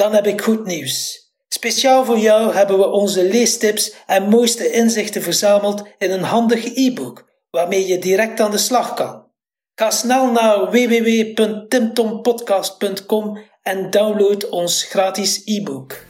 Dan 0.00 0.14
heb 0.14 0.26
ik 0.26 0.40
goed 0.40 0.64
nieuws. 0.64 1.28
Speciaal 1.48 2.04
voor 2.04 2.18
jou 2.18 2.54
hebben 2.54 2.78
we 2.78 2.86
onze 2.86 3.24
leestips 3.24 3.94
en 4.06 4.28
mooiste 4.28 4.70
inzichten 4.70 5.22
verzameld 5.22 5.82
in 5.98 6.10
een 6.10 6.22
handig 6.22 6.64
e-book 6.64 7.28
waarmee 7.50 7.86
je 7.86 7.98
direct 7.98 8.40
aan 8.40 8.50
de 8.50 8.58
slag 8.58 8.94
kan. 8.94 9.26
Ga 9.74 9.90
snel 9.90 10.32
naar 10.32 10.70
www.timtompodcast.com 10.70 13.38
en 13.62 13.90
download 13.90 14.48
ons 14.48 14.82
gratis 14.82 15.42
e-book. 15.44 16.04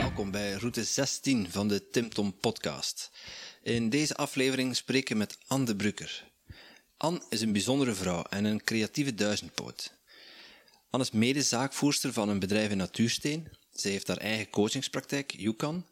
Welkom 0.00 0.30
bij 0.30 0.52
route 0.52 0.84
16 0.84 1.46
van 1.50 1.68
de 1.68 1.90
Tim 1.90 2.10
Tom 2.10 2.34
Podcast. 2.40 3.10
In 3.62 3.90
deze 3.90 4.14
aflevering 4.14 4.76
spreken 4.76 5.12
we 5.12 5.18
met 5.18 5.38
Anne 5.46 5.64
de 5.64 5.76
Brucker. 5.76 6.24
Anne 6.96 7.20
is 7.28 7.40
een 7.40 7.52
bijzondere 7.52 7.94
vrouw 7.94 8.22
en 8.30 8.44
een 8.44 8.64
creatieve 8.64 9.14
duizendpoot. 9.14 10.00
Anne 10.92 11.06
is 11.06 11.10
mede-zaakvoerster 11.10 12.12
van 12.12 12.28
een 12.28 12.38
bedrijf 12.38 12.70
in 12.70 12.76
Natuursteen. 12.76 13.48
Ze 13.74 13.88
heeft 13.88 14.08
haar 14.08 14.16
eigen 14.16 14.50
coachingspraktijk, 14.50 15.34
Yukon, 15.36 15.86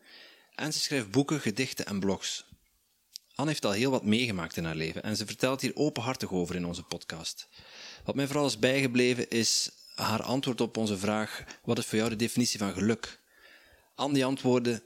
en 0.55 0.73
ze 0.73 0.79
schrijft 0.79 1.11
boeken, 1.11 1.41
gedichten 1.41 1.87
en 1.87 2.01
blogs. 2.01 2.45
Anne 3.35 3.51
heeft 3.51 3.65
al 3.65 3.73
heel 3.73 3.91
wat 3.91 4.05
meegemaakt 4.05 4.57
in 4.57 4.65
haar 4.65 4.75
leven 4.75 5.03
en 5.03 5.17
ze 5.17 5.27
vertelt 5.27 5.61
hier 5.61 5.77
openhartig 5.77 6.33
over 6.33 6.55
in 6.55 6.67
onze 6.67 6.83
podcast. 6.83 7.49
Wat 8.05 8.15
mij 8.15 8.27
vooral 8.27 8.47
is 8.47 8.59
bijgebleven 8.59 9.31
is 9.31 9.71
haar 9.95 10.23
antwoord 10.23 10.61
op 10.61 10.77
onze 10.77 10.99
vraag: 10.99 11.45
wat 11.65 11.79
is 11.79 11.87
voor 11.87 11.99
jou 11.99 12.11
de 12.11 12.17
definitie 12.17 12.59
van 12.59 12.73
geluk? 12.73 13.21
Anne 13.95 14.15
die 14.15 14.25
antwoordde: 14.25 14.83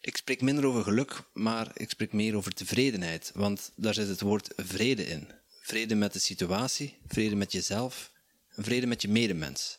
ik 0.00 0.16
spreek 0.16 0.40
minder 0.40 0.66
over 0.66 0.82
geluk, 0.82 1.22
maar 1.32 1.70
ik 1.74 1.90
spreek 1.90 2.12
meer 2.12 2.36
over 2.36 2.52
tevredenheid, 2.52 3.30
want 3.34 3.70
daar 3.76 3.94
zit 3.94 4.08
het 4.08 4.20
woord 4.20 4.52
vrede 4.56 5.06
in. 5.06 5.28
Vrede 5.62 5.94
met 5.94 6.12
de 6.12 6.18
situatie, 6.18 6.98
vrede 7.06 7.34
met 7.34 7.52
jezelf, 7.52 8.12
vrede 8.56 8.86
met 8.86 9.02
je 9.02 9.08
medemens. 9.08 9.78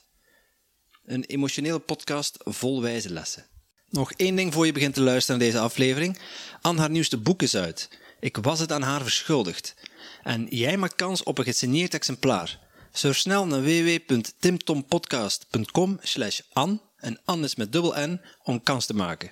Een 1.06 1.24
emotionele 1.24 1.80
podcast 1.80 2.38
vol 2.40 2.82
wijze 2.82 3.14
lessen. 3.14 3.46
Nog 3.90 4.12
één 4.12 4.36
ding 4.36 4.54
voor 4.54 4.66
je 4.66 4.72
begint 4.72 4.94
te 4.94 5.02
luisteren 5.02 5.40
naar 5.40 5.50
deze 5.50 5.60
aflevering. 5.60 6.20
Anne 6.62 6.80
haar 6.80 6.90
nieuwste 6.90 7.18
boek 7.18 7.42
is 7.42 7.56
uit. 7.56 7.90
Ik 8.20 8.38
was 8.38 8.60
het 8.60 8.72
aan 8.72 8.82
haar 8.82 9.02
verschuldigd. 9.02 9.76
En 10.24 10.48
jij 10.50 10.78
maakt 10.78 10.96
kans 10.96 11.24
op 11.24 11.38
een 11.38 11.44
gesigneerd 11.44 11.94
exemplaar. 11.94 12.60
Surf 12.92 13.18
snel 13.18 13.48
naar 13.48 13.62
www.timtompodcast.com 13.62 15.98
slash 16.02 16.40
Anne 16.54 16.80
en 16.98 17.20
Anne 17.26 17.46
is 17.46 17.56
met 17.56 17.72
dubbel 17.72 17.94
N 17.98 18.22
om 18.44 18.64
kans 18.64 18.86
te 18.86 18.94
maken. 18.94 19.32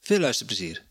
Veel 0.00 0.18
luisterplezier. 0.18 0.82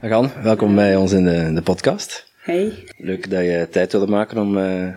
Gan, 0.00 0.32
welkom 0.42 0.74
bij 0.74 0.96
ons 0.96 1.12
in 1.12 1.24
de, 1.24 1.34
in 1.34 1.54
de 1.54 1.62
podcast. 1.62 2.32
Hey. 2.44 2.84
Leuk 2.96 3.30
dat 3.30 3.40
je 3.40 3.68
tijd 3.70 3.92
wilde 3.92 4.06
maken 4.06 4.38
om 4.38 4.58
uh, 4.58 4.88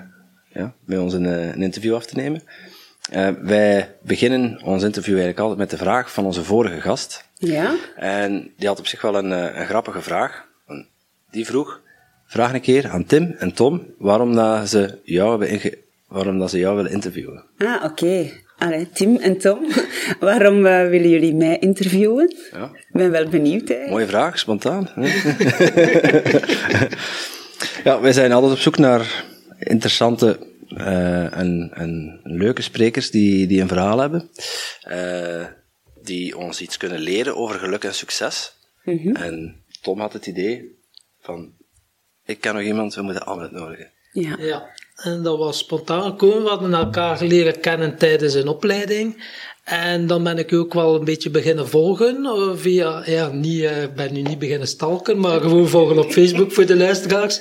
ja, 0.53 0.73
bij 0.85 0.97
ons 0.97 1.13
een, 1.13 1.23
een, 1.23 1.61
interview 1.61 1.95
af 1.95 2.05
te 2.05 2.15
nemen. 2.15 2.41
Uh, 3.13 3.29
wij 3.41 3.95
beginnen 4.01 4.61
ons 4.63 4.83
interview 4.83 5.13
eigenlijk 5.13 5.39
altijd 5.39 5.59
met 5.59 5.69
de 5.69 5.77
vraag 5.77 6.11
van 6.11 6.25
onze 6.25 6.43
vorige 6.43 6.81
gast. 6.81 7.25
Ja. 7.33 7.75
En 7.95 8.53
die 8.57 8.67
had 8.67 8.79
op 8.79 8.87
zich 8.87 9.01
wel 9.01 9.15
een, 9.15 9.31
een 9.31 9.65
grappige 9.65 10.01
vraag. 10.01 10.45
Die 11.31 11.45
vroeg, 11.45 11.81
vraag 12.25 12.53
een 12.53 12.61
keer 12.61 12.89
aan 12.89 13.05
Tim 13.05 13.35
en 13.37 13.53
Tom 13.53 13.85
waarom 13.97 14.35
dat 14.35 14.69
ze 14.69 14.99
jou, 15.03 15.43
hebben 15.43 15.73
waarom 16.07 16.39
dat 16.39 16.49
ze 16.49 16.57
jou 16.57 16.75
willen 16.75 16.91
interviewen. 16.91 17.43
Ah, 17.57 17.75
oké. 17.75 17.85
Okay. 17.85 18.43
Allee, 18.57 18.89
Tim 18.89 19.15
en 19.15 19.37
Tom, 19.37 19.65
waarom 20.19 20.65
uh, 20.65 20.89
willen 20.89 21.09
jullie 21.09 21.35
mij 21.35 21.59
interviewen? 21.59 22.35
Ja. 22.51 22.71
Ik 22.73 22.91
ben 22.91 23.11
wel 23.11 23.27
benieuwd. 23.27 23.67
Hè? 23.67 23.89
Mooie 23.89 24.07
vraag, 24.07 24.39
spontaan. 24.39 24.89
ja, 27.83 28.01
wij 28.01 28.13
zijn 28.13 28.31
altijd 28.31 28.51
op 28.51 28.59
zoek 28.59 28.77
naar 28.77 29.25
interessante 29.59 30.39
uh, 30.69 31.37
en, 31.37 31.71
en, 31.73 32.19
leuke 32.23 32.61
sprekers 32.61 33.11
die, 33.11 33.47
die 33.47 33.61
een 33.61 33.67
verhaal 33.67 33.99
hebben, 33.99 34.29
uh, 34.89 35.45
die 36.01 36.37
ons 36.37 36.61
iets 36.61 36.77
kunnen 36.77 36.99
leren 36.99 37.35
over 37.35 37.59
geluk 37.59 37.83
en 37.83 37.93
succes. 37.93 38.53
Mm 38.83 38.97
-hmm. 38.97 39.15
En 39.15 39.63
Tom 39.81 39.99
had 39.99 40.13
het 40.13 40.25
idee 40.25 40.79
van, 41.21 41.51
ik 42.25 42.41
ken 42.41 42.53
nog 42.53 42.63
iemand, 42.63 42.95
we 42.95 43.01
moeten 43.01 43.25
Anne 43.25 43.41
uitnodigen. 43.41 43.91
Ja. 44.11 44.35
ja. 44.39 44.69
En 44.95 45.23
dat 45.23 45.37
was 45.37 45.57
spontaan 45.57 46.03
gekomen. 46.03 46.43
We 46.43 46.49
hadden 46.49 46.73
elkaar 46.73 47.23
leren 47.23 47.59
kennen 47.59 47.97
tijdens 47.97 48.33
een 48.33 48.47
opleiding. 48.47 49.23
En 49.67 50.07
dan 50.07 50.23
ben 50.23 50.37
ik 50.37 50.53
ook 50.53 50.73
wel 50.73 50.95
een 50.95 51.03
beetje 51.03 51.29
beginnen 51.29 51.69
volgen. 51.69 52.25
Eh, 52.25 52.51
via, 52.55 53.03
ja, 53.05 53.29
niet, 53.29 53.61
uh, 53.61 53.71
ben 53.95 54.13
nu 54.13 54.21
niet 54.21 54.39
beginnen 54.39 54.67
stalken, 54.67 55.19
maar 55.19 55.41
gewoon 55.41 55.67
volgen 55.67 55.97
op 55.99 56.11
Facebook 56.11 56.51
voor 56.51 56.65
de 56.65 56.75
luisteraars. 56.75 57.39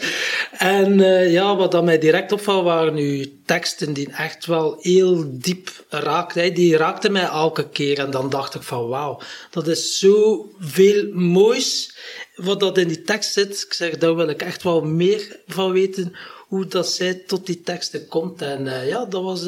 En 0.59 0.98
uh, 0.98 1.32
ja, 1.32 1.56
wat 1.56 1.72
dan 1.72 1.84
mij 1.84 1.98
direct 1.98 2.32
opvalt, 2.32 2.65
waren 2.65 2.94
nu 2.94 3.38
teksten 3.44 3.92
die 3.92 4.12
echt 4.12 4.47
wel 4.47 4.76
heel 4.81 5.25
diep 5.32 5.84
raakten. 5.88 6.54
Die 6.54 6.76
raakten 6.76 7.12
mij 7.12 7.22
elke 7.22 7.69
keer. 7.69 7.98
En 7.98 8.10
dan 8.10 8.31
dacht 8.31 8.54
ik 8.54 8.62
van 8.62 8.88
wauw, 8.88 9.20
dat 9.50 9.69
is 9.69 9.98
zo 9.98 10.48
veel 10.59 11.12
moois 11.12 11.97
wat 12.34 12.60
dat 12.60 12.78
in 12.78 12.88
die 12.88 13.03
tekst 13.03 13.32
zit. 13.32 13.65
Ik 13.66 13.72
zeg, 13.72 13.98
daar 13.98 14.16
wil 14.16 14.28
ik 14.28 14.42
echt 14.42 14.62
wel 14.62 14.82
meer 14.82 15.41
van 15.47 15.72
weten 15.72 16.16
hoe 16.48 16.66
dat 16.66 16.88
zij 16.88 17.15
tot 17.15 17.47
die 17.47 17.60
teksten 17.60 18.09
komt. 18.09 18.42
En 18.42 18.86
ja, 18.86 19.04
dat 19.04 19.22
was 19.22 19.44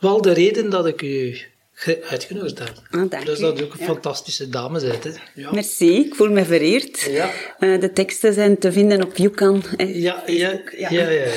wel 0.00 0.22
de 0.22 0.32
reden 0.32 0.70
dat 0.70 0.86
ik 0.86 1.02
u 1.02 1.38
uitgenodigd 1.86 2.58
heb. 2.58 2.72
Ah, 2.90 3.24
dus 3.24 3.38
dat 3.38 3.60
u 3.60 3.62
ook 3.62 3.72
een 3.72 3.78
ja. 3.78 3.84
fantastische 3.84 4.48
dame 4.48 4.80
bent. 4.80 5.04
Hè. 5.04 5.10
Ja. 5.34 5.52
Merci, 5.52 5.98
ik 5.98 6.14
voel 6.14 6.30
me 6.30 6.44
vereerd. 6.44 7.00
Ja. 7.00 7.30
Uh, 7.58 7.80
de 7.80 7.92
teksten 7.92 8.32
zijn 8.32 8.58
te 8.58 8.72
vinden 8.72 9.04
op 9.04 9.16
Yukan. 9.16 9.62
Ja, 9.76 10.22
ja, 10.26 10.60
ja, 10.76 10.90
ja, 10.90 11.08
ja. 11.08 11.32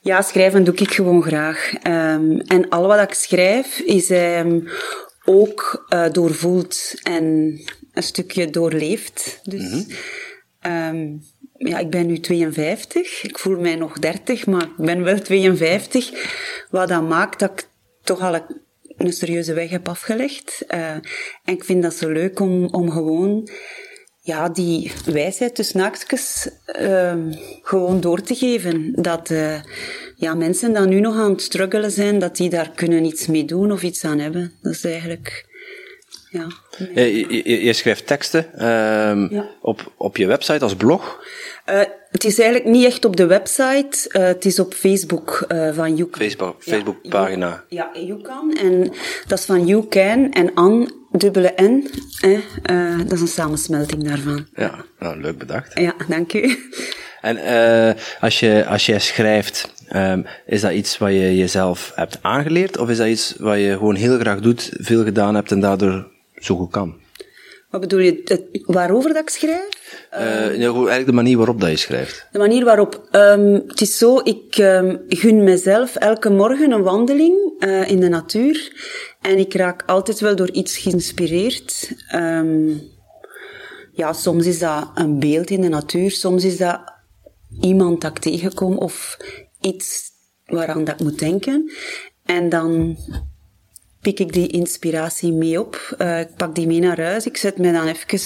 Ja, 0.00 0.22
schrijven 0.22 0.64
doe 0.64 0.74
ik 0.74 0.90
gewoon 0.90 1.22
graag. 1.22 1.72
Um, 1.86 2.40
en 2.40 2.68
al 2.68 2.86
wat 2.86 3.00
ik 3.00 3.14
schrijf 3.14 3.78
is 3.78 4.10
um, 4.10 4.68
ook 5.24 5.86
uh, 5.88 6.10
doorvoeld 6.12 6.94
en 7.02 7.24
een 7.92 8.02
stukje 8.02 8.50
doorleefd. 8.50 9.40
Dus 9.42 9.60
mm 9.60 9.86
-hmm. 10.60 10.96
um, 10.96 11.22
ja, 11.56 11.78
ik 11.78 11.90
ben 11.90 12.06
nu 12.06 12.20
52. 12.20 13.22
Ik 13.22 13.38
voel 13.38 13.60
mij 13.60 13.74
nog 13.74 13.98
30, 13.98 14.46
maar 14.46 14.62
ik 14.62 14.84
ben 14.84 15.02
wel 15.02 15.20
52. 15.20 16.10
Wat 16.70 16.88
dat 16.88 17.08
maakt 17.08 17.38
dat 17.38 17.50
ik 17.50 17.68
toch 18.02 18.20
al 18.20 18.34
een, 18.34 18.62
een 18.96 19.12
serieuze 19.12 19.52
weg 19.52 19.70
heb 19.70 19.88
afgelegd. 19.88 20.64
Uh, 20.68 20.90
en 20.90 21.02
ik 21.44 21.64
vind 21.64 21.82
dat 21.82 21.94
zo 21.94 22.10
leuk 22.10 22.40
om, 22.40 22.66
om 22.66 22.90
gewoon 22.90 23.48
ja, 24.20 24.48
die 24.48 24.92
wijsheid 25.04 25.54
tussen 25.54 25.78
naakjes 25.78 26.48
uh, 26.80 27.14
gewoon 27.62 28.00
door 28.00 28.20
te 28.22 28.34
geven. 28.34 28.92
Dat 29.02 29.30
uh, 29.30 29.60
ja, 30.16 30.34
mensen 30.34 30.72
die 30.74 30.82
nu 30.82 31.00
nog 31.00 31.16
aan 31.16 31.30
het 31.30 31.42
struggelen 31.42 31.90
zijn, 31.90 32.18
dat 32.18 32.36
die 32.36 32.50
daar 32.50 32.70
kunnen 32.70 33.04
iets 33.04 33.26
mee 33.26 33.44
doen 33.44 33.72
of 33.72 33.82
iets 33.82 34.04
aan 34.04 34.18
hebben. 34.18 34.52
Dat 34.62 34.72
is 34.72 34.84
eigenlijk... 34.84 35.52
Ja, 36.34 36.46
je, 36.94 37.42
je, 37.44 37.64
je, 37.64 37.72
schrijft 37.72 38.06
teksten 38.06 38.46
uh, 38.54 38.60
ja. 39.30 39.48
op, 39.60 39.92
op 39.96 40.16
je 40.16 40.26
website 40.26 40.64
als 40.64 40.74
blog. 40.74 41.24
Uh, 41.70 41.80
het 42.10 42.24
is 42.24 42.38
eigenlijk 42.38 42.70
niet 42.70 42.84
echt 42.84 43.04
op 43.04 43.16
de 43.16 43.26
website, 43.26 44.10
uh, 44.12 44.22
het 44.24 44.44
is 44.44 44.58
op 44.58 44.74
Facebook 44.74 45.46
van 45.72 45.96
YouCan. 45.96 46.20
Facebook, 46.20 46.62
Facebook 46.62 47.08
pagina. 47.08 47.64
Ja, 47.68 47.90
YouCan. 48.06 48.56
En 48.56 48.92
dat 49.26 49.38
is 49.38 49.44
van 49.44 49.66
YouCan 49.66 50.32
en 50.32 50.54
An, 50.54 50.92
dubbele 51.10 51.54
N. 51.62 51.90
Eh, 52.20 52.98
dat 52.98 53.12
is 53.12 53.20
een 53.20 53.26
samensmelting 53.26 54.08
daarvan. 54.08 54.46
Ja, 54.54 54.84
nou, 54.98 55.20
leuk 55.20 55.38
bedacht. 55.38 55.78
Ja, 55.78 55.94
dank 56.08 56.32
u. 56.32 56.58
En 57.20 57.38
als, 58.20 58.40
je, 58.40 58.66
als 58.66 58.86
jij 58.86 59.00
schrijft, 59.00 59.72
um, 59.96 60.26
is 60.46 60.60
dat 60.60 60.72
iets 60.72 60.98
wat 60.98 61.10
je 61.10 61.36
jezelf 61.36 61.92
hebt 61.94 62.18
aangeleerd? 62.22 62.78
Of 62.78 62.88
is 62.88 62.96
dat 62.96 63.06
iets 63.06 63.34
wat 63.38 63.58
je 63.58 63.72
gewoon 63.72 63.94
heel 63.94 64.18
graag 64.18 64.40
doet, 64.40 64.70
veel 64.78 65.04
gedaan 65.04 65.34
hebt 65.34 65.50
en 65.50 65.60
daardoor 65.60 66.12
zo 66.44 66.56
goed 66.56 66.70
kan? 66.70 67.02
Wat 67.70 67.80
bedoel 67.80 68.00
je, 68.00 68.20
het, 68.24 68.62
waarover 68.66 69.12
dat 69.12 69.22
ik 69.22 69.28
schrijf? 69.28 69.68
Uh, 70.12 70.20
eigenlijk 70.20 71.06
de 71.06 71.12
manier 71.12 71.36
waarop 71.36 71.60
dat 71.60 71.70
je 71.70 71.76
schrijft. 71.76 72.26
De 72.32 72.38
manier 72.38 72.64
waarop. 72.64 73.08
Um, 73.12 73.62
het 73.66 73.80
is 73.80 73.98
zo, 73.98 74.18
ik 74.18 74.58
um, 74.58 75.04
gun 75.08 75.44
mezelf 75.44 75.96
elke 75.96 76.30
morgen 76.30 76.72
een 76.72 76.82
wandeling 76.82 77.54
uh, 77.58 77.90
in 77.90 78.00
de 78.00 78.08
natuur. 78.08 78.72
En 79.20 79.38
ik 79.38 79.54
raak 79.54 79.82
altijd 79.86 80.20
wel 80.20 80.36
door 80.36 80.50
iets 80.50 80.76
geïnspireerd. 80.76 81.92
Um, 82.14 82.82
ja, 83.92 84.12
soms 84.12 84.46
is 84.46 84.58
dat 84.58 84.90
een 84.94 85.18
beeld 85.18 85.50
in 85.50 85.60
de 85.60 85.68
natuur, 85.68 86.10
soms 86.10 86.44
is 86.44 86.56
dat 86.56 86.80
iemand 87.60 88.00
dat 88.00 88.10
ik 88.10 88.18
tegenkom 88.18 88.78
of 88.78 89.16
iets 89.60 90.10
waaraan 90.44 90.84
dat 90.84 90.94
ik 90.94 91.06
moet 91.06 91.18
denken. 91.18 91.72
En 92.24 92.48
dan 92.48 92.96
pik 94.04 94.20
ik 94.20 94.32
die 94.32 94.48
inspiratie 94.48 95.32
mee 95.32 95.60
op. 95.60 95.96
Uh, 95.98 96.20
ik 96.20 96.34
pak 96.36 96.54
die 96.54 96.66
mee 96.66 96.80
naar 96.80 97.00
huis. 97.00 97.26
Ik 97.26 97.36
zet 97.36 97.58
mij 97.58 97.72
dan 97.72 97.86
even 97.86 98.20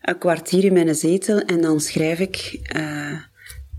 een 0.00 0.18
kwartier 0.18 0.64
in 0.64 0.72
mijn 0.72 0.94
zetel 0.94 1.40
en 1.40 1.60
dan 1.60 1.80
schrijf 1.80 2.18
ik, 2.18 2.58
uh, 2.76 3.12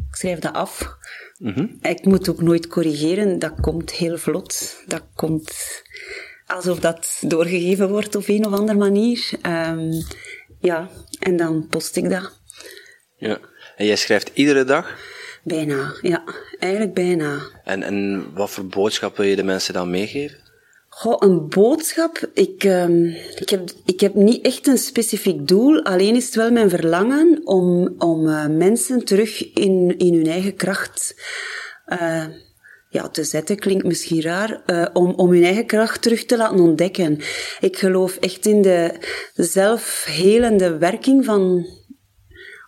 ik 0.09 0.15
schrijf 0.15 0.39
dat 0.39 0.53
af. 0.53 0.97
Mm 1.37 1.77
Ik 1.81 2.05
moet 2.05 2.29
ook 2.29 2.41
nooit 2.41 2.67
corrigeren. 2.67 3.39
Dat 3.39 3.53
komt 3.61 3.91
heel 3.91 4.17
vlot. 4.17 4.83
Dat 4.87 5.03
komt 5.15 5.51
alsof 6.45 6.79
dat 6.79 7.21
doorgegeven 7.27 7.89
wordt 7.89 8.15
op 8.15 8.27
een 8.27 8.45
of 8.45 8.53
andere 8.53 8.77
manier. 8.77 9.31
Um, 9.45 10.03
ja, 10.59 10.89
en 11.19 11.37
dan 11.37 11.67
post 11.69 11.95
ik 11.95 12.09
dat. 12.09 12.39
Ja. 13.17 13.39
En 13.75 13.85
jij 13.85 13.95
schrijft 13.95 14.31
iedere 14.33 14.63
dag? 14.63 14.97
Bijna, 15.43 15.93
ja. 16.01 16.23
Eigenlijk 16.59 16.93
bijna. 16.93 17.39
En, 17.63 17.83
en 17.83 18.27
wat 18.33 18.49
voor 18.49 18.65
boodschap 18.65 19.17
wil 19.17 19.25
je 19.25 19.35
de 19.35 19.43
mensen 19.43 19.73
dan 19.73 19.89
meegeven? 19.89 20.48
Goh, 20.99 21.15
een 21.19 21.49
boodschap. 21.49 22.29
Ik, 22.33 22.63
um, 22.63 23.05
ik, 23.35 23.49
heb, 23.49 23.69
ik 23.85 23.99
heb 23.99 24.13
niet 24.13 24.45
echt 24.45 24.67
een 24.67 24.77
specifiek 24.77 25.47
doel. 25.47 25.83
Alleen 25.83 26.15
is 26.15 26.25
het 26.25 26.35
wel 26.35 26.51
mijn 26.51 26.69
verlangen 26.69 27.41
om, 27.43 27.95
om 27.97 28.27
uh, 28.27 28.47
mensen 28.47 29.05
terug 29.05 29.53
in, 29.53 29.97
in 29.97 30.13
hun 30.13 30.27
eigen 30.27 30.55
kracht 30.55 31.15
uh, 31.87 32.25
ja, 32.89 33.09
te 33.09 33.23
zetten. 33.23 33.59
Klinkt 33.59 33.85
misschien 33.85 34.21
raar. 34.21 34.61
Uh, 34.65 34.85
om, 34.93 35.13
om 35.13 35.31
hun 35.31 35.43
eigen 35.43 35.65
kracht 35.65 36.01
terug 36.01 36.25
te 36.25 36.37
laten 36.37 36.59
ontdekken. 36.59 37.19
Ik 37.59 37.77
geloof 37.77 38.15
echt 38.15 38.45
in 38.45 38.61
de 38.61 38.93
zelfhelende 39.33 40.77
werking 40.77 41.25
van 41.25 41.65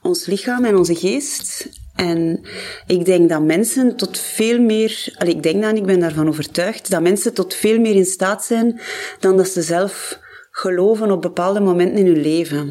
ons 0.01 0.25
lichaam 0.25 0.66
en 0.66 0.77
onze 0.77 0.95
geest. 0.95 1.69
En 2.01 2.42
ik 2.88 3.06
denk 3.06 3.30
dat 3.30 3.42
mensen 3.42 3.95
tot 3.95 4.19
veel 4.19 4.59
meer, 4.59 5.15
ik 5.25 5.44
denk 5.44 5.63
dat 5.63 5.77
ik 5.77 5.86
ben 5.86 6.00
daarvan 6.00 6.27
overtuigd, 6.27 6.92
dat 6.92 7.01
mensen 7.01 7.33
tot 7.33 7.53
veel 7.53 7.80
meer 7.80 7.95
in 7.95 8.06
staat 8.06 8.44
zijn 8.44 8.81
dan 9.19 9.38
dat 9.38 9.48
ze 9.48 9.62
zelf 9.62 10.19
geloven 10.51 11.12
op 11.12 11.21
bepaalde 11.21 11.59
momenten 11.59 11.98
in 11.98 12.06
hun 12.06 12.21
leven. 12.21 12.68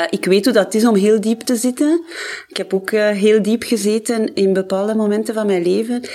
Uh, 0.00 0.06
ik 0.10 0.24
weet 0.24 0.44
hoe 0.44 0.54
dat 0.54 0.74
is 0.74 0.86
om 0.86 0.94
heel 0.94 1.20
diep 1.20 1.40
te 1.40 1.56
zitten. 1.56 2.04
Ik 2.48 2.56
heb 2.56 2.74
ook 2.74 2.90
uh, 2.90 3.08
heel 3.08 3.42
diep 3.42 3.62
gezeten 3.62 4.34
in 4.34 4.52
bepaalde 4.52 4.94
momenten 4.94 5.34
van 5.34 5.46
mijn 5.46 5.62
leven. 5.62 6.08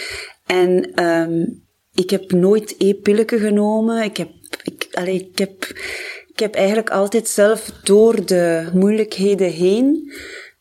En 0.45 1.03
um, 1.03 1.63
ik 1.93 2.09
heb 2.09 2.31
nooit 2.31 2.75
e-pilletje 2.77 3.37
genomen. 3.37 4.03
Ik 4.03 4.17
heb, 4.17 4.29
ik, 4.63 4.87
allee, 4.91 5.29
ik 5.31 5.37
heb, 5.37 5.67
ik 6.27 6.39
heb 6.39 6.55
eigenlijk 6.55 6.89
altijd 6.89 7.27
zelf 7.27 7.71
door 7.83 8.25
de 8.25 8.69
moeilijkheden 8.73 9.49
heen 9.49 10.13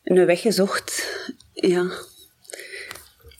een 0.04 0.26
weg 0.26 0.40
gezocht. 0.40 1.06
Ja. 1.52 1.82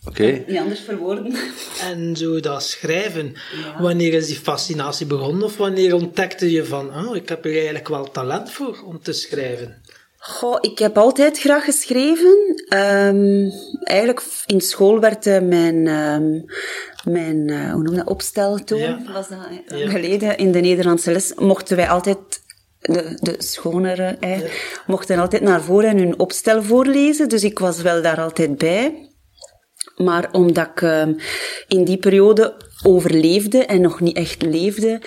Oké. 0.07 0.23
Okay. 0.23 0.45
Niet 0.47 0.59
anders 0.59 0.81
verwoorden. 0.81 1.35
En 1.81 2.17
zo 2.17 2.41
dat 2.41 2.63
schrijven, 2.63 3.35
wanneer 3.79 4.13
is 4.13 4.27
die 4.27 4.37
fascinatie 4.37 5.07
begonnen? 5.07 5.43
Of 5.43 5.57
wanneer 5.57 5.95
ontdekte 5.95 6.51
je 6.51 6.65
van, 6.65 7.07
oh, 7.07 7.17
ik 7.17 7.29
heb 7.29 7.45
er 7.45 7.53
eigenlijk 7.53 7.89
wel 7.89 8.11
talent 8.11 8.51
voor 8.51 8.83
om 8.87 9.03
te 9.03 9.13
schrijven? 9.13 9.83
Goh, 10.25 10.59
ik 10.61 10.79
heb 10.79 10.99
altijd 10.99 11.39
graag 11.39 11.65
geschreven. 11.65 12.65
Um, 12.69 13.53
eigenlijk 13.81 14.23
in 14.47 14.61
school 14.61 15.01
werd 15.01 15.27
uh, 15.27 15.41
mijn, 15.41 15.87
um, 15.87 16.45
mijn 17.05 17.49
uh, 17.49 17.73
hoe 17.73 17.83
noem 17.83 17.97
dat, 17.97 18.07
opstel 18.07 18.65
toen, 18.65 18.79
ja. 18.79 19.03
was 19.13 19.29
dat 19.29 19.39
ja. 19.67 19.91
geleden, 19.91 20.37
in 20.37 20.53
de 20.53 20.61
Nederlandse 20.61 21.13
les, 21.13 21.35
mochten 21.35 21.77
wij 21.77 21.89
altijd 21.89 22.19
de, 22.83 23.19
de 23.21 23.35
schonere 23.39 24.17
ja. 24.21 24.39
mochten 24.87 25.19
altijd 25.19 25.43
naar 25.43 25.63
voren 25.63 25.91
en 25.91 25.99
hun 25.99 26.19
opstel 26.19 26.63
voorlezen. 26.63 27.29
Dus 27.29 27.45
ik 27.45 27.59
was 27.59 27.83
wel 27.83 28.03
daar 28.03 28.21
altijd 28.21 28.59
bij. 28.59 29.07
Maar 29.97 30.29
omdat 30.33 30.67
ik 30.67 30.81
uh, 30.81 31.07
in 31.69 31.85
die 31.85 31.99
periode 31.99 32.57
overleefde 32.83 33.65
en 33.67 33.81
nog 33.81 34.01
niet 34.01 34.17
echt 34.17 34.43
leefde, 34.43 35.01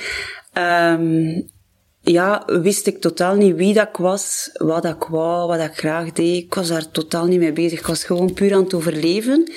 um, 0.57 1.53
ja, 2.01 2.43
wist 2.45 2.87
ik 2.87 3.01
totaal 3.01 3.35
niet 3.35 3.55
wie 3.55 3.73
dat 3.73 3.87
ik 3.87 3.97
was, 3.97 4.49
wat 4.53 4.85
ik 4.85 5.03
wou, 5.03 5.47
wat 5.47 5.59
ik 5.59 5.77
graag 5.77 6.11
deed. 6.11 6.43
Ik 6.43 6.53
was 6.53 6.67
daar 6.67 6.91
totaal 6.91 7.25
niet 7.25 7.39
mee 7.39 7.53
bezig. 7.53 7.79
Ik 7.79 7.85
was 7.85 8.03
gewoon 8.03 8.33
puur 8.33 8.53
aan 8.53 8.63
het 8.63 8.73
overleven. 8.73 9.51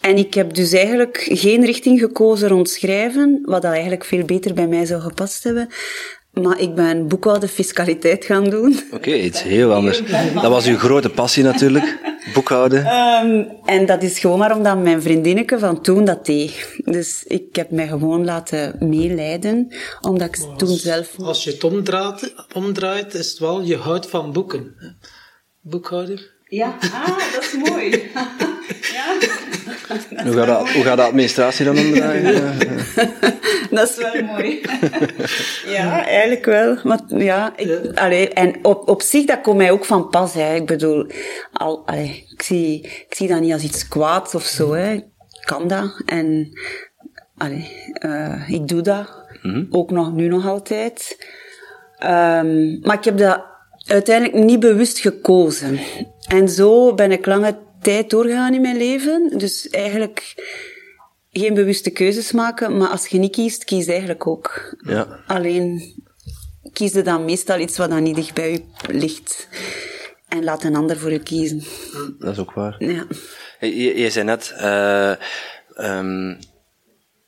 En 0.00 0.16
ik 0.16 0.34
heb 0.34 0.54
dus 0.54 0.72
eigenlijk 0.72 1.26
geen 1.30 1.64
richting 1.64 2.00
gekozen 2.00 2.48
rond 2.48 2.70
schrijven, 2.70 3.40
wat 3.44 3.62
dat 3.62 3.72
eigenlijk 3.72 4.04
veel 4.04 4.24
beter 4.24 4.54
bij 4.54 4.66
mij 4.66 4.86
zou 4.86 5.00
gepast 5.00 5.44
hebben. 5.44 5.68
Maar 6.42 6.60
ik 6.60 6.74
ben 6.74 7.08
boekhouden 7.08 7.48
fiscaliteit 7.48 8.24
gaan 8.24 8.50
doen. 8.50 8.80
Oké, 8.90 9.14
iets 9.14 9.42
heel 9.42 9.72
anders. 9.72 10.02
Dat 10.34 10.48
was 10.48 10.66
uw 10.66 10.78
grote 10.78 11.10
passie 11.10 11.42
natuurlijk, 11.42 11.98
boekhouden. 12.34 12.86
Um, 12.86 13.48
en 13.64 13.86
dat 13.86 14.02
is 14.02 14.18
gewoon 14.18 14.38
maar 14.38 14.56
omdat 14.56 14.78
mijn 14.78 15.02
vriendinneke 15.02 15.58
van 15.58 15.82
toen 15.82 16.04
dat 16.04 16.26
deed. 16.26 16.80
Dus 16.84 17.24
ik 17.26 17.56
heb 17.56 17.70
mij 17.70 17.88
gewoon 17.88 18.24
laten 18.24 18.76
meeleiden, 18.80 19.74
omdat 20.00 20.28
ik 20.28 20.36
als, 20.36 20.58
toen 20.58 20.76
zelf... 20.76 21.18
Als 21.18 21.44
je 21.44 21.50
het 21.50 21.64
omdraait, 21.64 22.34
omdraait, 22.52 23.14
is 23.14 23.30
het 23.30 23.38
wel, 23.38 23.62
je 23.62 23.76
houdt 23.76 24.06
van 24.08 24.32
boeken. 24.32 24.76
Boekhouder. 25.60 26.34
Ja, 26.48 26.76
ah, 26.92 27.06
dat 27.32 27.42
is 27.42 27.70
mooi. 27.70 27.90
ja. 28.96 29.14
Hoe 29.88 30.32
gaat, 30.32 30.46
dat, 30.46 30.70
hoe 30.70 30.84
gaat 30.84 30.96
de 30.96 31.02
administratie 31.02 31.64
dan 31.64 31.78
omdraaien? 31.78 32.58
dat 33.70 33.88
is 33.88 33.96
wel 33.96 34.22
mooi. 34.22 34.60
ja, 35.76 36.06
eigenlijk 36.06 36.44
wel. 36.44 36.78
Maar, 36.84 37.00
ja, 37.08 37.52
ik, 37.56 37.98
allee, 37.98 38.28
en 38.28 38.64
op, 38.64 38.88
op 38.88 39.02
zich, 39.02 39.24
dat 39.24 39.40
komt 39.40 39.56
mij 39.56 39.70
ook 39.70 39.84
van 39.84 40.08
pas. 40.08 40.34
Hè. 40.34 40.54
Ik 40.54 40.66
bedoel, 40.66 41.06
al, 41.52 41.82
allee, 41.86 42.26
ik, 42.32 42.42
zie, 42.42 42.80
ik 42.82 43.14
zie 43.16 43.28
dat 43.28 43.40
niet 43.40 43.52
als 43.52 43.62
iets 43.62 43.88
kwaads 43.88 44.34
of 44.34 44.44
zo. 44.44 44.72
Hè. 44.72 44.92
Ik 44.92 45.06
kan 45.44 45.68
dat. 45.68 46.02
En 46.06 46.58
allee, 47.36 47.70
uh, 48.04 48.50
ik 48.50 48.68
doe 48.68 48.80
dat. 48.80 49.24
Mm 49.42 49.52
-hmm. 49.52 49.66
Ook 49.70 49.90
nog, 49.90 50.12
nu 50.12 50.28
nog 50.28 50.46
altijd. 50.46 51.16
Um, 52.00 52.78
maar 52.82 52.96
ik 52.96 53.04
heb 53.04 53.18
dat 53.18 53.44
uiteindelijk 53.86 54.44
niet 54.44 54.60
bewust 54.60 54.98
gekozen. 54.98 55.78
En 56.28 56.48
zo 56.48 56.94
ben 56.94 57.12
ik 57.12 57.26
lange 57.26 57.56
tijd 57.86 58.10
doorgegaan 58.10 58.54
in 58.54 58.60
mijn 58.60 58.76
leven. 58.76 59.38
Dus 59.38 59.68
eigenlijk 59.68 60.34
geen 61.32 61.54
bewuste 61.54 61.90
keuzes 61.90 62.32
maken, 62.32 62.76
maar 62.76 62.88
als 62.88 63.06
je 63.06 63.18
niet 63.18 63.32
kiest, 63.32 63.64
kies 63.64 63.86
eigenlijk 63.86 64.26
ook. 64.26 64.76
Ja. 64.78 65.22
Alleen 65.26 65.94
kies 66.72 66.92
je 66.92 67.02
dan 67.02 67.24
meestal 67.24 67.58
iets 67.58 67.76
wat 67.76 67.90
dan 67.90 68.02
niet 68.02 68.14
dicht 68.14 68.34
bij 68.34 68.52
je 68.52 68.62
ligt. 68.86 69.48
En 70.28 70.44
laat 70.44 70.64
een 70.64 70.76
ander 70.76 70.98
voor 70.98 71.12
je 71.12 71.22
kiezen. 71.22 71.62
Dat 72.18 72.32
is 72.32 72.38
ook 72.38 72.52
waar. 72.52 72.76
Ja. 72.78 73.06
Je, 73.60 73.98
je 73.98 74.10
zei 74.10 74.24
net, 74.24 74.54
uh, 74.60 75.14
um, 75.78 76.38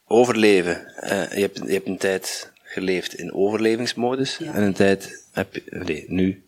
overleven. 0.07 0.93
Uh, 1.03 1.33
je, 1.33 1.41
hebt, 1.41 1.59
je 1.67 1.73
hebt 1.73 1.87
een 1.87 1.99
tijd 1.99 2.53
geleefd 2.63 3.15
in 3.15 3.35
overlevingsmodus. 3.35 4.37
Ja. 4.37 4.55
En 4.55 4.63
een 4.63 4.73
tijd 4.73 5.27
heb 5.33 5.55
je, 5.55 5.63
nee, 5.71 6.05
nu, 6.09 6.43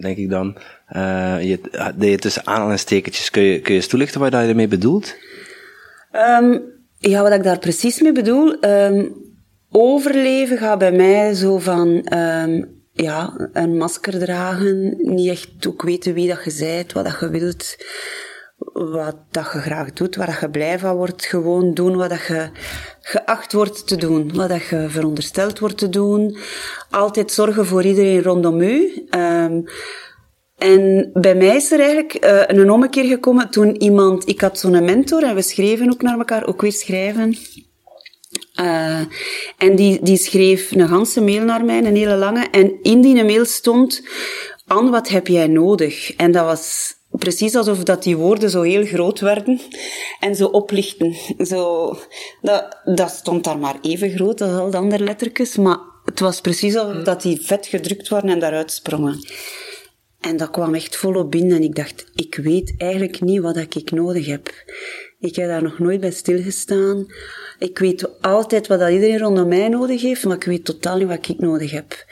denk 0.00 0.16
ik 0.16 0.30
dan, 0.30 0.56
uh, 0.96 1.42
je, 1.42 1.60
deed 1.94 2.10
je 2.10 2.18
tussen 2.18 2.46
aanhalingstekentjes. 2.46 3.30
Kun 3.30 3.42
je, 3.42 3.60
kun 3.60 3.74
je 3.74 3.80
eens 3.80 3.88
toelichten 3.88 4.20
wat 4.20 4.32
je 4.32 4.38
ermee 4.38 4.68
bedoelt? 4.68 5.14
Um, 6.12 6.62
ja, 6.98 7.22
wat 7.22 7.32
ik 7.32 7.42
daar 7.42 7.58
precies 7.58 8.00
mee 8.00 8.12
bedoel, 8.12 8.64
um, 8.64 9.14
overleven 9.70 10.58
gaat 10.58 10.78
bij 10.78 10.92
mij 10.92 11.34
zo 11.34 11.58
van, 11.58 12.14
um, 12.14 12.82
ja, 12.92 13.48
een 13.52 13.76
masker 13.76 14.18
dragen, 14.18 14.96
niet 14.98 15.28
echt 15.28 15.66
ook 15.66 15.82
weten 15.82 16.14
wie 16.14 16.28
dat 16.28 16.44
je 16.44 16.56
bent, 16.58 16.92
wat 16.92 17.04
dat 17.04 17.20
je 17.20 17.28
wilt, 17.28 17.76
wat 18.72 19.16
dat 19.30 19.50
je 19.52 19.58
graag 19.58 19.92
doet, 19.92 20.16
waar 20.16 20.26
dat 20.26 20.40
je 20.40 20.50
blij 20.50 20.78
van 20.78 20.96
wordt, 20.96 21.26
gewoon 21.26 21.74
doen 21.74 21.96
wat 21.96 22.10
dat 22.10 22.26
je 22.26 22.48
geacht 23.00 23.52
wordt 23.52 23.86
te 23.86 23.96
doen, 23.96 24.34
wat 24.34 24.48
dat 24.48 24.66
je 24.66 24.86
verondersteld 24.88 25.58
wordt 25.58 25.78
te 25.78 25.88
doen, 25.88 26.36
altijd 26.90 27.32
zorgen 27.32 27.66
voor 27.66 27.84
iedereen 27.84 28.22
rondom 28.22 28.60
u. 28.60 29.06
Um, 29.10 29.64
en 30.60 31.10
bij 31.12 31.34
mij 31.34 31.56
is 31.56 31.72
er 31.72 31.80
eigenlijk 31.80 32.24
uh, 32.24 32.42
een 32.46 32.70
ommekeer 32.70 33.04
gekomen 33.04 33.50
toen 33.50 33.82
iemand, 33.82 34.28
ik 34.28 34.40
had 34.40 34.58
zo'n 34.58 34.84
mentor 34.84 35.22
en 35.22 35.34
we 35.34 35.42
schreven 35.42 35.92
ook 35.92 36.02
naar 36.02 36.18
elkaar, 36.18 36.46
ook 36.46 36.60
weer 36.60 36.72
schrijven. 36.72 37.36
Uh, 38.60 39.00
en 39.58 39.76
die, 39.76 39.98
die 40.02 40.16
schreef 40.16 40.70
een 40.70 40.88
ganse 40.88 41.20
mail 41.20 41.44
naar 41.44 41.64
mij, 41.64 41.78
een 41.78 41.96
hele 41.96 42.16
lange. 42.16 42.48
En 42.50 42.82
in 42.82 43.00
die 43.00 43.24
mail 43.24 43.44
stond, 43.44 44.02
Anne, 44.66 44.90
wat 44.90 45.08
heb 45.08 45.26
jij 45.26 45.46
nodig? 45.46 46.16
En 46.16 46.32
dat 46.32 46.44
was 46.44 46.94
precies 47.10 47.54
alsof 47.54 47.82
dat 47.82 48.02
die 48.02 48.16
woorden 48.16 48.50
zo 48.50 48.62
heel 48.62 48.84
groot 48.84 49.20
werden 49.20 49.60
en 50.20 50.34
zo 50.34 50.46
oplichten. 50.46 51.14
Zo, 51.46 51.96
dat, 52.42 52.80
dat 52.84 53.10
stond 53.10 53.44
daar 53.44 53.58
maar 53.58 53.78
even 53.82 54.10
groot 54.10 54.40
als 54.40 54.52
al 54.52 54.70
de 54.70 54.76
andere 54.76 55.04
lettertjes, 55.04 55.56
maar 55.56 55.78
het 56.04 56.20
was 56.20 56.40
precies 56.40 56.76
alsof 56.76 57.02
dat 57.02 57.22
die 57.22 57.40
vet 57.42 57.66
gedrukt 57.66 58.08
waren 58.08 58.30
en 58.30 58.38
daaruit 58.38 58.72
sprongen. 58.72 59.18
En 60.20 60.36
dat 60.36 60.50
kwam 60.50 60.74
echt 60.74 60.96
volop 60.96 61.30
binnen 61.30 61.56
en 61.56 61.62
ik 61.62 61.74
dacht, 61.74 62.06
ik 62.14 62.34
weet 62.34 62.74
eigenlijk 62.78 63.20
niet 63.20 63.40
wat 63.40 63.56
ik 63.56 63.90
nodig 63.90 64.26
heb. 64.26 64.54
Ik 65.18 65.36
heb 65.36 65.48
daar 65.48 65.62
nog 65.62 65.78
nooit 65.78 66.00
bij 66.00 66.10
stilgestaan. 66.10 67.06
Ik 67.58 67.78
weet 67.78 68.22
altijd 68.22 68.66
wat 68.66 68.78
dat 68.78 68.90
iedereen 68.90 69.18
rondom 69.18 69.48
mij 69.48 69.68
nodig 69.68 70.02
heeft, 70.02 70.24
maar 70.24 70.36
ik 70.36 70.44
weet 70.44 70.64
totaal 70.64 70.96
niet 70.98 71.08
wat 71.08 71.28
ik 71.28 71.38
nodig 71.38 71.70
heb. 71.70 72.04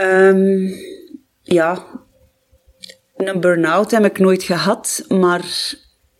Um, 0.00 0.74
ja, 1.42 1.86
een 3.16 3.40
burn-out 3.40 3.90
heb 3.90 4.04
ik 4.04 4.18
nooit 4.18 4.42
gehad, 4.42 5.04
maar 5.08 5.44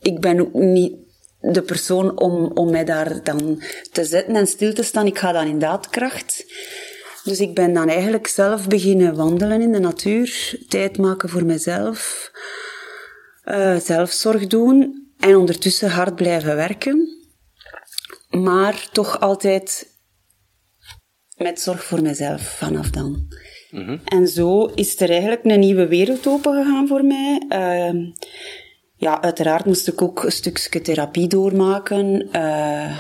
ik 0.00 0.20
ben 0.20 0.40
ook 0.40 0.52
niet 0.52 0.96
de 1.40 1.62
persoon 1.62 2.18
om, 2.18 2.50
om 2.54 2.70
mij 2.70 2.84
daar 2.84 3.22
dan 3.22 3.62
te 3.92 4.04
zetten 4.04 4.36
en 4.36 4.46
stil 4.46 4.72
te 4.74 4.82
staan. 4.82 5.06
Ik 5.06 5.18
ga 5.18 5.32
dan 5.32 5.46
in 5.46 5.58
daadkracht. 5.58 6.44
Dus 7.24 7.40
ik 7.40 7.54
ben 7.54 7.72
dan 7.72 7.88
eigenlijk 7.88 8.26
zelf 8.26 8.68
beginnen 8.68 9.14
wandelen 9.16 9.60
in 9.60 9.72
de 9.72 9.78
natuur, 9.78 10.58
tijd 10.68 10.98
maken 10.98 11.28
voor 11.28 11.44
mezelf, 11.44 12.30
uh, 13.44 13.76
zelfzorg 13.76 14.46
doen 14.46 15.08
en 15.18 15.36
ondertussen 15.36 15.90
hard 15.90 16.14
blijven 16.14 16.56
werken. 16.56 17.16
Maar 18.28 18.88
toch 18.92 19.20
altijd 19.20 19.96
met 21.36 21.60
zorg 21.60 21.84
voor 21.84 22.02
mezelf 22.02 22.42
vanaf 22.42 22.90
dan. 22.90 23.26
Mhm. 23.70 23.98
En 24.04 24.28
zo 24.28 24.64
is 24.64 25.00
er 25.00 25.10
eigenlijk 25.10 25.44
een 25.44 25.60
nieuwe 25.60 25.86
wereld 25.86 26.26
opengegaan 26.26 26.88
voor 26.88 27.04
mij. 27.04 27.42
Uh, 27.48 28.12
ja, 28.96 29.22
uiteraard 29.22 29.64
moest 29.64 29.88
ik 29.88 30.02
ook 30.02 30.24
een 30.24 30.32
stukje 30.32 30.80
therapie 30.80 31.26
doormaken. 31.26 32.28
Uh, 32.32 32.98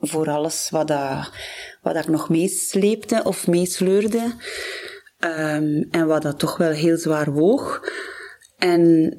voor 0.00 0.30
alles 0.30 0.70
wat, 0.70 0.88
dat, 0.88 1.30
wat 1.82 1.94
dat 1.94 2.08
nog 2.08 2.28
meesleepte 2.28 3.20
of 3.24 3.46
meesleurde. 3.46 4.34
Um, 5.24 5.88
en 5.90 6.06
wat 6.06 6.22
dat 6.22 6.38
toch 6.38 6.56
wel 6.56 6.70
heel 6.70 6.96
zwaar 6.96 7.32
woog. 7.32 7.80
En 8.58 9.14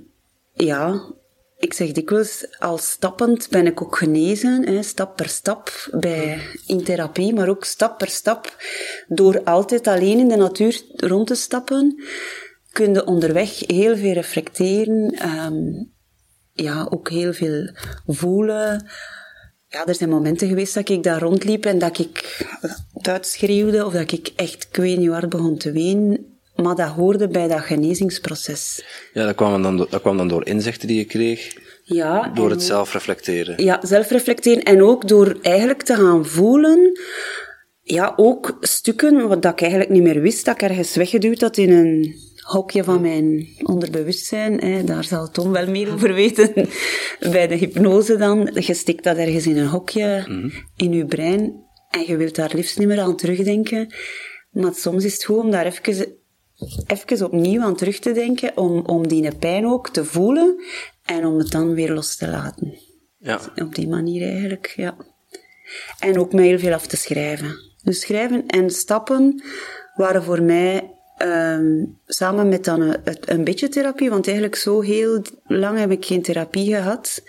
ja, 0.54 1.14
ik 1.58 1.74
zeg 1.74 1.92
dikwijls, 1.92 2.60
al 2.60 2.78
stappend 2.78 3.50
ben 3.50 3.66
ik 3.66 3.82
ook 3.82 3.98
genezen, 3.98 4.68
hè, 4.68 4.84
stap 4.84 5.16
per 5.16 5.30
stap 5.30 5.90
bij, 5.92 6.42
in 6.68 6.84
therapie, 6.84 7.34
maar 7.34 7.50
ook 7.50 7.64
stap 7.64 7.98
per 7.98 8.08
stap. 8.08 8.56
Door 9.08 9.44
altijd 9.44 9.88
alleen 9.88 10.20
in 10.20 10.28
de 10.28 10.36
natuur 10.36 10.82
rond 10.96 11.28
te 11.28 11.36
stappen, 11.36 12.04
kun 12.72 12.94
je 12.94 13.06
onderweg 13.06 13.60
heel 13.68 13.98
veel 13.98 14.14
reflecteren, 14.14 15.30
um, 15.30 15.92
ja, 16.54 16.88
ook 16.90 17.10
heel 17.10 17.34
veel 17.34 17.70
voelen. 18.06 18.90
Ja, 19.72 19.86
er 19.86 19.96
zijn 19.96 20.10
momenten 20.10 20.48
geweest 20.48 20.74
dat 20.74 20.90
ik 20.90 21.04
daar 21.04 21.22
rondliep 21.22 21.66
en 21.66 21.80
dat 21.80 22.00
ik 22.00 22.46
uitschreeuwde 23.02 23.86
of 23.86 23.94
dat 23.94 24.12
ik 24.12 24.32
echt, 24.36 24.68
ik 24.70 24.76
weet 24.76 24.98
niet 24.98 25.10
waar, 25.10 25.28
begon 25.28 25.58
te 25.58 25.72
wenen. 25.72 26.40
Maar 26.56 26.76
dat 26.76 26.88
hoorde 26.88 27.28
bij 27.28 27.48
dat 27.48 27.60
genezingsproces. 27.60 28.84
Ja, 29.14 29.26
dat 29.26 29.36
kwam 29.36 29.62
dan, 29.62 29.78
dat 29.78 30.02
kwam 30.02 30.18
dan 30.18 30.28
door 30.28 30.46
inzichten 30.46 30.88
die 30.88 30.98
je 30.98 31.06
kreeg? 31.06 31.58
Ja. 31.84 32.28
Door 32.28 32.50
het 32.50 32.64
zelf 32.64 32.94
reflecteren? 32.94 33.64
Ja, 33.64 33.80
zelf 33.84 34.10
reflecteren 34.10 34.64
en 34.64 34.84
ook 34.84 35.08
door 35.08 35.38
eigenlijk 35.42 35.82
te 35.82 35.96
gaan 35.96 36.26
voelen 36.26 37.00
ja, 37.84 38.14
ook 38.16 38.58
stukken 38.60 39.28
wat 39.28 39.46
ik 39.46 39.62
eigenlijk 39.62 39.92
niet 39.92 40.04
meer 40.04 40.22
wist, 40.22 40.46
dat 40.46 40.62
ik 40.62 40.70
ergens 40.70 40.96
weggeduwd 40.96 41.42
had 41.42 41.58
in 41.58 41.72
een 41.72 42.16
hokje 42.52 42.84
van 42.84 43.02
mijn 43.02 43.48
onderbewustzijn. 43.64 44.60
Hè. 44.60 44.84
Daar 44.84 45.04
zal 45.04 45.30
Tom 45.30 45.52
wel 45.52 45.68
meer 45.70 45.94
over 45.94 46.14
weten. 46.14 46.54
Bij 47.32 47.48
de 47.48 47.56
hypnose 47.56 48.18
dan. 48.18 48.50
Je 48.54 48.74
stikt 48.74 49.04
dat 49.04 49.18
ergens 49.18 49.48
in 49.48 49.58
een 49.58 49.68
hokje 49.68 50.26
mhm. 50.28 50.50
in 50.76 50.94
je 50.94 51.06
brein 51.06 51.70
en 51.90 52.06
je 52.08 52.18
wilt 52.18 52.36
daar 52.36 52.52
liefst 52.54 52.78
niet 52.78 52.88
meer 52.88 53.02
aan 53.02 53.16
terugdenken. 53.16 53.94
Maar 54.52 54.74
soms 54.74 55.04
is 55.04 55.14
het 55.14 55.24
goed 55.24 55.38
om 55.38 55.52
daar 55.52 55.66
even, 55.66 56.16
even 56.88 57.26
opnieuw 57.26 57.62
aan 57.62 57.76
terug 57.76 58.00
te 58.00 58.12
denken, 58.12 58.58
om, 58.58 58.86
om 58.86 59.08
die 59.08 59.36
pijn 59.36 59.66
ook 59.66 59.90
te 59.90 60.06
voelen 60.06 60.64
en 61.06 61.26
om 61.26 61.38
het 61.38 61.52
dan 61.52 61.74
weer 61.74 61.94
los 61.94 62.16
te 62.16 62.28
laten. 62.28 62.78
Ja. 63.18 63.40
Op 63.56 63.76
die 63.76 63.88
manier 63.88 64.30
eigenlijk, 64.30 64.74
ja. 64.76 64.96
En 66.00 66.20
ook 66.20 66.34
mij 66.34 66.46
heel 66.46 66.60
veel 66.60 66.74
af 66.74 66.88
te 66.88 66.98
schrijven. 66.98 67.56
Dus 67.84 68.00
schrijven 68.00 68.48
en 68.48 68.70
stappen 68.70 69.44
waren 69.96 70.24
voor 70.24 70.42
mij 70.42 70.92
um, 71.26 71.98
samen 72.08 72.50
met 72.50 72.66
dan 72.66 72.82
een, 72.82 72.98
een, 73.26 73.44
beetje 73.44 73.70
therapie, 73.70 74.10
want 74.10 74.26
eigenlijk 74.26 74.56
zo 74.56 74.82
heel 74.82 75.22
lang 75.48 75.80
heb 75.80 75.92
ik 75.92 76.06
geen 76.06 76.22
therapie 76.22 76.76
gehad. 76.76 77.24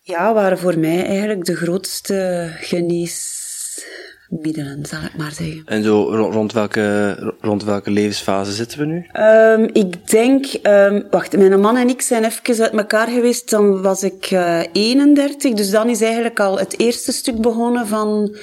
Ja, 0.00 0.34
waren 0.34 0.58
voor 0.58 0.78
mij 0.78 1.04
eigenlijk 1.04 1.44
de 1.44 1.56
grootste 1.56 2.48
geneesmiddelen, 2.60 4.86
zal 4.86 5.02
ik 5.02 5.16
maar 5.16 5.32
zeggen. 5.32 5.62
En 5.64 5.82
zo 5.82 6.14
rond 6.30 6.52
welke, 6.52 7.16
rond 7.40 7.64
welke 7.64 7.90
levensfase 7.90 8.52
zitten 8.52 8.78
we 8.78 8.84
nu? 8.84 9.06
Um, 9.24 9.68
ik 9.72 10.10
denk, 10.10 10.46
um, 10.62 11.06
wacht, 11.10 11.36
mijn 11.36 11.60
man 11.60 11.76
en 11.76 11.88
ik 11.88 12.02
zijn 12.02 12.24
even 12.24 12.62
uit 12.62 12.72
elkaar 12.72 13.08
geweest, 13.08 13.50
dan 13.50 13.82
was 13.82 14.02
ik 14.02 14.30
uh, 14.30 14.60
eh, 14.60 14.66
31, 14.72 15.52
dus 15.52 15.70
dan 15.70 15.88
is 15.88 16.00
eigenlijk 16.00 16.40
al 16.40 16.58
het 16.58 16.78
eerste 16.78 17.12
stuk 17.12 17.40
begonnen 17.40 17.86
van 17.86 18.36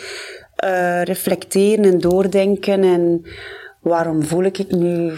uh, 0.64 1.04
reflecteren 1.04 1.86
en 1.86 2.00
doordenken 2.00 2.84
en 2.84 3.26
waarom 3.84 4.24
voel 4.24 4.44
ik 4.44 4.72
nu 4.72 5.14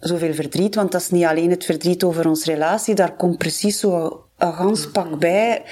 zoveel 0.00 0.34
verdriet? 0.34 0.74
Want 0.74 0.92
dat 0.92 1.00
is 1.00 1.10
niet 1.10 1.24
alleen 1.24 1.50
het 1.50 1.64
verdriet 1.64 2.04
over 2.04 2.28
onze 2.28 2.52
relatie, 2.52 2.94
daar 2.94 3.16
komt 3.16 3.38
precies 3.38 3.78
zo 3.80 4.24
een 4.38 4.52
gans 4.52 4.90
pak 4.90 5.18
bij 5.18 5.62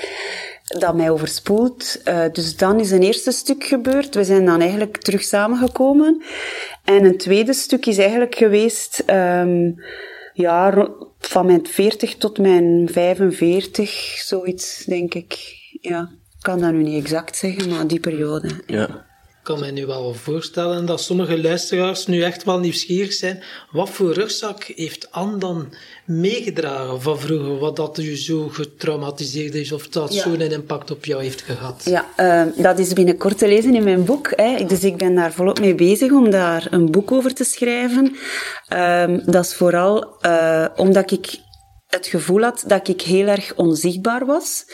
dat 0.78 0.94
mij 0.94 1.10
overspoelt. 1.10 2.00
Uh, 2.04 2.24
dus 2.32 2.56
dan 2.56 2.80
is 2.80 2.90
een 2.90 3.02
eerste 3.02 3.30
stuk 3.30 3.64
gebeurd. 3.64 4.14
We 4.14 4.24
zijn 4.24 4.44
dan 4.44 4.60
eigenlijk 4.60 4.96
terug 4.96 5.22
samengekomen. 5.22 6.22
En 6.84 7.04
een 7.04 7.18
tweede 7.18 7.52
stuk 7.52 7.86
is 7.86 7.98
eigenlijk 7.98 8.34
geweest, 8.34 9.02
um, 9.06 9.74
ja, 10.32 10.88
van 11.18 11.46
mijn 11.46 11.66
40 11.66 12.16
tot 12.16 12.38
mijn 12.38 12.88
45, 12.92 13.90
zoiets, 14.24 14.84
denk 14.84 15.14
ik. 15.14 15.38
Ja, 15.80 16.10
ik 16.36 16.42
kan 16.42 16.60
dat 16.60 16.72
nu 16.72 16.82
niet 16.82 17.02
exact 17.04 17.36
zeggen, 17.36 17.68
maar 17.68 17.86
die 17.86 18.00
periode. 18.00 18.48
Ja 18.66 19.08
kan 19.42 19.60
mij 19.60 19.70
nu 19.70 19.86
wel 19.86 20.14
voorstellen 20.14 20.86
dat 20.86 21.00
sommige 21.00 21.42
luisteraars 21.42 22.06
nu 22.06 22.22
echt 22.22 22.44
wel 22.44 22.58
nieuwsgierig 22.58 23.12
zijn. 23.12 23.42
Wat 23.70 23.90
voor 23.90 24.12
rugzak 24.12 24.64
heeft 24.64 25.12
Anne 25.12 25.38
dan 25.38 25.72
meegedragen 26.04 27.02
van 27.02 27.18
vroeger? 27.18 27.58
Wat 27.58 27.76
dat 27.76 27.98
u 27.98 28.16
zo 28.16 28.48
getraumatiseerd 28.48 29.54
is 29.54 29.72
of 29.72 29.88
dat 29.88 30.14
ja. 30.14 30.22
zo'n 30.22 30.40
impact 30.40 30.90
op 30.90 31.04
jou 31.04 31.22
heeft 31.22 31.42
gehad? 31.42 31.82
Ja, 31.84 32.06
uh, 32.46 32.62
dat 32.62 32.78
is 32.78 32.92
binnenkort 32.92 33.38
te 33.38 33.48
lezen 33.48 33.74
in 33.74 33.84
mijn 33.84 34.04
boek. 34.04 34.32
Hè. 34.36 34.64
Dus 34.64 34.84
ik 34.84 34.96
ben 34.96 35.14
daar 35.14 35.32
volop 35.32 35.60
mee 35.60 35.74
bezig 35.74 36.12
om 36.12 36.30
daar 36.30 36.66
een 36.70 36.90
boek 36.90 37.12
over 37.12 37.34
te 37.34 37.44
schrijven. 37.44 38.16
Uh, 38.72 39.04
dat 39.24 39.44
is 39.44 39.54
vooral 39.54 40.16
uh, 40.26 40.66
omdat 40.76 41.10
ik 41.10 41.38
het 41.90 42.06
gevoel 42.06 42.42
had 42.42 42.64
dat 42.66 42.88
ik 42.88 43.00
heel 43.00 43.26
erg 43.26 43.54
onzichtbaar 43.56 44.26
was. 44.26 44.64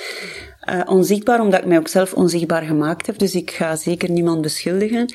Uh, 0.70 0.80
onzichtbaar 0.86 1.40
omdat 1.40 1.60
ik 1.60 1.66
mij 1.66 1.78
ook 1.78 1.88
zelf 1.88 2.12
onzichtbaar 2.12 2.62
gemaakt 2.62 3.06
heb, 3.06 3.18
dus 3.18 3.34
ik 3.34 3.50
ga 3.50 3.76
zeker 3.76 4.10
niemand 4.10 4.40
beschuldigen. 4.40 5.14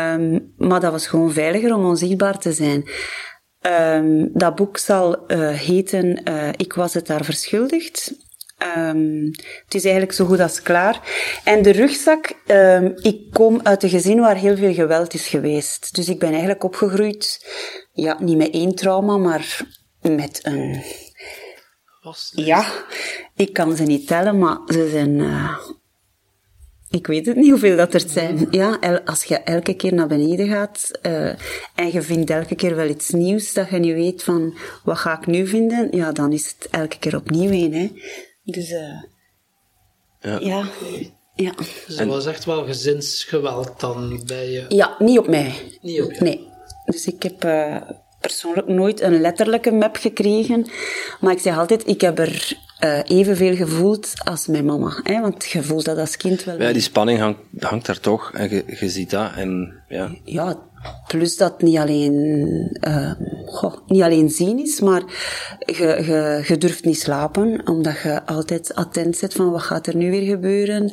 Um, 0.00 0.54
maar 0.56 0.80
dat 0.80 0.92
was 0.92 1.06
gewoon 1.06 1.32
veiliger 1.32 1.74
om 1.74 1.84
onzichtbaar 1.84 2.38
te 2.38 2.52
zijn. 2.52 2.90
Um, 3.60 4.30
dat 4.32 4.54
boek 4.54 4.78
zal 4.78 5.24
uh, 5.26 5.50
heten 5.50 6.20
uh, 6.28 6.48
Ik 6.56 6.72
was 6.72 6.94
het 6.94 7.06
daar 7.06 7.24
verschuldigd. 7.24 8.12
Um, 8.76 9.30
het 9.64 9.74
is 9.74 9.82
eigenlijk 9.82 10.12
zo 10.12 10.24
goed 10.24 10.40
als 10.40 10.62
klaar. 10.62 11.00
En 11.44 11.62
de 11.62 11.70
rugzak, 11.70 12.32
ik 13.02 13.30
kom 13.32 13.60
uit 13.62 13.82
een 13.82 13.88
gezin 13.88 14.20
waar 14.20 14.36
heel 14.36 14.56
veel 14.56 14.74
geweld 14.74 15.14
is 15.14 15.26
geweest. 15.26 15.94
Dus 15.94 16.08
ik 16.08 16.18
ben 16.18 16.30
eigenlijk 16.30 16.64
opgegroeid, 16.64 17.46
ja, 17.92 18.16
niet 18.20 18.36
met 18.36 18.50
één 18.50 18.74
trauma, 18.74 19.16
maar 19.16 19.66
met 20.00 20.40
een 20.42 20.82
ja, 22.32 22.84
ik 23.34 23.52
kan 23.52 23.76
ze 23.76 23.82
niet 23.82 24.06
tellen, 24.06 24.38
maar 24.38 24.58
ze 24.66 24.88
zijn... 24.88 25.10
Uh, 25.10 25.58
ik 26.90 27.06
weet 27.06 27.26
het 27.26 27.36
niet 27.36 27.50
hoeveel 27.50 27.76
dat 27.76 27.94
er 27.94 28.04
zijn. 28.06 28.46
Ja, 28.50 29.00
als 29.04 29.24
je 29.24 29.36
elke 29.36 29.74
keer 29.74 29.94
naar 29.94 30.06
beneden 30.06 30.48
gaat 30.48 30.90
uh, 31.02 31.28
en 31.74 31.92
je 31.92 32.02
vindt 32.02 32.30
elke 32.30 32.54
keer 32.54 32.76
wel 32.76 32.88
iets 32.88 33.10
nieuws 33.10 33.52
dat 33.52 33.70
je 33.70 33.78
niet 33.78 33.94
weet 33.94 34.22
van 34.22 34.56
wat 34.84 34.98
ga 34.98 35.18
ik 35.18 35.26
nu 35.26 35.46
vinden, 35.46 35.88
ja, 35.90 36.12
dan 36.12 36.32
is 36.32 36.54
het 36.58 36.68
elke 36.70 36.98
keer 36.98 37.16
opnieuw 37.16 37.50
een. 37.50 37.74
Hè. 37.74 37.92
Dus 38.44 38.70
uh, 38.70 39.02
ja. 40.20 40.38
ja. 40.40 40.68
ja. 41.34 41.52
Dus 41.86 42.04
was 42.04 42.26
echt 42.26 42.44
wel 42.44 42.64
gezinsgeweld 42.64 43.80
dan 43.80 44.22
bij 44.26 44.50
je? 44.50 44.64
Ja, 44.68 44.96
niet 44.98 45.18
op 45.18 45.28
mij. 45.28 45.54
Niet 45.80 46.02
op 46.02 46.12
jou? 46.12 46.24
Nee. 46.24 46.48
Dus 46.84 47.06
ik 47.06 47.22
heb 47.22 47.42
persoonlijk 48.20 48.68
nooit 48.68 49.00
een 49.00 49.20
letterlijke 49.20 49.70
map 49.70 49.96
gekregen. 49.96 50.66
Maar 51.20 51.32
ik 51.32 51.38
zeg 51.38 51.58
altijd, 51.58 51.86
ik 51.86 52.00
heb 52.00 52.18
er 52.18 52.56
uh, 52.84 52.98
evenveel 53.04 53.56
gevoeld 53.56 54.12
als 54.24 54.46
mijn 54.46 54.64
mama. 54.64 55.00
Hè? 55.02 55.20
Want 55.20 55.46
je 55.46 55.62
voelt 55.62 55.84
dat 55.84 55.98
als 55.98 56.16
kind 56.16 56.44
wel. 56.44 56.60
Ja, 56.60 56.72
die 56.72 56.82
spanning 56.82 57.18
hangt, 57.18 57.38
hangt 57.58 57.86
daar 57.86 58.00
toch. 58.00 58.32
En 58.34 58.50
je, 58.50 58.64
je 58.80 58.88
ziet 58.88 59.10
dat. 59.10 59.30
En, 59.36 59.82
ja. 59.88 60.10
ja, 60.24 60.58
plus 61.06 61.36
dat 61.36 61.62
niet 61.62 61.76
alleen, 61.76 62.14
uh, 62.88 63.12
goh, 63.46 63.74
niet 63.86 64.02
alleen 64.02 64.30
zien 64.30 64.58
is, 64.58 64.80
maar 64.80 65.02
je, 65.58 66.02
je, 66.06 66.44
je 66.46 66.58
durft 66.58 66.84
niet 66.84 67.00
slapen. 67.00 67.60
Omdat 67.64 68.00
je 68.02 68.26
altijd 68.26 68.74
attent 68.74 69.16
zit 69.16 69.34
van 69.34 69.50
wat 69.50 69.62
gaat 69.62 69.86
er 69.86 69.96
nu 69.96 70.10
weer 70.10 70.26
gebeuren. 70.26 70.92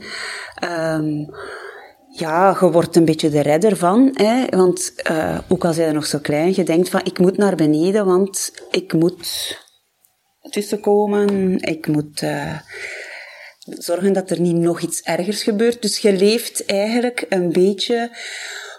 Um, 0.63 1.29
ja, 2.17 2.57
je 2.59 2.71
wordt 2.71 2.95
een 2.95 3.05
beetje 3.05 3.29
de 3.29 3.41
redder 3.41 3.77
van. 3.77 4.11
Hè? 4.13 4.45
Want 4.49 4.93
uh, 5.11 5.39
ook 5.47 5.65
al 5.65 5.73
zijn 5.73 5.87
je 5.87 5.93
nog 5.93 6.05
zo 6.05 6.19
klein, 6.19 6.53
je 6.55 6.63
denkt 6.63 6.89
van 6.89 7.01
ik 7.03 7.19
moet 7.19 7.37
naar 7.37 7.55
beneden, 7.55 8.05
want 8.05 8.53
ik 8.71 8.93
moet 8.93 9.57
tussenkomen. 10.49 11.59
Ik 11.59 11.87
moet 11.87 12.21
uh, 12.21 12.59
zorgen 13.59 14.13
dat 14.13 14.29
er 14.29 14.39
niet 14.39 14.55
nog 14.55 14.81
iets 14.81 15.01
ergers 15.01 15.43
gebeurt. 15.43 15.81
Dus 15.81 15.97
je 15.97 16.13
leeft 16.13 16.65
eigenlijk 16.65 17.25
een 17.29 17.51
beetje, 17.51 18.17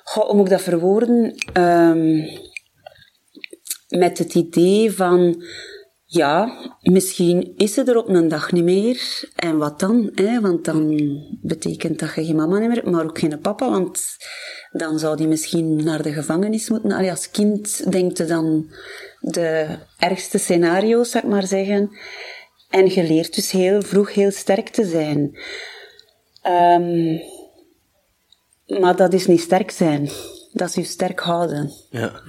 goh, 0.04 0.26
hoe 0.26 0.36
moet 0.36 0.44
ik 0.44 0.52
dat 0.52 0.62
verwoorden, 0.62 1.34
um, 1.52 2.28
met 3.88 4.18
het 4.18 4.34
idee 4.34 4.92
van 4.92 5.42
ja, 6.08 6.52
misschien 6.82 7.52
is 7.56 7.75
ze 7.75 7.84
er 7.84 7.96
op 7.96 8.08
een 8.08 8.28
dag 8.28 8.52
niet 8.52 8.64
meer. 8.64 9.28
En 9.36 9.58
wat 9.58 9.80
dan? 9.80 10.10
Hè? 10.14 10.40
Want 10.40 10.64
dan 10.64 10.96
betekent 11.42 11.98
dat 11.98 12.14
je 12.14 12.25
geen 12.25 12.36
mama 12.36 12.58
meer 12.58 12.70
hebt, 12.70 12.90
maar 12.90 13.04
ook 13.04 13.18
geen 13.18 13.40
papa. 13.40 13.70
Want 13.70 14.04
dan 14.72 14.98
zou 14.98 15.16
die 15.16 15.28
misschien 15.28 15.84
naar 15.84 16.02
de 16.02 16.12
gevangenis 16.12 16.68
moeten. 16.68 16.92
Allee, 16.92 17.10
als 17.10 17.30
kind 17.30 17.92
denkt 17.92 18.18
je 18.18 18.25
dan 18.25 18.70
de 19.20 19.78
ergste 19.98 20.38
scenario's, 20.38 21.10
zou 21.10 21.25
ik 21.25 21.30
maar 21.30 21.46
zeggen. 21.46 21.90
En 22.70 22.86
je 22.94 23.02
leert 23.02 23.34
dus 23.34 23.50
heel 23.50 23.82
vroeg 23.82 24.14
heel 24.14 24.30
sterk 24.30 24.68
te 24.68 24.84
zijn. 24.84 25.38
Um, 26.46 27.20
maar 28.80 28.96
dat 28.96 29.12
is 29.12 29.26
niet 29.26 29.40
sterk 29.40 29.70
zijn. 29.70 30.08
Dat 30.52 30.68
is 30.68 30.75
je 30.75 30.84
sterk 30.84 31.20
houden. 31.20 31.72
Ja. 31.90 32.20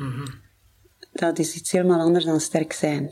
Dat 1.12 1.40
is 1.40 1.56
iets 1.56 1.72
helemaal 1.72 2.00
anders 2.00 2.26
dan 2.26 2.40
sterk 2.40 2.74
zijn. 2.74 3.12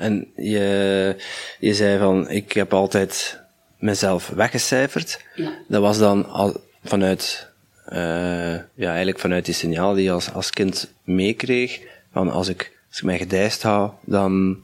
En 0.00 0.26
je, 0.36 1.16
je 1.58 1.74
zei 1.74 1.98
van, 1.98 2.30
ik 2.30 2.52
heb 2.52 2.72
altijd 2.74 3.40
mezelf 3.78 4.28
weggecijferd. 4.28 5.24
Ja. 5.34 5.52
Dat 5.68 5.80
was 5.82 5.98
dan 5.98 6.28
al 6.28 6.60
vanuit, 6.84 7.48
uh, 7.88 8.54
ja, 8.74 8.88
eigenlijk 8.88 9.18
vanuit 9.18 9.44
die 9.44 9.54
signaal 9.54 9.94
die 9.94 10.04
je 10.04 10.10
als, 10.10 10.32
als 10.32 10.50
kind 10.50 10.92
meekreeg. 11.04 11.80
Van 12.12 12.30
als 12.30 12.48
ik, 12.48 12.78
als 12.88 12.98
ik 12.98 13.04
mij 13.04 13.18
gedijst 13.18 13.62
hou, 13.62 13.90
dan, 14.04 14.56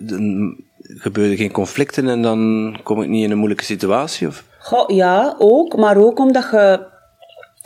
dan 0.00 0.56
gebeuren 0.82 1.36
geen 1.36 1.52
conflicten 1.52 2.08
en 2.08 2.22
dan 2.22 2.80
kom 2.82 3.02
ik 3.02 3.08
niet 3.08 3.24
in 3.24 3.30
een 3.30 3.38
moeilijke 3.38 3.64
situatie? 3.64 4.26
Of? 4.26 4.44
Goh, 4.58 4.90
ja, 4.90 5.34
ook. 5.38 5.76
Maar 5.76 5.96
ook 5.96 6.18
omdat 6.18 6.48
je 6.50 6.86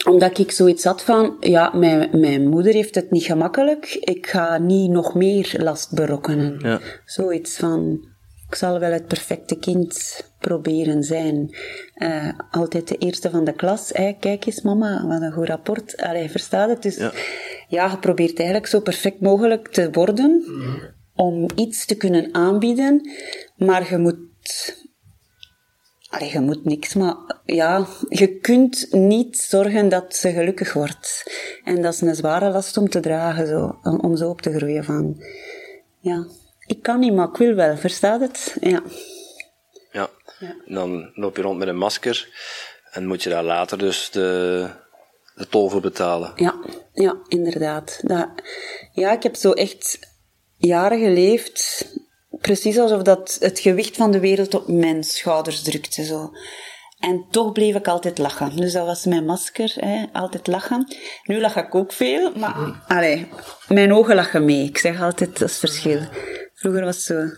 omdat 0.08 0.38
ik 0.38 0.50
zoiets 0.50 0.84
had 0.84 1.02
van, 1.02 1.36
ja, 1.40 1.70
mijn, 1.74 2.20
mijn 2.20 2.48
moeder 2.48 2.72
heeft 2.72 2.94
het 2.94 3.10
niet 3.10 3.24
gemakkelijk, 3.24 3.96
ik 4.00 4.26
ga 4.26 4.58
niet 4.58 4.90
nog 4.90 5.14
meer 5.14 5.54
last 5.58 5.94
berokkenen. 5.94 6.58
Ja. 6.58 6.80
Zoiets 7.04 7.56
van, 7.56 8.06
ik 8.48 8.54
zal 8.54 8.78
wel 8.78 8.92
het 8.92 9.06
perfecte 9.06 9.58
kind 9.58 10.24
proberen 10.38 11.02
zijn. 11.02 11.56
Uh, 11.96 12.28
altijd 12.50 12.88
de 12.88 12.96
eerste 12.98 13.30
van 13.30 13.44
de 13.44 13.52
klas. 13.52 13.90
Hey, 13.92 14.16
kijk 14.20 14.46
eens, 14.46 14.62
mama, 14.62 15.06
wat 15.06 15.20
een 15.20 15.32
goed 15.32 15.48
rapport. 15.48 15.96
Allee, 15.96 16.30
verstaat 16.30 16.68
het? 16.68 16.82
Dus 16.82 16.96
Ja. 16.96 17.12
ja, 17.68 17.90
je 17.90 17.98
probeert 17.98 18.38
eigenlijk 18.38 18.66
zo 18.68 18.80
perfect 18.80 19.20
mogelijk 19.20 19.68
te 19.68 19.88
worden 19.92 20.44
om 21.14 21.46
iets 21.54 21.86
te 21.86 21.94
kunnen 21.94 22.34
aanbieden, 22.34 23.10
maar 23.56 23.90
je 23.90 23.98
moet 23.98 24.18
Allee, 26.12 26.32
je 26.32 26.40
moet 26.40 26.64
niks, 26.64 26.94
maar 26.94 27.16
ja, 27.44 27.86
je 28.08 28.38
kunt 28.38 28.86
niet 28.90 29.38
zorgen 29.38 29.88
dat 29.88 30.16
ze 30.16 30.32
gelukkig 30.32 30.72
wordt. 30.72 31.32
En 31.64 31.82
dat 31.82 31.94
is 31.94 32.00
een 32.00 32.14
zware 32.14 32.50
last 32.50 32.76
om 32.76 32.88
te 32.88 33.00
dragen, 33.00 33.46
zo, 33.46 33.78
om, 33.82 34.00
om 34.00 34.16
zo 34.16 34.28
op 34.28 34.40
te 34.40 34.52
groeien 34.52 34.84
van, 34.84 35.22
ja, 36.00 36.26
ik 36.66 36.82
kan 36.82 37.00
niet, 37.00 37.12
maar 37.12 37.28
ik 37.28 37.36
wil 37.36 37.54
wel, 37.54 37.76
verstaat 37.76 38.20
het? 38.20 38.56
Ja. 38.60 38.82
Ja. 39.92 40.10
Ja. 40.38 40.56
En 40.66 40.74
dan 40.74 41.10
loop 41.14 41.36
je 41.36 41.42
rond 41.42 41.58
met 41.58 41.68
een 41.68 41.76
masker 41.76 42.28
en 42.90 43.06
moet 43.06 43.22
je 43.22 43.30
daar 43.30 43.44
later 43.44 43.78
dus 43.78 44.10
de, 44.10 44.68
de 45.34 45.48
tol 45.48 45.68
voor 45.68 45.80
betalen. 45.80 46.32
Ja, 46.36 46.54
ja, 46.92 47.16
inderdaad. 47.28 48.00
Dat, 48.02 48.28
ja, 48.92 49.12
ik 49.12 49.22
heb 49.22 49.36
zo 49.36 49.52
echt 49.52 49.98
jaren 50.56 50.98
geleefd, 50.98 51.86
precies 52.42 52.78
alsof 52.78 53.02
dat 53.02 53.36
het 53.40 53.58
gewicht 53.58 53.96
van 53.96 54.10
de 54.10 54.20
wereld 54.20 54.54
op 54.54 54.68
mijn 54.68 55.04
schouders 55.04 55.62
drukte. 55.62 56.04
Zo. 56.04 56.32
En 56.98 57.24
toch 57.30 57.52
bleef 57.52 57.74
ik 57.74 57.88
altijd 57.88 58.18
lachen. 58.18 58.56
Dus 58.56 58.72
dat 58.72 58.86
was 58.86 59.04
mijn 59.04 59.24
masker, 59.24 59.72
hè, 59.74 60.04
altijd 60.12 60.46
lachen. 60.46 60.96
Nu 61.24 61.40
lach 61.40 61.56
ik 61.56 61.74
ook 61.74 61.92
veel, 61.92 62.32
maar 62.36 62.82
allee, 62.86 63.28
mijn 63.68 63.92
ogen 63.92 64.14
lachen 64.14 64.44
mee. 64.44 64.64
Ik 64.64 64.78
zeg 64.78 65.02
altijd, 65.02 65.38
dat 65.38 65.48
is 65.48 65.60
het 65.60 65.70
verschil. 65.70 66.00
Vroeger 66.54 66.84
was 66.84 66.96
het 66.96 67.04
zo, 67.04 67.30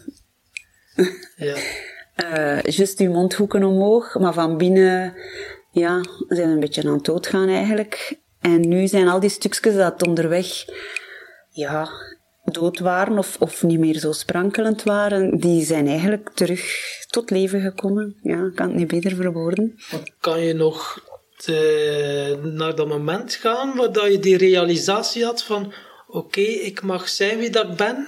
Ja. 1.37 1.55
eh 2.15 2.63
juist 2.63 3.01
uw 3.01 3.13
mondhoeken 3.13 3.65
omhoog, 3.65 4.15
maar 4.15 4.33
van 4.33 4.57
binnen, 4.57 5.15
ja, 5.71 6.01
zijn 6.29 6.49
we 6.49 6.55
een 6.55 6.61
beetje 6.61 6.83
aan 6.83 6.95
het 6.95 7.05
doodgaan 7.05 7.49
eigenlijk. 7.49 8.19
En 8.41 8.69
nu 8.69 8.87
zijn 8.87 9.09
al 9.09 9.21
die 9.21 9.31
stukjes 9.31 9.75
dat 9.75 10.07
onderweg, 10.07 10.65
ja, 11.51 11.89
dood 12.45 12.79
waren 12.79 13.19
of, 13.19 13.37
of 13.39 13.63
niet 13.63 13.79
meer 13.79 13.99
zo 13.99 14.13
sprankelend 14.13 14.83
waren, 14.83 15.39
die 15.39 15.65
zijn 15.65 15.87
eigenlijk 15.87 16.31
terug 16.35 16.77
tot 17.11 17.31
leven 17.31 17.61
gekomen. 17.61 18.17
Ja, 18.23 18.45
ik 18.47 18.55
kan 18.55 18.67
het 18.69 18.77
niet 18.77 18.87
beter 18.89 19.15
verwoorden. 19.17 19.79
Kan 20.21 20.41
je 20.41 20.53
nog 20.53 20.99
de- 21.45 22.39
naar 22.43 22.75
dat 22.75 22.89
moment 22.89 23.35
gaan 23.35 23.77
waar 23.77 24.11
je 24.11 24.19
die 24.19 24.37
realisatie 24.37 25.25
had 25.25 25.43
van 25.43 25.73
oké, 26.07 26.41
ik 26.41 26.83
mag 26.83 27.09
zijn 27.09 27.39
wie 27.39 27.51
dat 27.51 27.69
ik 27.69 27.77
ben? 27.77 28.07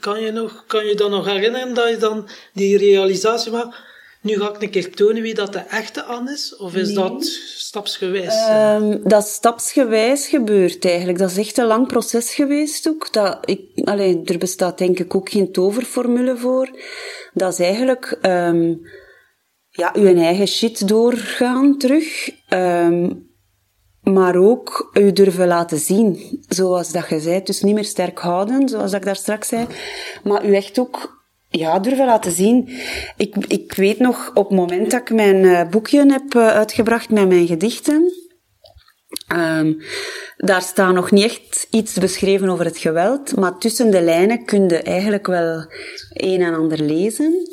Kan 0.00 0.20
je, 0.20 0.30
nog, 0.32 0.64
kan 0.66 0.86
je 0.86 0.94
dan 0.94 1.10
nog 1.10 1.26
herinneren 1.26 1.74
dat 1.74 1.88
je 1.90 1.96
dan 1.96 2.28
die 2.52 2.78
realisatie 2.78 3.52
maakt? 3.52 3.76
Nu 4.26 4.38
ga 4.38 4.54
ik 4.54 4.62
een 4.62 4.70
keer 4.70 4.94
tonen 4.94 5.22
wie 5.22 5.34
dat 5.34 5.52
de 5.52 5.58
echte 5.58 6.02
Anne 6.02 6.32
is? 6.32 6.56
Of 6.56 6.74
is 6.74 6.94
dat 6.94 7.24
stapsgewijs? 7.56 8.34
Ehm, 8.48 8.98
dat 9.02 9.26
stapsgewijs 9.26 10.28
gebeurd 10.28 10.84
eigenlijk. 10.84 11.18
Dat 11.18 11.30
is 11.30 11.38
echt 11.38 11.58
een 11.58 11.66
lang 11.66 11.86
proces 11.86 12.34
geweest 12.34 12.88
ook. 12.88 13.12
Dat 13.12 13.38
ik, 13.44 13.60
allee, 13.84 14.22
er 14.24 14.38
bestaat 14.38 14.78
denk 14.78 14.98
ik 14.98 15.14
ook 15.14 15.30
geen 15.30 15.52
toverformule 15.52 16.36
voor. 16.36 16.70
Dat 17.32 17.52
is 17.52 17.58
eigenlijk 17.58 18.18
ehm, 18.20 18.74
ja, 19.70 19.92
uw 19.94 20.16
eigen 20.16 20.48
shit 20.48 20.88
doorgaan 20.88 21.78
terug. 21.78 22.30
Ehm, 22.48 23.10
maar 24.02 24.36
ook 24.36 24.90
u 24.92 25.12
durven 25.12 25.46
laten 25.46 25.78
zien, 25.78 26.40
zoals 26.48 26.92
dat 26.92 27.08
je 27.08 27.20
zei. 27.20 27.42
Dus 27.42 27.62
niet 27.62 27.74
meer 27.74 27.84
sterk 27.84 28.18
houden, 28.18 28.68
zoals 28.68 28.90
dat 28.90 29.00
ik 29.00 29.06
daar 29.06 29.16
straks 29.16 29.48
zei. 29.48 29.66
Maar 30.22 30.46
u 30.46 30.54
echt 30.54 30.78
ook 30.78 31.15
ja, 31.58 31.78
durven 31.78 32.06
laten 32.06 32.32
zien. 32.32 32.68
Ik, 33.16 33.34
ik 33.48 33.72
weet 33.72 33.98
nog, 33.98 34.30
op 34.34 34.48
het 34.48 34.58
moment 34.58 34.90
dat 34.90 35.00
ik 35.00 35.10
mijn 35.10 35.44
eh, 35.44 35.68
boekje 35.68 36.12
heb 36.12 36.34
eh, 36.34 36.46
uitgebracht 36.46 37.10
met 37.10 37.28
mijn 37.28 37.46
gedichten, 37.46 38.12
ehm, 39.26 39.72
daar 40.36 40.62
staat 40.62 40.94
nog 40.94 41.10
niet 41.10 41.24
echt 41.24 41.66
iets 41.70 41.94
beschreven 41.94 42.48
over 42.48 42.64
het 42.64 42.78
geweld, 42.78 43.36
maar 43.36 43.58
tussen 43.58 43.90
de 43.90 44.02
lijnen 44.02 44.44
kun 44.44 44.68
je 44.68 44.82
eigenlijk 44.82 45.26
wel 45.26 45.66
een 46.08 46.42
en 46.42 46.54
ander 46.54 46.82
lezen. 46.82 47.48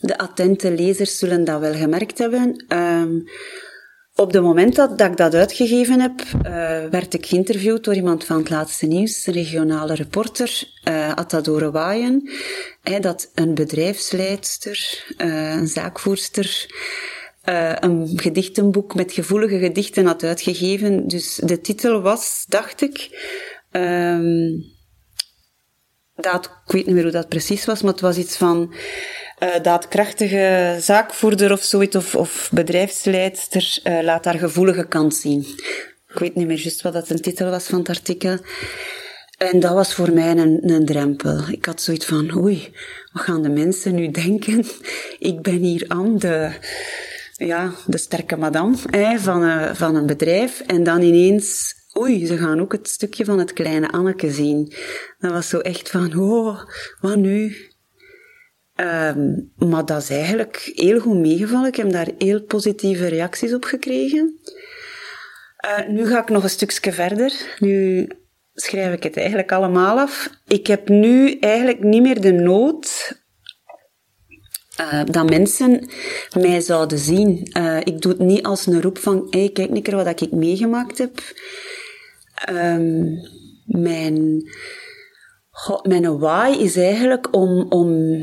De 0.00 0.18
attente 0.18 0.70
lezers 0.70 1.18
zullen 1.18 1.44
dat 1.44 1.60
wel 1.60 1.74
gemerkt 1.74 2.18
hebben. 2.18 2.64
Ehm, 2.68 3.20
op 4.22 4.32
het 4.32 4.42
moment 4.42 4.74
dat, 4.74 4.98
dat 4.98 5.10
ik 5.10 5.16
dat 5.16 5.34
uitgegeven 5.34 6.00
heb, 6.00 6.20
eh, 6.42 6.52
werd 6.90 7.14
ik 7.14 7.26
geïnterviewd 7.26 7.84
door 7.84 7.94
iemand 7.94 8.24
van 8.24 8.36
het 8.36 8.50
laatste 8.50 8.86
nieuws, 8.86 9.26
een 9.26 9.32
regionale 9.32 9.94
reporter, 9.94 10.62
eh 10.84 11.14
Atadore 11.14 11.70
Waaien, 11.70 12.30
dat 13.00 13.30
een 13.34 13.54
bedrijfsleidster, 13.54 15.04
eh, 15.16 15.54
een 15.54 15.68
zaakvoerster, 15.68 16.66
een 17.80 18.10
gedichtenboek 18.16 18.94
met 18.94 19.12
gevoelige 19.12 19.58
gedichten 19.58 20.06
had 20.06 20.22
uitgegeven. 20.22 21.08
Dus 21.08 21.40
de 21.44 21.60
titel 21.60 22.00
was, 22.00 22.44
dacht 22.48 22.82
ik, 22.82 23.08
ehm, 23.70 24.50
daad, 26.14 26.44
ik 26.66 26.72
weet 26.72 26.86
niet 26.86 26.94
meer 26.94 27.02
hoe 27.02 27.12
dat 27.12 27.28
precies 27.28 27.64
was, 27.64 27.82
maar 27.82 27.92
het 27.92 28.00
was 28.00 28.16
iets 28.16 28.36
van 28.36 28.74
daadkrachtige 29.62 30.76
zaakvoerder 30.80 31.52
of 31.52 31.62
zoiets, 31.62 31.96
of, 31.96 32.14
of 32.14 32.50
bedrijfsleidster, 32.52 33.78
eh, 33.82 34.02
laat 34.02 34.24
haar 34.24 34.38
gevoelige 34.38 34.86
kant 34.86 35.14
zien. 35.14 35.40
Ik 36.08 36.18
weet 36.18 36.34
niet 36.34 36.46
meer 36.46 36.60
juist 36.60 36.82
wat 36.82 36.92
dat 36.92 37.10
een 37.10 37.20
titel 37.20 37.50
was 37.50 37.66
van 37.66 37.78
het 37.78 37.88
artikel. 37.88 38.38
En 39.38 39.60
dat 39.60 39.72
was 39.72 39.94
voor 39.94 40.12
mij 40.12 40.36
een, 40.36 40.70
een 40.70 40.86
drempel. 40.86 41.48
Ik 41.48 41.64
had 41.64 41.80
zoiets 41.80 42.06
van, 42.06 42.36
oei, 42.36 42.74
wat 43.12 43.22
gaan 43.22 43.42
de 43.42 43.48
mensen 43.48 43.94
nu 43.94 44.10
denken? 44.10 44.64
Ik 45.18 45.42
ben 45.42 45.58
hier 45.58 45.84
aan 45.88 46.18
de, 46.18 46.50
ja, 47.36 47.72
de 47.86 47.98
sterke 47.98 48.36
madame 48.36 48.76
hè, 48.90 49.18
van, 49.18 49.42
een, 49.42 49.76
van 49.76 49.96
een 49.96 50.06
bedrijf. 50.06 50.60
En 50.66 50.84
dan 50.84 51.02
ineens, 51.02 51.74
oei, 51.98 52.26
ze 52.26 52.36
gaan 52.36 52.60
ook 52.60 52.72
het 52.72 52.88
stukje 52.88 53.24
van 53.24 53.38
het 53.38 53.52
kleine 53.52 53.90
Anneke 53.90 54.30
zien. 54.30 54.72
Dat 55.18 55.32
was 55.32 55.48
zo 55.48 55.58
echt 55.58 55.90
van, 55.90 56.18
oh, 56.18 56.60
wat 57.00 57.16
nu? 57.16 57.70
Ehm, 58.74 59.32
maar 59.56 59.84
dat 59.84 60.02
is 60.02 60.10
eigenlijk 60.10 60.70
heel 60.74 61.00
goed 61.00 61.16
meegevallen. 61.16 61.68
Ik 61.68 61.76
heb 61.76 61.90
daar 61.90 62.08
heel 62.18 62.42
positieve 62.42 63.06
reacties 63.06 63.54
op 63.54 63.64
gekregen. 63.64 64.38
Eh, 65.56 65.88
nu 65.88 66.06
ga 66.06 66.20
ik 66.20 66.28
nog 66.28 66.42
een 66.42 66.50
stukje 66.50 66.92
verder. 66.92 67.56
Nu 67.58 68.08
schrijf 68.54 68.94
ik 68.94 69.02
het 69.02 69.16
eigenlijk 69.16 69.52
allemaal 69.52 69.98
af. 69.98 70.30
Ik 70.46 70.66
heb 70.66 70.88
nu 70.88 71.38
eigenlijk 71.38 71.82
niet 71.82 72.02
meer 72.02 72.20
de 72.20 72.32
nood 72.32 73.20
eh, 74.76 75.04
dat 75.04 75.30
mensen 75.30 75.88
mij 76.40 76.60
zouden 76.60 76.98
zien. 76.98 77.46
Eh, 77.52 77.78
ik 77.84 78.00
doe 78.00 78.12
het 78.12 78.20
niet 78.20 78.42
als 78.42 78.66
een 78.66 78.82
roep 78.82 78.98
van, 78.98 79.26
hey, 79.30 79.50
kijk 79.52 79.86
een 79.86 80.04
wat 80.04 80.20
ik 80.20 80.32
meegemaakt 80.32 80.98
heb. 80.98 81.20
Ehm, 82.34 83.04
mijn, 83.64 84.48
mijn 85.82 86.18
why 86.18 86.56
is 86.58 86.76
eigenlijk 86.76 87.36
om, 87.36 87.66
om 87.68 88.16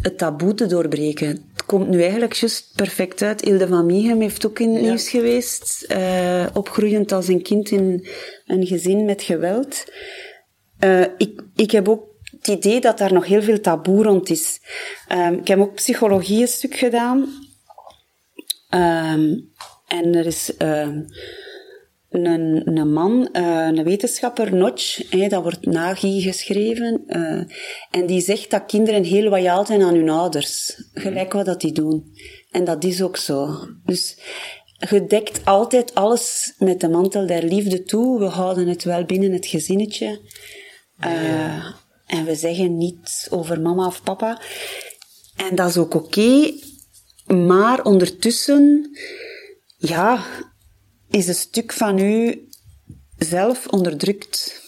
het 0.00 0.18
taboe 0.18 0.54
te 0.54 0.66
doorbreken. 0.66 1.28
Het 1.28 1.64
komt 1.66 1.88
nu 1.88 2.00
eigenlijk 2.02 2.32
juist 2.32 2.72
perfect 2.76 3.22
uit. 3.22 3.40
Hilde 3.40 3.68
van 3.68 3.86
Mieghem 3.86 4.20
heeft 4.20 4.46
ook 4.46 4.58
in 4.58 4.72
het 4.74 4.82
nieuws 4.82 5.08
geweest, 5.08 5.84
eh, 5.88 6.46
opgroeiend 6.52 7.12
als 7.12 7.28
een 7.28 7.42
kind 7.42 7.70
in 7.70 8.06
een 8.46 8.66
gezin 8.66 9.04
met 9.04 9.22
geweld. 9.22 9.84
Eh, 10.78 11.04
ik, 11.16 11.42
ik 11.56 11.70
heb 11.70 11.88
ook 11.88 12.04
het 12.30 12.48
idee 12.48 12.80
dat 12.80 12.98
daar 12.98 13.12
nog 13.12 13.26
heel 13.26 13.42
veel 13.42 13.60
taboe 13.60 14.02
rond 14.02 14.30
is. 14.30 14.60
Ehm, 15.08 15.34
ik 15.34 15.48
heb 15.48 15.58
ook 15.58 15.74
psychologie 15.74 16.40
een 16.40 16.48
stuk 16.48 16.74
gedaan. 16.74 17.28
Ehm, 18.68 19.38
en 19.86 20.14
er 20.14 20.26
is 20.26 20.56
ehm, 20.56 21.02
een, 22.10 22.76
een 22.76 22.92
man, 22.92 23.28
uh, 23.32 23.66
een 23.66 23.84
wetenschapper, 23.84 24.54
Notch, 24.54 25.10
hè, 25.10 25.28
dat 25.28 25.42
wordt 25.42 25.66
Nagi 25.66 26.20
geschreven, 26.20 27.02
uh, 27.06 27.42
en 27.90 28.06
die 28.06 28.20
zegt 28.20 28.50
dat 28.50 28.66
kinderen 28.66 29.04
heel 29.04 29.28
loyaal 29.28 29.66
zijn 29.66 29.82
aan 29.82 29.94
hun 29.94 30.08
ouders. 30.08 30.82
Gelijk 30.94 31.32
wat 31.32 31.46
dat 31.46 31.60
die 31.60 31.72
doen. 31.72 32.04
En 32.50 32.64
dat 32.64 32.84
is 32.84 33.02
ook 33.02 33.16
zo. 33.16 33.54
Dus 33.84 34.18
je 34.90 35.06
dekt 35.06 35.44
altijd 35.44 35.94
alles 35.94 36.54
met 36.58 36.80
de 36.80 36.88
mantel 36.88 37.26
der 37.26 37.44
liefde 37.44 37.82
toe. 37.82 38.18
We 38.18 38.24
houden 38.24 38.68
het 38.68 38.84
wel 38.84 39.04
binnen 39.04 39.32
het 39.32 39.46
gezinnetje. 39.46 40.20
Uh, 41.04 41.66
en 42.06 42.24
we 42.24 42.34
zeggen 42.34 42.76
niets 42.76 43.30
over 43.30 43.60
mama 43.60 43.86
of 43.86 44.02
papa. 44.02 44.40
En 45.36 45.54
dat 45.54 45.68
is 45.68 45.76
ook 45.76 45.94
oké. 45.94 46.52
maar 47.26 47.82
ondertussen, 47.82 48.90
ja, 49.76 50.24
is 51.10 51.28
een 51.28 51.34
stuk 51.34 51.72
van 51.72 51.98
u 51.98 52.48
zelf 53.18 53.66
onderdrukt. 53.66 54.62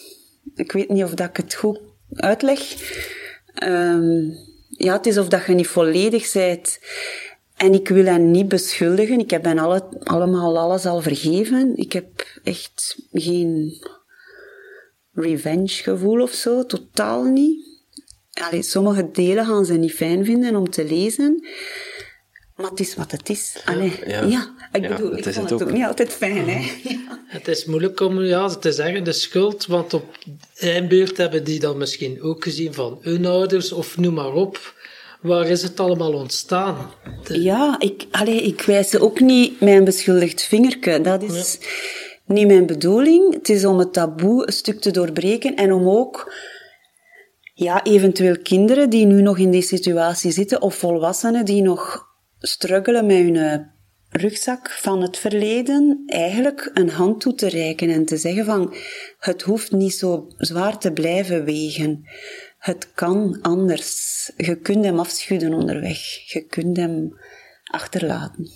Ik 0.55 0.71
weet 0.71 0.89
niet 0.89 1.03
of 1.03 1.13
dat 1.13 1.29
ik 1.29 1.37
het 1.37 1.53
goed 1.53 1.79
uitleg. 2.13 2.59
Um, 3.63 4.37
ja, 4.69 4.93
het 4.93 5.05
is 5.05 5.17
of 5.17 5.27
dat 5.27 5.45
je 5.45 5.53
niet 5.53 5.67
volledig 5.67 6.31
bent. 6.31 6.79
En 7.55 7.73
ik 7.73 7.87
wil 7.87 8.05
hen 8.05 8.31
niet 8.31 8.47
beschuldigen. 8.47 9.19
Ik 9.19 9.29
heb 9.29 9.43
hen 9.43 9.57
alle, 9.57 9.87
allemaal 10.03 10.57
alles 10.57 10.85
al 10.85 11.01
vergeven. 11.01 11.75
Ik 11.75 11.93
heb 11.93 12.27
echt 12.43 12.97
geen 13.11 13.81
revenge 15.11 15.67
gevoel 15.67 16.21
of 16.21 16.31
zo. 16.31 16.65
Totaal 16.65 17.23
niet. 17.23 17.71
Allee, 18.33 18.61
sommige 18.61 19.11
delen 19.11 19.45
gaan 19.45 19.65
ze 19.65 19.73
niet 19.73 19.93
fijn 19.93 20.25
vinden 20.25 20.55
om 20.55 20.69
te 20.69 20.85
lezen. 20.85 21.47
Maar 22.55 22.69
het 22.69 22.79
is 22.79 22.95
wat 22.95 23.11
het 23.11 23.29
is. 23.29 23.61
Allee, 23.65 23.99
ja, 24.05 24.21
ja. 24.21 24.62
Ik 24.81 24.87
bedoel, 24.87 25.17
ik 25.17 25.33
vond 25.33 25.49
het 25.49 25.61
ook. 25.61 25.71
niet 25.71 25.85
altijd 25.85 26.13
fijn, 26.13 26.49
hè. 26.49 26.71
Ja. 26.83 27.21
Het 27.27 27.47
is 27.47 27.65
moeilijk 27.65 27.99
om 27.99 28.21
ja, 28.21 28.49
te 28.49 28.71
zeggen, 28.71 29.03
de 29.03 29.11
schuld, 29.11 29.65
want 29.65 29.93
op 29.93 30.17
beurt 30.89 31.17
hebben 31.17 31.43
die 31.43 31.59
dan 31.59 31.77
misschien 31.77 32.21
ook 32.21 32.43
gezien 32.43 32.73
van 32.73 32.97
hun 33.01 33.25
ouders, 33.25 33.71
of 33.71 33.97
noem 33.97 34.13
maar 34.13 34.33
op. 34.33 34.73
Waar 35.21 35.47
is 35.47 35.61
het 35.61 35.79
allemaal 35.79 36.13
ontstaan? 36.13 36.91
Ja, 37.23 37.75
ik, 37.79 38.05
allee, 38.11 38.41
ik 38.41 38.61
wijs 38.61 38.97
ook 38.97 39.19
niet 39.19 39.59
mijn 39.59 39.83
beschuldigd 39.83 40.41
vingerke. 40.41 41.01
Dat 41.01 41.23
is 41.23 41.59
niet 42.25 42.47
mijn 42.47 42.65
bedoeling. 42.65 43.33
Het 43.33 43.49
is 43.49 43.65
om 43.65 43.77
het 43.77 43.93
taboe 43.93 44.47
een 44.47 44.53
stuk 44.53 44.81
te 44.81 44.91
doorbreken 44.91 45.55
en 45.55 45.73
om 45.73 45.89
ook 45.89 46.33
ja, 47.53 47.83
eventueel 47.83 48.37
kinderen 48.37 48.89
die 48.89 49.05
nu 49.05 49.21
nog 49.21 49.37
in 49.37 49.51
die 49.51 49.61
situatie 49.61 50.31
zitten, 50.31 50.61
of 50.61 50.75
volwassenen 50.75 51.45
die 51.45 51.61
nog 51.61 52.07
struggelen 52.39 53.05
met 53.05 53.17
hun 53.17 53.35
eh, 53.35 53.59
rugzak 54.13 54.69
van 54.69 55.01
het 55.01 55.17
verleden, 55.17 56.03
eigenlijk 56.05 56.71
een 56.73 56.89
hand 56.89 57.21
toe 57.21 57.35
te 57.35 57.49
reiken 57.49 57.89
en 57.89 58.05
te 58.05 58.17
zeggen 58.17 58.45
van, 58.45 58.73
het 59.19 59.41
hoeft 59.41 59.71
niet 59.71 59.93
zo 59.93 60.27
zwaar 60.37 60.77
te 60.77 60.91
blijven 60.91 61.43
wegen. 61.43 62.07
Het 62.57 62.87
kan 62.93 63.39
anders. 63.41 64.31
Je 64.37 64.55
kunt 64.55 64.85
hem 64.85 64.99
afschudden 64.99 65.53
onderweg. 65.53 66.31
Je 66.31 66.41
kunt 66.41 66.77
hem 66.77 67.17
achterlaten. 67.63 68.51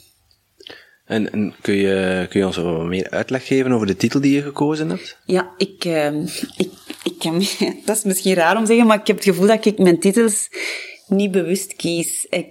En, 1.05 1.31
en, 1.31 1.53
kun, 1.61 1.75
je, 1.75 2.25
kun 2.29 2.39
je 2.39 2.45
ons 2.45 2.57
wat 2.57 2.83
meer 2.83 3.09
uitleg 3.09 3.47
geven 3.47 3.71
over 3.71 3.87
de 3.87 3.95
titel 3.95 4.21
die 4.21 4.35
je 4.35 4.41
gekozen 4.41 4.89
hebt? 4.89 5.17
Ja, 5.25 5.53
ik, 5.57 5.85
uh, 5.85 6.21
ik, 6.57 6.71
ik 7.03 7.23
dat 7.85 7.97
is 7.97 8.03
misschien 8.03 8.33
raar 8.33 8.55
om 8.55 8.61
te 8.61 8.67
zeggen, 8.67 8.87
maar 8.87 8.99
ik 8.99 9.07
heb 9.07 9.15
het 9.15 9.25
gevoel 9.25 9.47
dat 9.47 9.65
ik 9.65 9.77
mijn 9.77 9.99
titels 9.99 10.49
niet 11.07 11.31
bewust 11.31 11.75
kies. 11.75 12.25
Ik, 12.29 12.47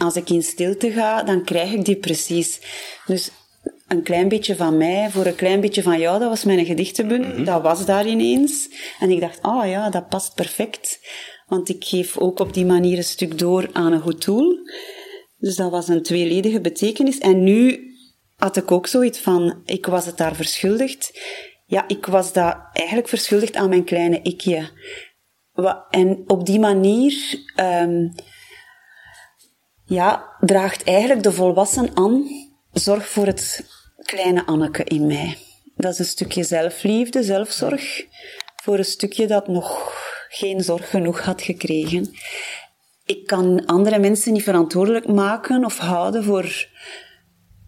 als 0.00 0.16
ik 0.16 0.30
in 0.30 0.42
stilte 0.42 0.90
ga, 0.90 1.22
dan 1.22 1.44
krijg 1.44 1.72
ik 1.72 1.84
die 1.84 1.96
precies. 1.96 2.60
Dus 3.06 3.30
een 3.88 4.02
klein 4.02 4.28
beetje 4.28 4.56
van 4.56 4.76
mij 4.76 5.10
voor 5.10 5.26
een 5.26 5.34
klein 5.34 5.60
beetje 5.60 5.82
van 5.82 5.98
jou, 5.98 6.18
dat 6.18 6.28
was 6.28 6.44
mijn 6.44 6.66
gedichtenbundel. 6.66 7.32
Mhm. 7.32 7.44
Dat 7.44 7.62
was 7.62 7.84
daar 7.84 8.06
ineens. 8.06 8.68
En 9.00 9.10
ik 9.10 9.20
dacht, 9.20 9.42
ah 9.42 9.56
oh 9.56 9.70
ja, 9.70 9.90
dat 9.90 10.08
past 10.08 10.34
perfect. 10.34 10.98
Want 11.46 11.68
ik 11.68 11.84
geef 11.84 12.18
ook 12.18 12.38
op 12.38 12.54
die 12.54 12.64
manier 12.64 12.96
een 12.96 13.04
stuk 13.04 13.38
door 13.38 13.68
aan 13.72 13.92
een 13.92 14.00
goed 14.00 14.24
doel. 14.24 14.56
Dus 15.36 15.56
dat 15.56 15.70
was 15.70 15.88
een 15.88 16.02
tweeledige 16.02 16.60
betekenis. 16.60 17.18
En 17.18 17.44
nu 17.44 17.88
had 18.36 18.56
ik 18.56 18.70
ook 18.70 18.86
zoiets 18.86 19.18
van, 19.18 19.62
ik 19.64 19.86
was 19.86 20.06
het 20.06 20.16
daar 20.16 20.34
verschuldigd. 20.34 21.20
Ja, 21.66 21.88
ik 21.88 22.06
was 22.06 22.32
dat 22.32 22.56
eigenlijk 22.72 23.08
verschuldigd 23.08 23.56
aan 23.56 23.68
mijn 23.68 23.84
kleine 23.84 24.20
ikje. 24.22 24.68
En 25.90 26.24
op 26.26 26.46
die 26.46 26.58
manier, 26.58 27.14
um, 27.56 28.14
ja, 29.90 30.24
draagt 30.40 30.84
eigenlijk 30.84 31.22
de 31.22 31.32
volwassen 31.32 31.90
aan 31.94 32.24
zorg 32.72 33.08
voor 33.08 33.26
het 33.26 33.64
kleine 34.02 34.46
Anneke 34.46 34.84
in 34.84 35.06
mij. 35.06 35.36
Dat 35.76 35.92
is 35.92 35.98
een 35.98 36.04
stukje 36.04 36.44
zelfliefde, 36.44 37.22
zelfzorg, 37.22 38.04
voor 38.62 38.78
een 38.78 38.84
stukje 38.84 39.26
dat 39.26 39.48
nog 39.48 39.92
geen 40.28 40.60
zorg 40.60 40.90
genoeg 40.90 41.20
had 41.20 41.42
gekregen 41.42 42.14
ik 43.10 43.26
kan 43.26 43.66
andere 43.66 43.98
mensen 43.98 44.32
niet 44.32 44.42
verantwoordelijk 44.42 45.06
maken 45.06 45.64
of 45.64 45.78
houden 45.78 46.24
voor 46.24 46.66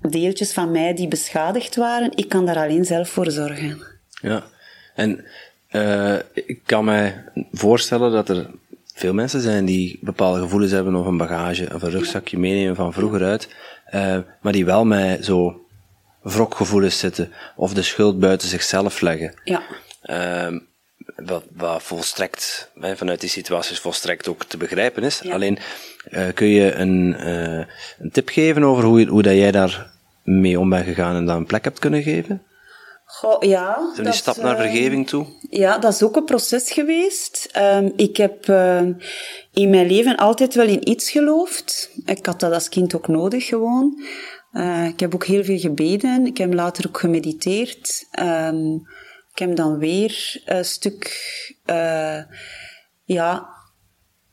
deeltjes 0.00 0.52
van 0.52 0.70
mij 0.70 0.94
die 0.94 1.08
beschadigd 1.08 1.76
waren. 1.76 2.10
Ik 2.14 2.28
kan 2.28 2.46
daar 2.46 2.56
alleen 2.56 2.84
zelf 2.84 3.08
voor 3.08 3.30
zorgen. 3.30 3.82
Ja, 4.20 4.44
en 4.94 5.24
uh, 5.70 6.18
ik 6.32 6.60
kan 6.64 6.84
mij 6.84 7.24
voorstellen 7.52 8.12
dat 8.12 8.28
er 8.28 8.50
veel 9.02 9.14
mensen 9.14 9.40
zijn 9.40 9.64
die 9.64 9.98
bepaalde 10.00 10.40
gevoelens 10.40 10.72
hebben 10.72 10.94
of 10.94 11.06
een 11.06 11.16
bagage 11.16 11.68
of 11.74 11.82
een 11.82 11.90
rugzakje 11.90 12.38
meenemen 12.38 12.76
van 12.76 12.92
vroeger 12.92 13.24
uit, 13.24 13.48
uh, 13.94 14.18
maar 14.40 14.52
die 14.52 14.64
wel 14.64 14.84
met 14.84 15.24
zo 15.24 15.66
wrokgevoelens 16.20 16.98
zitten 16.98 17.32
of 17.56 17.74
de 17.74 17.82
schuld 17.82 18.18
buiten 18.18 18.48
zichzelf 18.48 19.00
leggen. 19.00 19.34
Ja. 19.44 19.62
Uh, 20.04 20.58
wat, 21.16 21.44
wat 21.52 21.82
volstrekt, 21.82 22.70
hè, 22.80 22.96
vanuit 22.96 23.20
die 23.20 23.28
situaties 23.28 23.78
volstrekt 23.78 24.28
ook 24.28 24.44
te 24.44 24.56
begrijpen 24.56 25.02
is. 25.02 25.30
Alleen, 25.30 25.58
uh, 26.10 26.26
kun 26.34 26.46
je 26.46 26.74
een, 26.74 27.16
uh, 27.18 27.64
een 27.98 28.10
tip 28.12 28.28
geven 28.28 28.64
over 28.64 28.84
hoe, 28.84 29.06
hoe 29.06 29.22
dat 29.22 29.34
jij 29.34 29.50
daar 29.50 29.90
mee 30.22 30.58
om 30.60 30.68
bent 30.68 30.84
gegaan 30.84 31.16
en 31.16 31.26
dat 31.26 31.36
een 31.36 31.46
plek 31.46 31.64
hebt 31.64 31.78
kunnen 31.78 32.02
geven? 32.02 32.42
Goh, 33.12 33.42
ja. 33.42 33.90
Is 33.96 34.02
die 34.02 34.12
stap 34.12 34.36
naar 34.36 34.56
ehm, 34.56 34.62
vergeving 34.62 35.08
toe? 35.08 35.26
Ja, 35.50 35.78
dat 35.78 35.92
is 35.92 36.02
ook 36.02 36.16
een 36.16 36.24
proces 36.24 36.70
geweest. 36.70 37.48
Um, 37.56 37.92
ik 37.96 38.16
heb 38.16 38.46
uh, 38.46 38.80
in 39.52 39.70
mijn 39.70 39.86
leven 39.86 40.16
altijd 40.16 40.54
wel 40.54 40.66
in 40.66 40.88
iets 40.88 41.10
geloofd. 41.10 41.90
Ik 42.04 42.26
had 42.26 42.40
dat 42.40 42.52
als 42.52 42.68
kind 42.68 42.94
ook 42.94 43.08
nodig, 43.08 43.46
gewoon. 43.46 44.02
Uh, 44.52 44.86
ik 44.86 45.00
heb 45.00 45.14
ook 45.14 45.24
heel 45.24 45.44
veel 45.44 45.58
gebeden. 45.58 46.26
Ik 46.26 46.38
heb 46.38 46.52
later 46.52 46.86
ook 46.86 46.98
gemediteerd. 46.98 48.06
Um, 48.20 48.74
ik 49.32 49.38
heb 49.38 49.56
dan 49.56 49.78
weer 49.78 50.42
een 50.44 50.64
stuk, 50.64 51.04
uh, 51.66 52.18
ja, 53.04 53.51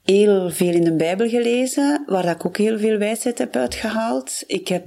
heel 0.10 0.50
veel 0.50 0.74
in 0.74 0.84
de 0.84 0.95
Bijbel 0.95 1.30
gelezen, 1.30 2.04
waar 2.06 2.26
ik 2.26 2.45
ook 2.45 2.58
heel 2.58 2.80
veel 2.80 2.98
wijsheid 2.98 3.38
heb 3.38 3.56
uitgehaald. 3.56 4.43
Ik 4.48 4.67
heb 4.67 4.86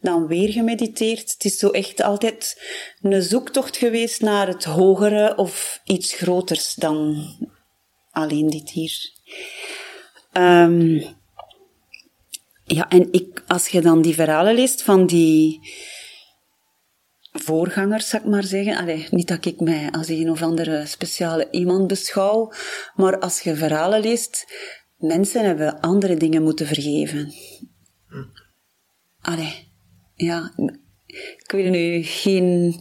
dan 0.00 0.26
weer 0.26 0.52
gemediteerd. 0.52 1.32
Het 1.32 1.44
is 1.44 1.58
zo 1.58 1.70
echt 1.70 2.02
altijd 2.02 2.62
een 3.02 3.22
zoektocht 3.22 3.76
geweest 3.76 4.20
naar 4.20 4.46
het 4.46 4.64
hogere 4.64 5.36
of 5.36 5.80
iets 5.84 6.12
groters 6.12 6.74
dan 6.74 7.26
alleen 8.10 8.50
dit 8.50 8.70
hier. 8.70 9.12
Um, 10.32 11.02
ja, 12.64 12.88
en 12.88 13.08
ik, 13.10 13.42
als 13.46 13.68
je 13.68 13.80
dan 13.80 14.02
die 14.02 14.14
verhalen 14.14 14.54
leest 14.54 14.82
van 14.82 15.06
die 15.06 15.60
voorgangers, 17.44 18.08
zou 18.08 18.22
ik 18.22 18.28
maar 18.28 18.44
zeggen. 18.44 18.76
Allee, 18.76 19.06
niet 19.10 19.28
dat 19.28 19.44
ik 19.44 19.60
mij 19.60 19.90
als 19.90 20.08
een 20.08 20.30
of 20.30 20.42
andere 20.42 20.86
speciale 20.86 21.48
iemand 21.50 21.86
beschouw, 21.86 22.52
maar 22.94 23.18
als 23.18 23.40
je 23.40 23.54
verhalen 23.54 24.00
leest, 24.00 24.46
mensen 24.96 25.44
hebben 25.44 25.80
andere 25.80 26.16
dingen 26.16 26.42
moeten 26.42 26.66
vergeven. 26.66 27.32
Allee, 29.20 29.72
ja, 30.14 30.52
ik 31.06 31.50
wil 31.52 31.70
nu 31.70 32.02
geen... 32.02 32.80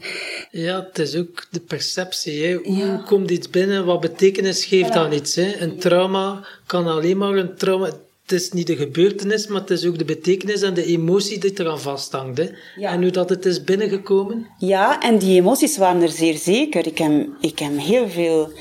Ja, 0.51 0.83
het 0.83 0.99
is 0.99 1.15
ook 1.15 1.47
de 1.51 1.59
perceptie. 1.59 2.45
Hè. 2.45 2.53
Hoe 2.53 3.03
komt 3.05 3.31
iets 3.31 3.49
binnen? 3.49 3.85
Wat 3.85 3.99
betekenis 3.99 4.65
geeft 4.65 4.93
ja. 4.93 5.11
iets? 5.11 5.35
Hè? 5.35 5.57
Een 5.57 5.79
trauma 5.79 6.47
kan 6.65 6.87
alleen 6.87 7.17
maar 7.17 7.35
een 7.35 7.55
trauma 7.55 7.91
het 8.23 8.31
is 8.31 8.51
niet 8.51 8.67
de 8.67 8.75
gebeurtenis, 8.75 9.47
maar 9.47 9.61
het 9.61 9.69
is 9.69 9.85
ook 9.85 9.97
de 9.97 10.05
betekenis 10.05 10.61
en 10.61 10.73
de 10.73 10.85
emotie 10.85 11.39
die 11.39 11.59
eraan 11.59 11.79
vasthangt. 11.79 12.37
Hè? 12.37 12.49
En 12.85 13.01
hoe 13.01 13.11
dat 13.11 13.29
het 13.29 13.45
is 13.45 13.63
binnengekomen? 13.63 14.47
Ja, 14.57 15.01
en 15.01 15.17
die 15.17 15.39
emoties 15.39 15.77
waren 15.77 16.01
er 16.01 16.09
zeer 16.09 16.37
zeker. 16.37 16.87
Ik 16.87 16.97
heb, 16.97 17.27
ik 17.39 17.59
heb 17.59 17.77
heel 17.77 18.09
veel 18.09 18.51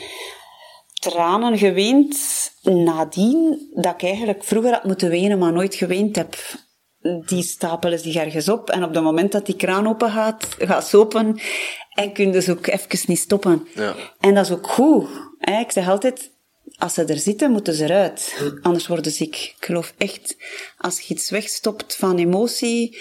tranen 0.92 1.58
geweend 1.58 2.16
nadien 2.62 3.68
dat 3.74 3.94
ik 3.94 4.02
eigenlijk 4.02 4.44
vroeger 4.44 4.72
had 4.72 4.84
moeten 4.84 5.08
wenen, 5.08 5.38
maar 5.38 5.52
nooit 5.52 5.74
geweend 5.74 6.16
heb. 6.16 6.36
Die 7.26 7.42
stapelen 7.42 7.98
zich 7.98 8.14
ergens 8.14 8.48
op 8.48 8.70
en 8.70 8.84
op 8.84 8.94
het 8.94 9.02
moment 9.02 9.32
dat 9.32 9.46
die 9.46 9.56
kraan 9.56 9.88
open 9.88 10.10
gaat, 10.10 10.48
gaat 10.58 10.86
ze 10.86 10.96
open 10.96 11.40
en 11.92 12.12
kun 12.12 12.26
je 12.26 12.32
dus 12.32 12.48
ook 12.48 12.66
even 12.66 12.98
niet 13.06 13.18
stoppen. 13.18 13.68
Ja. 13.74 13.94
En 14.20 14.34
dat 14.34 14.44
is 14.44 14.52
ook 14.52 14.66
goed. 14.66 15.08
Hè? 15.38 15.60
Ik 15.60 15.70
zeg 15.70 15.88
altijd, 15.88 16.30
als 16.82 16.94
ze 16.94 17.04
er 17.04 17.18
zitten, 17.18 17.50
moeten 17.50 17.74
ze 17.74 17.84
eruit. 17.84 18.42
Anders 18.62 18.86
worden 18.86 19.12
ze 19.12 19.16
ziek. 19.16 19.54
Ik 19.56 19.64
geloof 19.64 19.94
echt, 19.98 20.36
als 20.78 21.00
je 21.00 21.14
iets 21.14 21.30
wegstopt 21.30 21.96
van 21.96 22.18
emotie 22.18 22.98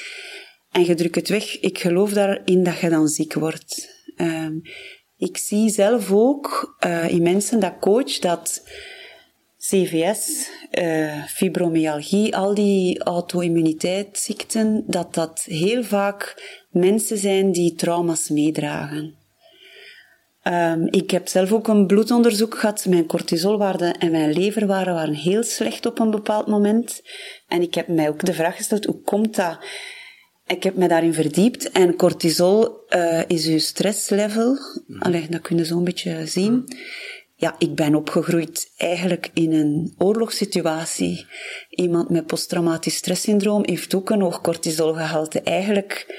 en 0.71 0.85
je 0.85 0.95
drukt 0.95 1.15
het 1.15 1.29
weg, 1.29 1.59
ik 1.59 1.77
geloof 1.77 2.13
daarin 2.13 2.63
dat 2.63 2.79
je 2.79 2.89
dan 2.89 3.07
ziek 3.07 3.33
wordt. 3.33 3.89
Ehm, 4.15 4.53
ik 5.17 5.37
zie 5.37 5.69
zelf 5.69 6.11
ook 6.11 6.77
uh, 6.85 7.09
in 7.09 7.21
mensen 7.21 7.59
dat 7.59 7.79
coach 7.79 8.19
dat 8.19 8.63
CVS, 9.57 10.49
uh, 10.71 11.25
fibromyalgie, 11.25 12.35
al 12.35 12.53
die 12.53 13.03
auto-immuniteitsziekten, 13.03 14.83
dat 14.87 15.13
dat 15.13 15.43
heel 15.43 15.83
vaak 15.83 16.41
mensen 16.71 17.17
zijn 17.17 17.51
die 17.51 17.75
trauma's 17.75 18.29
meedragen. 18.29 19.20
Um, 20.43 20.87
ik 20.89 21.11
heb 21.11 21.27
zelf 21.27 21.51
ook 21.51 21.67
een 21.67 21.87
bloedonderzoek 21.87 22.57
gehad. 22.57 22.85
Mijn 22.85 23.05
cortisolwaarden 23.05 23.97
en 23.97 24.11
mijn 24.11 24.33
leverwaarden 24.33 24.93
waren 24.93 25.13
heel 25.13 25.43
slecht 25.43 25.85
op 25.85 25.99
een 25.99 26.11
bepaald 26.11 26.47
moment. 26.47 27.01
En 27.47 27.61
ik 27.61 27.73
heb 27.73 27.87
mij 27.87 28.09
ook 28.09 28.25
de 28.25 28.33
vraag 28.33 28.55
gesteld, 28.55 28.85
hoe 28.85 29.01
komt 29.01 29.35
dat? 29.35 29.57
Ik 30.47 30.63
heb 30.63 30.75
me 30.75 30.87
daarin 30.87 31.13
verdiept 31.13 31.71
en 31.71 31.95
cortisol 31.95 32.85
uh, 32.89 33.21
is 33.27 33.47
uw 33.47 33.59
stresslevel. 33.59 34.57
Mm. 34.87 35.01
Allee, 35.01 35.27
dat 35.29 35.41
kun 35.41 35.57
je 35.57 35.65
zo 35.65 35.77
een 35.77 35.83
beetje 35.83 36.25
zien. 36.25 36.65
Ja, 37.35 37.55
ik 37.57 37.75
ben 37.75 37.95
opgegroeid 37.95 38.71
eigenlijk 38.77 39.29
in 39.33 39.53
een 39.53 39.95
oorlogssituatie. 39.97 41.25
Iemand 41.69 42.09
met 42.09 42.25
posttraumatisch 42.25 42.95
stresssyndroom 42.95 43.63
heeft 43.65 43.95
ook 43.95 44.09
een 44.09 44.21
hoog 44.21 44.41
cortisolgehalte. 44.41 45.41
Eigenlijk 45.41 46.15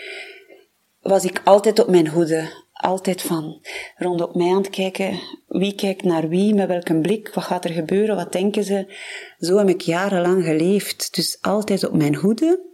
was 1.00 1.24
ik 1.24 1.40
altijd 1.44 1.78
op 1.78 1.88
mijn 1.88 2.08
hoede. 2.08 2.61
Altijd 2.82 3.22
van 3.22 3.66
rondom 3.96 4.30
mij 4.32 4.50
aan 4.50 4.56
het 4.56 4.70
kijken. 4.70 5.20
Wie 5.46 5.74
kijkt 5.74 6.02
naar 6.02 6.28
wie, 6.28 6.54
met 6.54 6.68
welke 6.68 7.00
blik, 7.00 7.34
wat 7.34 7.44
gaat 7.44 7.64
er 7.64 7.70
gebeuren, 7.70 8.16
wat 8.16 8.32
denken 8.32 8.64
ze. 8.64 8.94
Zo 9.38 9.58
heb 9.58 9.68
ik 9.68 9.80
jarenlang 9.80 10.44
geleefd. 10.44 11.14
Dus 11.14 11.38
altijd 11.40 11.84
op 11.84 11.94
mijn 11.94 12.14
hoede. 12.14 12.70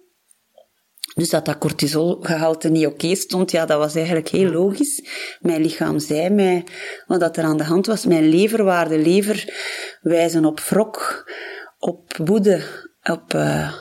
Dus 1.14 1.30
dat 1.30 1.44
dat 1.44 1.58
cortisolgehalte 1.58 2.68
niet 2.68 2.86
oké 2.86 3.14
stond, 3.14 3.50
ja, 3.50 3.66
dat 3.66 3.78
was 3.78 3.94
eigenlijk 3.94 4.28
heel 4.28 4.50
logisch. 4.50 5.02
Mijn 5.40 5.62
lichaam 5.62 5.98
zei 5.98 6.30
mij 6.30 6.64
wat 7.06 7.36
er 7.36 7.44
aan 7.44 7.56
de 7.56 7.64
hand 7.64 7.86
was. 7.86 8.06
Mijn 8.06 8.28
leverwaarde, 8.28 8.98
lever 8.98 9.54
wijzen 10.00 10.44
op 10.44 10.60
wrok, 10.60 11.30
op 11.78 12.16
woede, 12.24 12.62
op, 13.02 13.34
uh, 13.34 13.72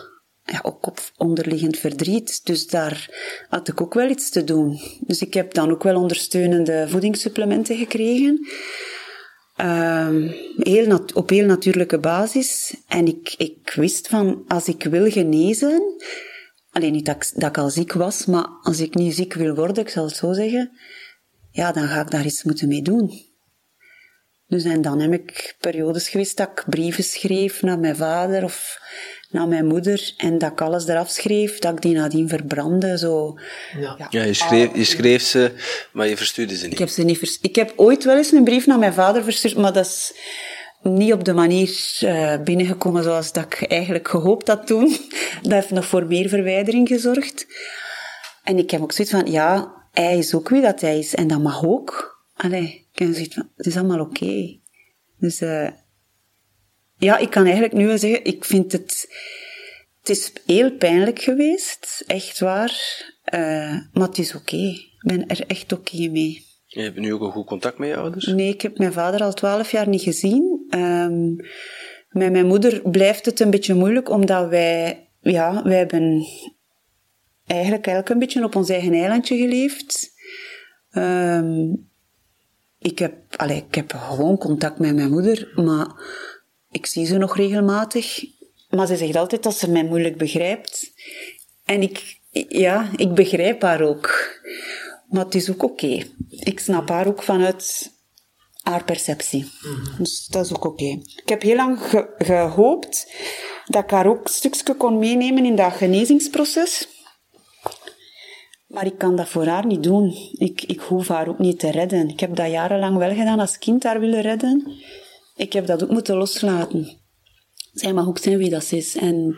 ja, 0.51 0.59
ook 0.63 0.87
op 0.87 0.99
onderliggend 1.17 1.77
verdriet. 1.77 2.45
Dus 2.45 2.67
daar 2.67 3.09
had 3.49 3.67
ik 3.67 3.81
ook 3.81 3.93
wel 3.93 4.09
iets 4.09 4.29
te 4.29 4.43
doen. 4.43 4.79
Dus 4.99 5.21
ik 5.21 5.33
heb 5.33 5.53
dan 5.53 5.71
ook 5.71 5.83
wel 5.83 6.01
ondersteunende 6.01 6.85
voedingssupplementen 6.87 7.77
gekregen. 7.77 8.47
Um, 9.61 10.35
heel 10.57 10.99
op 11.13 11.29
heel 11.29 11.45
natuurlijke 11.45 11.99
basis. 11.99 12.75
En 12.87 13.07
ik, 13.07 13.33
ik 13.37 13.73
wist 13.75 14.07
van, 14.07 14.43
als 14.47 14.67
ik 14.67 14.83
wil 14.83 15.11
genezen, 15.11 15.95
alleen 16.71 16.91
niet 16.91 17.05
dat 17.05 17.15
ik, 17.15 17.31
dat 17.33 17.49
ik 17.49 17.57
al 17.57 17.69
ziek 17.69 17.93
was, 17.93 18.25
maar 18.25 18.47
als 18.61 18.79
ik 18.79 18.95
niet 18.95 19.15
ziek 19.15 19.33
wil 19.33 19.55
worden, 19.55 19.83
ik 19.83 19.89
zal 19.89 20.05
het 20.05 20.15
zo 20.15 20.33
zeggen, 20.33 20.71
ja, 21.51 21.71
dan 21.71 21.87
ga 21.87 22.01
ik 22.01 22.11
daar 22.11 22.25
iets 22.25 22.43
moeten 22.43 22.67
mee 22.67 22.81
doen. 22.81 23.25
Dus 24.47 24.63
en 24.63 24.81
dan 24.81 24.99
heb 24.99 25.13
ik 25.13 25.55
periodes 25.59 26.09
geweest 26.09 26.37
dat 26.37 26.49
ik 26.49 26.63
brieven 26.67 27.03
schreef 27.03 27.61
naar 27.61 27.79
mijn 27.79 27.95
vader 27.95 28.43
of 28.43 28.79
naar 29.29 29.47
mijn 29.47 29.65
moeder 29.65 30.13
en 30.17 30.37
dat 30.37 30.51
ik 30.51 30.61
alles 30.61 30.87
eraf 30.87 31.09
schreef, 31.09 31.59
dat 31.59 31.73
ik 31.73 31.81
die 31.81 31.95
nadien 31.95 32.29
verbrandde. 32.29 32.97
Zo. 32.97 33.39
Ja, 33.79 34.07
ja. 34.09 34.23
je, 34.23 34.33
schreef, 34.33 34.75
je 34.75 34.83
schreef 34.83 35.21
ze, 35.21 35.51
maar 35.93 36.07
je 36.07 36.17
verstuurde 36.17 36.55
ze 36.57 36.63
niet. 36.63 36.73
Ik 36.73 36.79
heb 36.79 36.89
ze 36.89 37.03
niet 37.03 37.17
vers 37.17 37.39
Ik 37.41 37.55
heb 37.55 37.73
ooit 37.75 38.03
wel 38.03 38.17
eens 38.17 38.31
een 38.31 38.43
brief 38.43 38.65
naar 38.65 38.79
mijn 38.79 38.93
vader 38.93 39.23
verstuurd, 39.23 39.57
maar 39.57 39.73
dat 39.73 39.85
is 39.85 40.13
niet 40.81 41.13
op 41.13 41.23
de 41.23 41.33
manier 41.33 41.99
uh, 42.03 42.37
binnengekomen 42.43 43.03
zoals 43.03 43.31
dat 43.31 43.43
ik 43.43 43.61
eigenlijk 43.61 44.07
gehoopt 44.07 44.47
had 44.47 44.67
toen. 44.67 44.87
Dat 45.41 45.51
heeft 45.51 45.69
nog 45.69 45.85
voor 45.85 46.05
meer 46.05 46.29
verwijdering 46.29 46.87
gezorgd. 46.87 47.45
En 48.43 48.57
ik 48.57 48.71
heb 48.71 48.81
ook 48.81 48.91
zoiets 48.91 49.13
van, 49.13 49.31
ja, 49.31 49.73
hij 49.91 50.17
is 50.17 50.33
ook 50.35 50.49
wie 50.49 50.61
dat 50.61 50.81
hij 50.81 50.99
is. 50.99 51.15
En 51.15 51.27
dat 51.27 51.41
mag 51.41 51.65
ook. 51.65 52.17
Allee, 52.33 52.87
ik 52.91 52.99
heb 52.99 53.13
zoiets 53.13 53.35
van, 53.35 53.49
het 53.55 53.65
is 53.65 53.77
allemaal 53.77 53.99
oké. 53.99 54.23
Okay. 54.23 54.61
Dus... 55.17 55.41
Uh, 55.41 55.67
ja, 56.97 57.17
ik 57.17 57.29
kan 57.29 57.43
eigenlijk 57.43 57.73
nu 57.73 57.87
wel 57.87 57.97
zeggen, 57.97 58.25
ik 58.25 58.45
vind 58.45 58.71
het... 58.71 59.15
Het 59.99 60.17
is 60.17 60.31
heel 60.45 60.71
pijnlijk 60.71 61.19
geweest, 61.19 62.03
echt 62.05 62.39
waar. 62.39 62.71
Uh, 63.33 63.77
maar 63.93 64.07
het 64.07 64.17
is 64.17 64.35
oké. 64.35 64.55
Ik 64.55 65.03
ben 65.05 65.27
er 65.27 65.43
echt 65.47 65.73
oké 65.73 66.07
mee. 66.07 66.45
Je 66.65 66.81
hebt 66.81 66.97
nu 66.97 67.13
ook 67.13 67.21
een 67.21 67.31
goed 67.31 67.45
contact 67.45 67.77
met 67.77 67.89
je 67.89 67.95
ouders? 67.95 68.25
Nee, 68.25 68.53
ik 68.53 68.61
heb 68.61 68.77
mijn 68.77 68.93
vader 68.93 69.21
al 69.21 69.33
twaalf 69.33 69.71
jaar 69.71 69.87
niet 69.87 70.01
gezien. 70.01 70.65
Um, 70.69 71.35
met 72.09 72.31
mijn 72.31 72.47
moeder 72.47 72.81
blijft 72.89 73.25
het 73.25 73.39
een 73.39 73.49
beetje 73.49 73.73
moeilijk, 73.73 74.09
omdat 74.09 74.49
wij... 74.49 75.07
Ja, 75.21 75.63
wij 75.63 75.77
hebben 75.77 76.25
eigenlijk 77.45 77.87
elk 77.87 78.09
een 78.09 78.19
beetje 78.19 78.43
op 78.43 78.55
ons 78.55 78.69
eigen 78.69 78.93
eilandje 78.93 79.37
geleefd. 79.37 80.11
Um, 80.91 81.89
ik, 82.79 82.99
heb, 82.99 83.15
allee, 83.35 83.65
ik 83.67 83.75
heb 83.75 83.91
gewoon 83.91 84.37
contact 84.37 84.79
met 84.79 84.95
mijn 84.95 85.11
moeder, 85.11 85.51
maar 85.55 85.87
ik 86.77 86.85
zie 86.85 87.05
ze 87.05 87.17
nog 87.17 87.35
regelmatig, 87.35 88.25
maar 88.69 88.87
ze 88.87 88.97
zegt 88.97 89.15
altijd 89.15 89.43
dat 89.43 89.57
ze 89.57 89.71
mij 89.71 89.83
moeilijk 89.83 90.17
begrijpt. 90.17 90.93
En 91.65 91.81
ik, 91.81 92.19
ja, 92.49 92.89
ik 92.95 93.13
begrijp 93.13 93.61
haar 93.61 93.81
ook. 93.81 94.35
Maar 95.09 95.25
het 95.25 95.35
is 95.35 95.49
ook 95.49 95.63
oké. 95.63 96.03
Ik 96.29 96.59
snap 96.59 96.89
haar 96.89 97.07
ook 97.07 97.23
vanuit 97.23 97.91
haar 98.61 98.83
perceptie. 98.83 99.51
Mhm. 99.61 100.03
Dus 100.03 100.27
dat 100.27 100.45
is 100.45 100.53
ook 100.53 100.65
oké. 100.65 100.99
Ik 101.15 101.29
heb 101.29 101.41
heel 101.41 101.55
lang 101.55 101.79
gehoopt 102.17 103.13
dat 103.65 103.83
ik 103.83 103.89
haar 103.89 104.07
ook 104.07 104.23
een 104.23 104.33
stukje 104.33 104.75
kon 104.75 104.99
meenemen 104.99 105.45
in 105.45 105.55
dat 105.55 105.73
genezingsproces. 105.73 106.87
Maar 108.67 108.85
ik 108.85 108.97
kan 108.97 109.15
dat 109.15 109.29
voor 109.29 109.45
haar 109.45 109.65
niet 109.65 109.83
doen. 109.83 110.13
Ik, 110.37 110.63
ik 110.63 110.79
hoef 110.79 111.07
haar 111.07 111.27
ook 111.27 111.39
niet 111.39 111.59
te 111.59 111.71
redden. 111.71 112.09
Ik 112.09 112.19
heb 112.19 112.35
dat 112.35 112.51
jarenlang 112.51 112.97
wel 112.97 113.15
gedaan 113.15 113.39
als 113.39 113.57
kind 113.57 113.83
haar 113.83 113.99
willen 113.99 114.21
redden 114.21 114.77
ik 115.37 115.53
heb 115.53 115.65
dat 115.65 115.83
ook 115.83 115.89
moeten 115.89 116.15
loslaten. 116.15 116.97
Zij 117.73 117.93
mag 117.93 118.07
ook 118.07 118.17
zijn 118.17 118.37
wie 118.37 118.49
dat 118.49 118.71
is. 118.71 118.95
En 118.95 119.35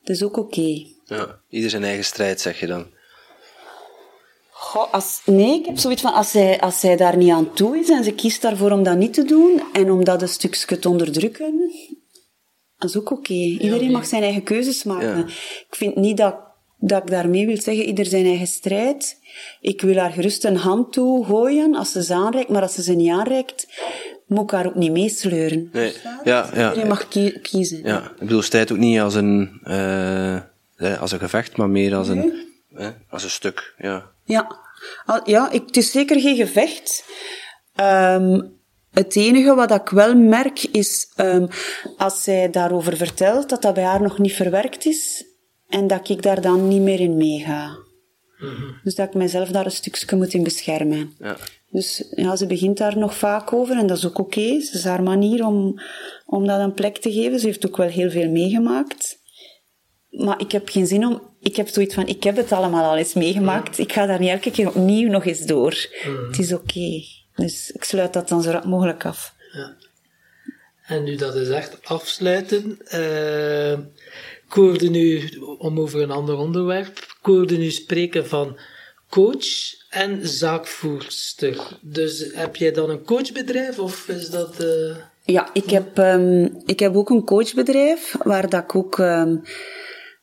het 0.00 0.08
is 0.08 0.22
ook 0.22 0.36
oké. 0.36 0.86
Ja, 1.04 1.40
ieder 1.48 1.70
zijn 1.70 1.84
eigen 1.84 2.04
strijd, 2.04 2.40
zeg 2.40 2.60
je 2.60 2.66
dan. 2.66 2.86
Goh, 4.50 4.92
als, 4.92 5.22
nee, 5.24 5.58
ik 5.58 5.66
heb 5.66 5.78
zoiets 5.78 6.02
van, 6.02 6.12
als 6.12 6.30
zij, 6.30 6.60
als 6.60 6.80
zij 6.80 6.96
daar 6.96 7.16
niet 7.16 7.30
aan 7.30 7.52
toe 7.52 7.78
is 7.78 7.88
en 7.88 8.04
ze 8.04 8.12
kiest 8.12 8.42
daarvoor 8.42 8.70
om 8.70 8.82
dat 8.82 8.96
niet 8.96 9.14
te 9.14 9.24
doen 9.24 9.62
en 9.72 9.90
om 9.90 10.04
dat 10.04 10.22
een 10.22 10.28
stukje 10.28 10.78
te 10.78 10.88
onderdrukken, 10.88 11.72
dat 12.78 12.90
is 12.90 12.96
ook 12.96 13.10
oké. 13.10 13.32
Iedereen 13.32 13.90
mag 13.90 14.06
zijn 14.06 14.22
eigen 14.22 14.42
keuzes 14.42 14.84
maken. 14.84 15.28
Ik 15.68 15.76
vind 15.76 15.96
niet 15.96 16.16
dat, 16.16 16.36
dat 16.78 17.02
ik 17.02 17.10
daarmee 17.10 17.46
wil 17.46 17.60
zeggen, 17.60 17.84
ieder 17.84 18.06
zijn 18.06 18.24
eigen 18.24 18.46
strijd. 18.46 19.18
Ik 19.60 19.80
wil 19.80 19.96
haar 19.96 20.12
gerust 20.12 20.44
een 20.44 20.56
hand 20.56 20.92
toe 20.92 21.24
gooien 21.24 21.74
als 21.74 21.92
ze 21.92 22.02
ze 22.02 22.14
aanreikt, 22.14 22.50
maar 22.50 22.62
als 22.62 22.74
ze 22.74 22.82
ze 22.82 22.92
niet 22.92 23.10
aanreikt, 23.10 23.66
moet 24.30 24.42
ik 24.42 24.50
haar 24.50 24.66
ook 24.66 24.74
niet 24.74 24.92
meesleuren. 24.92 25.68
Nee, 25.72 25.92
ja, 26.24 26.50
ja. 26.54 26.72
Je 26.72 26.84
mag 26.84 27.08
kiezen. 27.42 27.80
Ja, 27.82 28.02
ik 28.02 28.18
bedoel, 28.18 28.42
strijd 28.42 28.72
ook 28.72 28.78
niet 28.78 29.00
als 29.00 29.14
een, 29.14 29.60
uh, 29.64 31.00
als 31.00 31.12
een 31.12 31.18
gevecht, 31.18 31.56
maar 31.56 31.68
meer 31.68 31.94
als 31.94 32.08
een, 32.08 32.32
als 33.10 33.24
een 33.24 33.30
stuk, 33.30 33.74
ja. 33.78 34.10
Ja, 34.24 34.56
ja 35.24 35.50
ik, 35.50 35.62
het 35.66 35.76
is 35.76 35.90
zeker 35.90 36.20
geen 36.20 36.36
gevecht. 36.36 37.04
Um, 37.80 38.58
het 38.90 39.16
enige 39.16 39.54
wat 39.54 39.70
ik 39.70 39.88
wel 39.88 40.14
merk 40.14 40.62
is, 40.62 41.12
um, 41.16 41.48
als 41.96 42.22
zij 42.22 42.50
daarover 42.50 42.96
vertelt, 42.96 43.48
dat 43.48 43.62
dat 43.62 43.74
bij 43.74 43.84
haar 43.84 44.02
nog 44.02 44.18
niet 44.18 44.34
verwerkt 44.34 44.86
is, 44.86 45.24
en 45.68 45.86
dat 45.86 46.08
ik 46.08 46.22
daar 46.22 46.40
dan 46.40 46.68
niet 46.68 46.82
meer 46.82 47.00
in 47.00 47.16
meega. 47.16 47.76
Mm 48.40 48.48
-hmm. 48.48 48.80
Dus 48.84 48.94
dat 48.94 49.08
ik 49.08 49.14
mezelf 49.14 49.48
daar 49.48 49.64
een 49.64 49.70
stukje 49.70 50.16
moet 50.16 50.34
in 50.34 50.42
beschermen. 50.42 51.14
Ja. 51.18 51.36
Dus 51.70 52.04
ja, 52.10 52.36
ze 52.36 52.46
begint 52.46 52.78
daar 52.78 52.98
nog 52.98 53.16
vaak 53.16 53.52
over 53.52 53.76
en 53.76 53.86
dat 53.86 53.96
is 53.96 54.06
ook 54.06 54.18
oké. 54.18 54.38
Okay. 54.38 54.54
Het 54.54 54.74
is 54.74 54.84
haar 54.84 55.02
manier 55.02 55.46
om, 55.46 55.80
om 56.26 56.46
dat 56.46 56.60
een 56.60 56.74
plek 56.74 56.96
te 56.96 57.12
geven. 57.12 57.40
Ze 57.40 57.46
heeft 57.46 57.66
ook 57.66 57.76
wel 57.76 57.88
heel 57.88 58.10
veel 58.10 58.30
meegemaakt. 58.30 59.18
Maar 60.10 60.40
ik 60.40 60.52
heb 60.52 60.68
geen 60.68 60.86
zin 60.86 61.06
om... 61.06 61.28
Ik 61.40 61.56
heb 61.56 61.68
zoiets 61.68 61.94
van, 61.94 62.06
ik 62.06 62.24
heb 62.24 62.36
het 62.36 62.52
allemaal 62.52 62.90
al 62.90 62.96
eens 62.96 63.14
meegemaakt. 63.14 63.78
Ik 63.78 63.92
ga 63.92 64.06
daar 64.06 64.20
niet 64.20 64.30
elke 64.30 64.50
keer 64.50 64.68
opnieuw 64.68 65.10
nog 65.10 65.24
eens 65.24 65.46
door. 65.46 65.88
Mm. 66.06 66.26
Het 66.26 66.38
is 66.38 66.52
oké. 66.52 67.02
Dus 67.34 67.70
ik 67.70 67.84
sluit 67.84 68.12
dat 68.12 68.28
dan 68.28 68.42
zo 68.42 68.50
rap 68.50 68.64
mogelijk 68.64 69.04
af. 69.04 69.34
Ja. 69.52 69.76
En 70.86 71.04
nu 71.04 71.16
dat 71.16 71.34
is 71.34 71.48
echt 71.48 71.84
afsluiten... 71.84 72.78
Uh, 72.94 73.78
ik 74.50 74.56
hoorde 74.56 74.90
nu, 74.90 75.28
om 75.58 75.80
over 75.80 76.02
een 76.02 76.10
ander 76.10 76.36
onderwerp, 76.36 76.98
ik 76.98 77.18
hoorde 77.22 77.56
nu 77.56 77.70
spreken 77.70 78.26
van 78.26 78.58
coach 79.08 79.74
en 79.90 80.28
zaakvoerster. 80.28 81.78
Dus 81.80 82.30
heb 82.32 82.56
jij 82.56 82.72
dan 82.72 82.90
een 82.90 83.04
coachbedrijf 83.04 83.78
of 83.78 84.08
is 84.08 84.30
dat... 84.30 84.62
Uh... 84.62 84.96
Ja, 85.24 85.50
ik 85.52 85.70
heb, 85.70 85.98
um, 85.98 86.62
ik 86.66 86.80
heb 86.80 86.96
ook 86.96 87.10
een 87.10 87.24
coachbedrijf 87.24 88.16
waar 88.22 88.48
dat 88.48 88.62
ik 88.62 88.74
ook 88.74 88.98
um, 88.98 89.42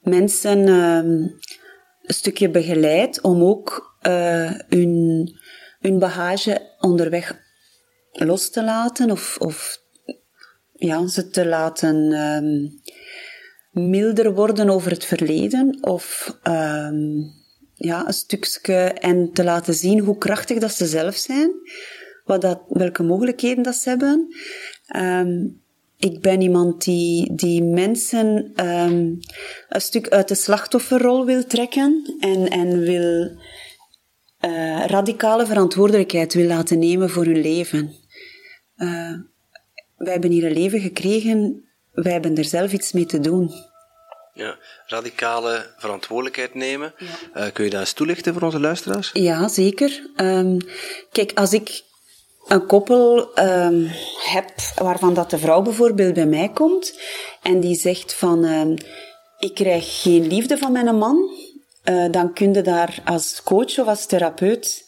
mensen 0.02 0.68
um, 0.68 1.38
een 2.02 2.14
stukje 2.14 2.50
begeleid 2.50 3.22
om 3.22 3.44
ook 3.44 3.98
uh, 4.08 4.52
hun, 4.70 5.32
hun 5.80 6.00
bagage 6.00 6.76
onderweg 6.80 7.40
los 8.12 8.50
te 8.50 8.64
laten 8.64 9.12
of, 9.12 9.38
of 9.40 9.82
ja, 10.74 11.08
ze 11.08 11.30
te 11.30 11.46
laten 11.46 12.12
ehm, 12.12 12.66
milder 13.78 14.34
worden 14.34 14.70
over 14.70 14.92
het 14.92 15.06
verleden 15.06 15.78
of 15.82 16.38
ehm, 16.44 17.22
ja, 17.74 18.08
een 18.08 18.14
stukje 18.14 18.76
en 18.94 19.32
te 19.34 19.44
laten 19.44 19.74
zien 19.74 20.00
hoe 20.00 20.18
krachtig 20.18 20.58
dat 20.58 20.72
ze 20.72 20.86
zelf 20.86 21.16
zijn, 21.16 21.52
wat 22.26 22.42
dat, 22.42 22.62
welke 22.70 23.04
mogelijkheden 23.04 23.64
dat 23.64 23.76
ze 23.76 23.90
hebben. 23.90 24.36
Ehm, 24.88 25.46
ik 25.98 26.22
ben 26.22 26.42
iemand 26.42 26.84
die, 26.84 27.36
die 27.36 27.64
mensen 27.64 28.52
um, 28.66 29.20
een 29.70 29.82
stuk 29.82 30.10
uit 30.10 30.28
de 30.28 30.36
slachtofferrol 30.36 31.26
wil 31.26 31.46
trekken 31.46 32.18
en, 32.20 32.50
en 32.50 32.80
wil 32.80 33.38
uh, 34.42 34.86
radicale 34.86 35.46
verantwoordelijkheid 35.46 36.34
wil 36.34 36.48
laten 36.48 36.80
nemen 36.80 37.10
voor 37.10 37.26
hun 37.26 37.42
leven. 37.42 37.92
Uh, 38.78 39.14
wij 39.98 40.12
hebben 40.12 40.32
hier 40.32 40.46
een 40.46 40.54
leven 40.54 40.80
gekregen, 40.80 41.64
wij 41.92 42.12
hebben 42.12 42.36
er 42.36 42.46
zelf 42.46 42.74
iets 42.74 42.92
mee 42.92 43.06
te 43.06 43.20
doen. 43.20 43.52
Ja, 44.38 44.58
radicale 44.86 45.66
verantwoordelijkheid 45.78 46.54
nemen. 46.54 46.94
Ja. 46.98 47.46
Uh, 47.46 47.52
kun 47.54 47.64
je 47.64 47.70
dat 47.70 47.80
eens 47.80 47.94
toelichten 47.94 48.34
voor 48.34 48.42
onze 48.42 48.60
luisteraars? 48.60 49.10
Ja, 49.14 49.48
zeker. 49.48 50.10
Um, 50.16 50.58
kijk, 51.12 51.32
als 51.36 51.54
ik 51.54 51.82
een 52.48 52.66
koppel 52.66 53.32
um, 53.40 53.90
heb 54.24 54.50
waarvan 54.76 55.14
dat 55.14 55.30
de 55.30 55.38
vrouw 55.38 55.62
bijvoorbeeld 55.62 56.14
bij 56.14 56.26
mij 56.26 56.50
komt 56.50 57.00
en 57.42 57.60
die 57.60 57.76
zegt 57.76 58.14
van 58.14 58.44
um, 58.44 58.76
ik 59.40 59.54
krijg 59.54 60.02
geen 60.02 60.28
liefde 60.28 60.58
van 60.58 60.72
mijn 60.72 60.98
man, 60.98 61.32
uh, 61.90 62.12
dan 62.12 62.34
kun 62.34 62.54
je 62.54 62.62
daar 62.62 63.02
als 63.06 63.44
coach 63.44 63.80
of 63.80 63.88
als 63.88 64.06
therapeut 64.06 64.86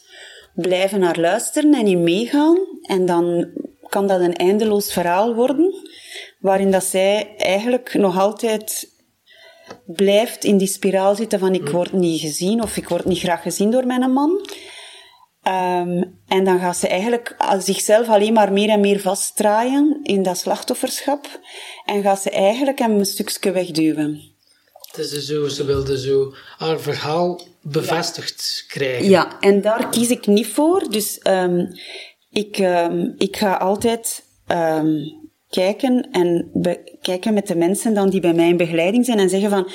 blijven 0.54 1.00
naar 1.00 1.18
luisteren 1.18 1.74
en 1.74 1.86
in 1.86 2.02
meegaan 2.02 2.58
en 2.82 3.06
dan 3.06 3.50
kan 3.88 4.06
dat 4.06 4.20
een 4.20 4.36
eindeloos 4.36 4.92
verhaal 4.92 5.34
worden 5.34 5.74
waarin 6.38 6.70
dat 6.70 6.84
zij 6.84 7.34
eigenlijk 7.36 7.94
nog 7.94 8.18
altijd 8.18 8.89
blijft 9.86 10.44
in 10.44 10.56
die 10.58 10.68
spiraal 10.68 11.14
zitten 11.14 11.38
van 11.38 11.54
ik 11.54 11.68
word 11.68 11.92
niet 11.92 12.20
gezien 12.20 12.62
of 12.62 12.76
ik 12.76 12.88
word 12.88 13.04
niet 13.04 13.18
graag 13.18 13.42
gezien 13.42 13.70
door 13.70 13.86
mijn 13.86 14.12
man. 14.12 14.30
Um, 15.48 16.20
en 16.26 16.44
dan 16.44 16.58
gaat 16.58 16.76
ze 16.76 16.88
eigenlijk 16.88 17.36
zichzelf 17.58 18.08
alleen 18.08 18.32
maar 18.32 18.52
meer 18.52 18.68
en 18.68 18.80
meer 18.80 19.00
vastdraaien 19.00 20.00
in 20.02 20.22
dat 20.22 20.38
slachtofferschap. 20.38 21.40
En 21.84 22.02
gaat 22.02 22.22
ze 22.22 22.30
eigenlijk 22.30 22.78
hem 22.78 22.98
een 22.98 23.04
stukje 23.04 23.50
wegduwen. 23.50 24.20
Het 24.90 24.98
is 24.98 25.10
dus 25.10 25.26
zo, 25.26 25.48
ze 25.48 25.64
wilde 25.64 25.98
zo 25.98 26.34
haar 26.58 26.80
verhaal 26.80 27.40
bevestigd 27.62 28.64
krijgen. 28.68 29.08
Ja, 29.08 29.40
en 29.40 29.60
daar 29.60 29.88
kies 29.88 30.08
ik 30.08 30.26
niet 30.26 30.46
voor. 30.46 30.90
Dus 30.90 31.20
um, 31.22 31.68
ik, 32.30 32.58
um, 32.58 33.14
ik 33.18 33.36
ga 33.36 33.54
altijd 33.54 34.22
kijken 35.50 36.08
en 36.10 36.50
kijken 37.00 37.34
met 37.34 37.46
de 37.46 37.56
mensen 37.56 37.94
dan 37.94 38.10
die 38.10 38.20
bij 38.20 38.34
mij 38.34 38.48
in 38.48 38.56
begeleiding 38.56 39.04
zijn 39.04 39.18
en 39.18 39.28
zeggen 39.28 39.50
van, 39.50 39.70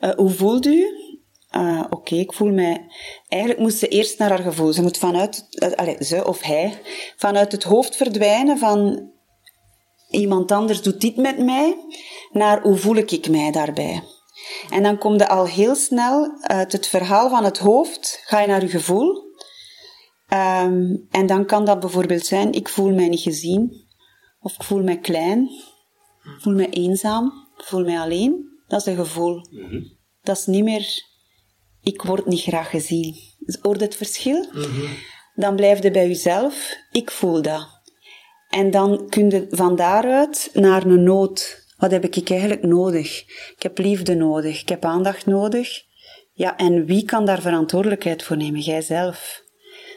uh, 0.00 0.10
hoe 0.14 0.30
voelt 0.30 0.66
u? 0.66 0.86
Uh, 1.56 1.84
Oké, 1.90 2.14
ik 2.14 2.32
voel 2.32 2.52
mij... 2.52 2.86
Eigenlijk 3.28 3.62
moest 3.62 3.78
ze 3.78 3.88
eerst 3.88 4.18
naar 4.18 4.28
haar 4.28 4.42
gevoel. 4.42 4.72
Ze 4.72 4.82
moet 4.82 4.98
vanuit... 4.98 5.46
Uh, 5.50 5.72
allez, 5.72 6.08
ze 6.08 6.26
of 6.26 6.42
hij. 6.42 6.74
Vanuit 7.16 7.52
het 7.52 7.62
hoofd 7.62 7.96
verdwijnen 7.96 8.58
van... 8.58 9.10
Iemand 10.10 10.52
anders 10.52 10.82
doet 10.82 11.00
dit 11.00 11.16
met 11.16 11.38
mij. 11.38 11.76
Naar 12.32 12.62
hoe 12.62 12.76
voel 12.76 12.96
ik 12.96 13.28
mij 13.28 13.50
daarbij. 13.50 14.02
En 14.70 14.82
dan 14.82 14.98
kom 14.98 15.14
je 15.14 15.28
al 15.28 15.46
heel 15.46 15.74
snel 15.74 16.38
uit 16.40 16.72
het 16.72 16.86
verhaal 16.86 17.30
van 17.30 17.44
het 17.44 17.58
hoofd. 17.58 18.20
Ga 18.24 18.40
je 18.40 18.46
naar 18.46 18.62
je 18.62 18.68
gevoel. 18.68 19.22
Um, 20.28 21.06
en 21.10 21.26
dan 21.26 21.46
kan 21.46 21.64
dat 21.64 21.80
bijvoorbeeld 21.80 22.26
zijn... 22.26 22.52
Ik 22.52 22.68
voel 22.68 22.94
mij 22.94 23.08
niet 23.08 23.20
gezien. 23.20 23.83
Of 24.44 24.54
ik 24.54 24.62
voel 24.62 24.82
mij 24.82 24.98
klein. 24.98 25.42
Ik 26.22 26.40
voel 26.40 26.54
me 26.54 26.68
eenzaam. 26.68 27.48
Ik 27.56 27.64
voel 27.64 27.84
mij 27.84 27.98
alleen. 27.98 28.52
Dat 28.66 28.80
is 28.80 28.86
een 28.86 29.04
gevoel. 29.04 29.34
Mm 29.50 29.68
-hmm. 29.68 29.98
Dat 30.22 30.36
is 30.36 30.46
niet 30.46 30.64
meer 30.64 31.02
ik 31.84 32.02
word 32.02 32.26
niet 32.26 32.42
graag 32.42 32.70
gezien. 32.70 33.14
Hoort 33.62 33.80
het 33.80 33.96
verschil? 33.96 34.46
Mm 34.52 34.62
-hmm. 34.62 34.88
Dan 35.34 35.56
blijf 35.56 35.82
je 35.82 35.90
bij 35.90 36.08
jezelf, 36.08 36.76
ik 36.90 37.10
voel 37.10 37.42
dat. 37.42 37.68
En 38.48 38.70
dan 38.70 39.08
kun 39.08 39.30
je 39.30 39.46
van 39.50 39.76
daaruit 39.76 40.50
naar 40.52 40.86
een 40.86 41.02
nood. 41.02 41.64
Wat 41.76 41.90
heb 41.90 42.04
ik 42.04 42.30
eigenlijk 42.30 42.62
nodig? 42.62 43.20
Ik 43.56 43.62
heb 43.62 43.78
liefde 43.78 44.14
nodig, 44.14 44.60
ik 44.60 44.68
heb 44.68 44.84
aandacht 44.84 45.26
nodig. 45.26 45.82
Ja, 46.32 46.56
en 46.56 46.84
wie 46.84 47.04
kan 47.04 47.26
daar 47.26 47.40
verantwoordelijkheid 47.40 48.22
voor 48.22 48.36
nemen? 48.36 48.60
Jijzelf. 48.60 49.42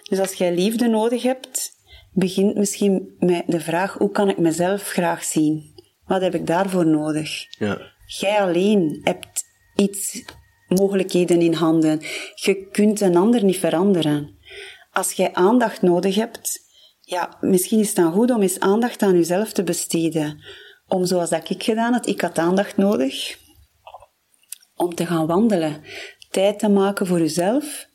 Dus 0.10 0.20
als 0.20 0.34
jij 0.34 0.54
liefde 0.56 0.88
nodig 0.88 1.22
hebt, 1.24 1.72
begint 2.18 2.56
misschien 2.56 3.16
met 3.20 3.44
de 3.48 3.60
vraag, 3.60 3.94
hoe 3.94 4.12
kan 4.12 4.30
ik 4.30 4.38
mezelf 4.38 4.82
graag 4.82 5.24
zien? 5.24 5.76
Wat 6.06 6.22
heb 6.22 6.36
ik 6.36 6.48
daarvoor 6.48 6.88
nodig? 6.88 7.46
Ja. 7.60 7.82
Jij 8.06 8.42
alleen 8.42 9.00
hebt 9.04 9.44
iets 9.76 10.24
mogelijkheden 10.68 11.42
in 11.42 11.54
handen. 11.54 12.00
Je 12.36 12.68
kunt 12.72 13.02
een 13.02 13.16
ander 13.16 13.44
niet 13.44 13.58
veranderen. 13.58 14.36
Als 14.92 15.12
jij 15.12 15.34
aandacht 15.34 15.82
nodig 15.82 16.16
hebt, 16.16 16.60
ja, 17.02 17.38
misschien 17.42 17.80
is 17.80 17.88
het 17.88 17.96
dan 17.96 18.12
goed 18.12 18.32
om 18.32 18.42
eens 18.42 18.60
aandacht 18.60 19.02
aan 19.02 19.16
jezelf 19.16 19.52
te 19.52 19.64
besteden. 19.64 20.44
Om 20.88 21.06
zoals 21.06 21.30
dat 21.30 21.50
ik 21.50 21.64
gedaan 21.64 21.94
had, 21.94 22.08
ik 22.08 22.22
had 22.22 22.38
aandacht 22.38 22.78
nodig 22.78 23.38
om 24.76 24.96
te 24.96 25.06
gaan 25.06 25.28
wandelen. 25.28 25.82
Tijd 26.30 26.60
te 26.60 26.70
maken 26.70 27.08
voor 27.08 27.20
jezelf. 27.20 27.86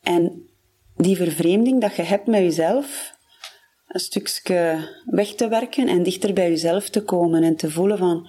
En 0.00 0.50
die 0.96 1.16
vervreemding 1.16 1.80
dat 1.80 1.96
je 1.96 2.02
hebt 2.02 2.26
met 2.26 2.40
jezelf, 2.40 3.11
een 3.92 4.00
stukje 4.00 4.88
weg 5.04 5.34
te 5.34 5.48
werken 5.48 5.88
en 5.88 6.02
dichter 6.02 6.32
bij 6.32 6.48
jezelf 6.48 6.88
te 6.88 7.02
komen 7.02 7.42
en 7.42 7.56
te 7.56 7.70
voelen 7.70 7.98
van, 7.98 8.28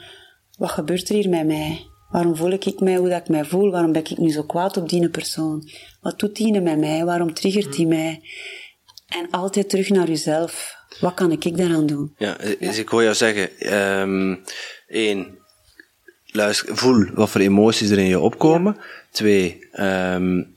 wat 0.58 0.72
gebeurt 0.72 1.10
er 1.10 1.16
hier 1.16 1.30
met 1.30 1.46
mij? 1.46 1.88
Waarom 2.10 2.36
voel 2.36 2.52
ik 2.52 2.80
mij 2.80 2.96
hoe 2.96 3.10
dat 3.10 3.20
ik 3.22 3.28
mij 3.28 3.46
voel? 3.46 3.72
Waarom 3.72 3.92
ben 3.92 4.02
ik 4.02 4.18
nu 4.18 4.32
zo 4.32 4.44
kwaad 4.44 4.78
op 4.78 4.90
die 4.90 5.10
persoon? 5.10 5.70
Wat 6.02 6.20
doet 6.20 6.36
die 6.36 6.62
met 6.62 6.80
mij? 6.80 7.06
Waarom 7.06 7.34
triggert 7.34 7.74
die 7.74 7.88
mij? 7.88 8.22
En 9.08 9.28
altijd 9.32 9.70
terug 9.70 9.90
naar 9.90 10.08
jezelf. 10.08 10.76
Wat 11.00 11.14
kan 11.14 11.32
ik 11.32 11.58
daaraan 11.58 11.86
doen? 11.86 12.14
Ja, 12.18 12.38
dus 12.60 12.78
ik 12.78 12.88
hoor 12.88 13.04
jou 13.04 13.16
zeggen, 13.16 13.74
um, 14.02 14.44
één, 14.88 15.38
luister, 16.26 16.78
voel 16.78 17.06
wat 17.14 17.30
voor 17.30 17.42
emoties 17.42 17.90
er 17.90 17.98
in 17.98 18.08
je 18.08 18.20
opkomen. 18.20 18.78
Twee, 19.12 19.68
um, 19.80 20.56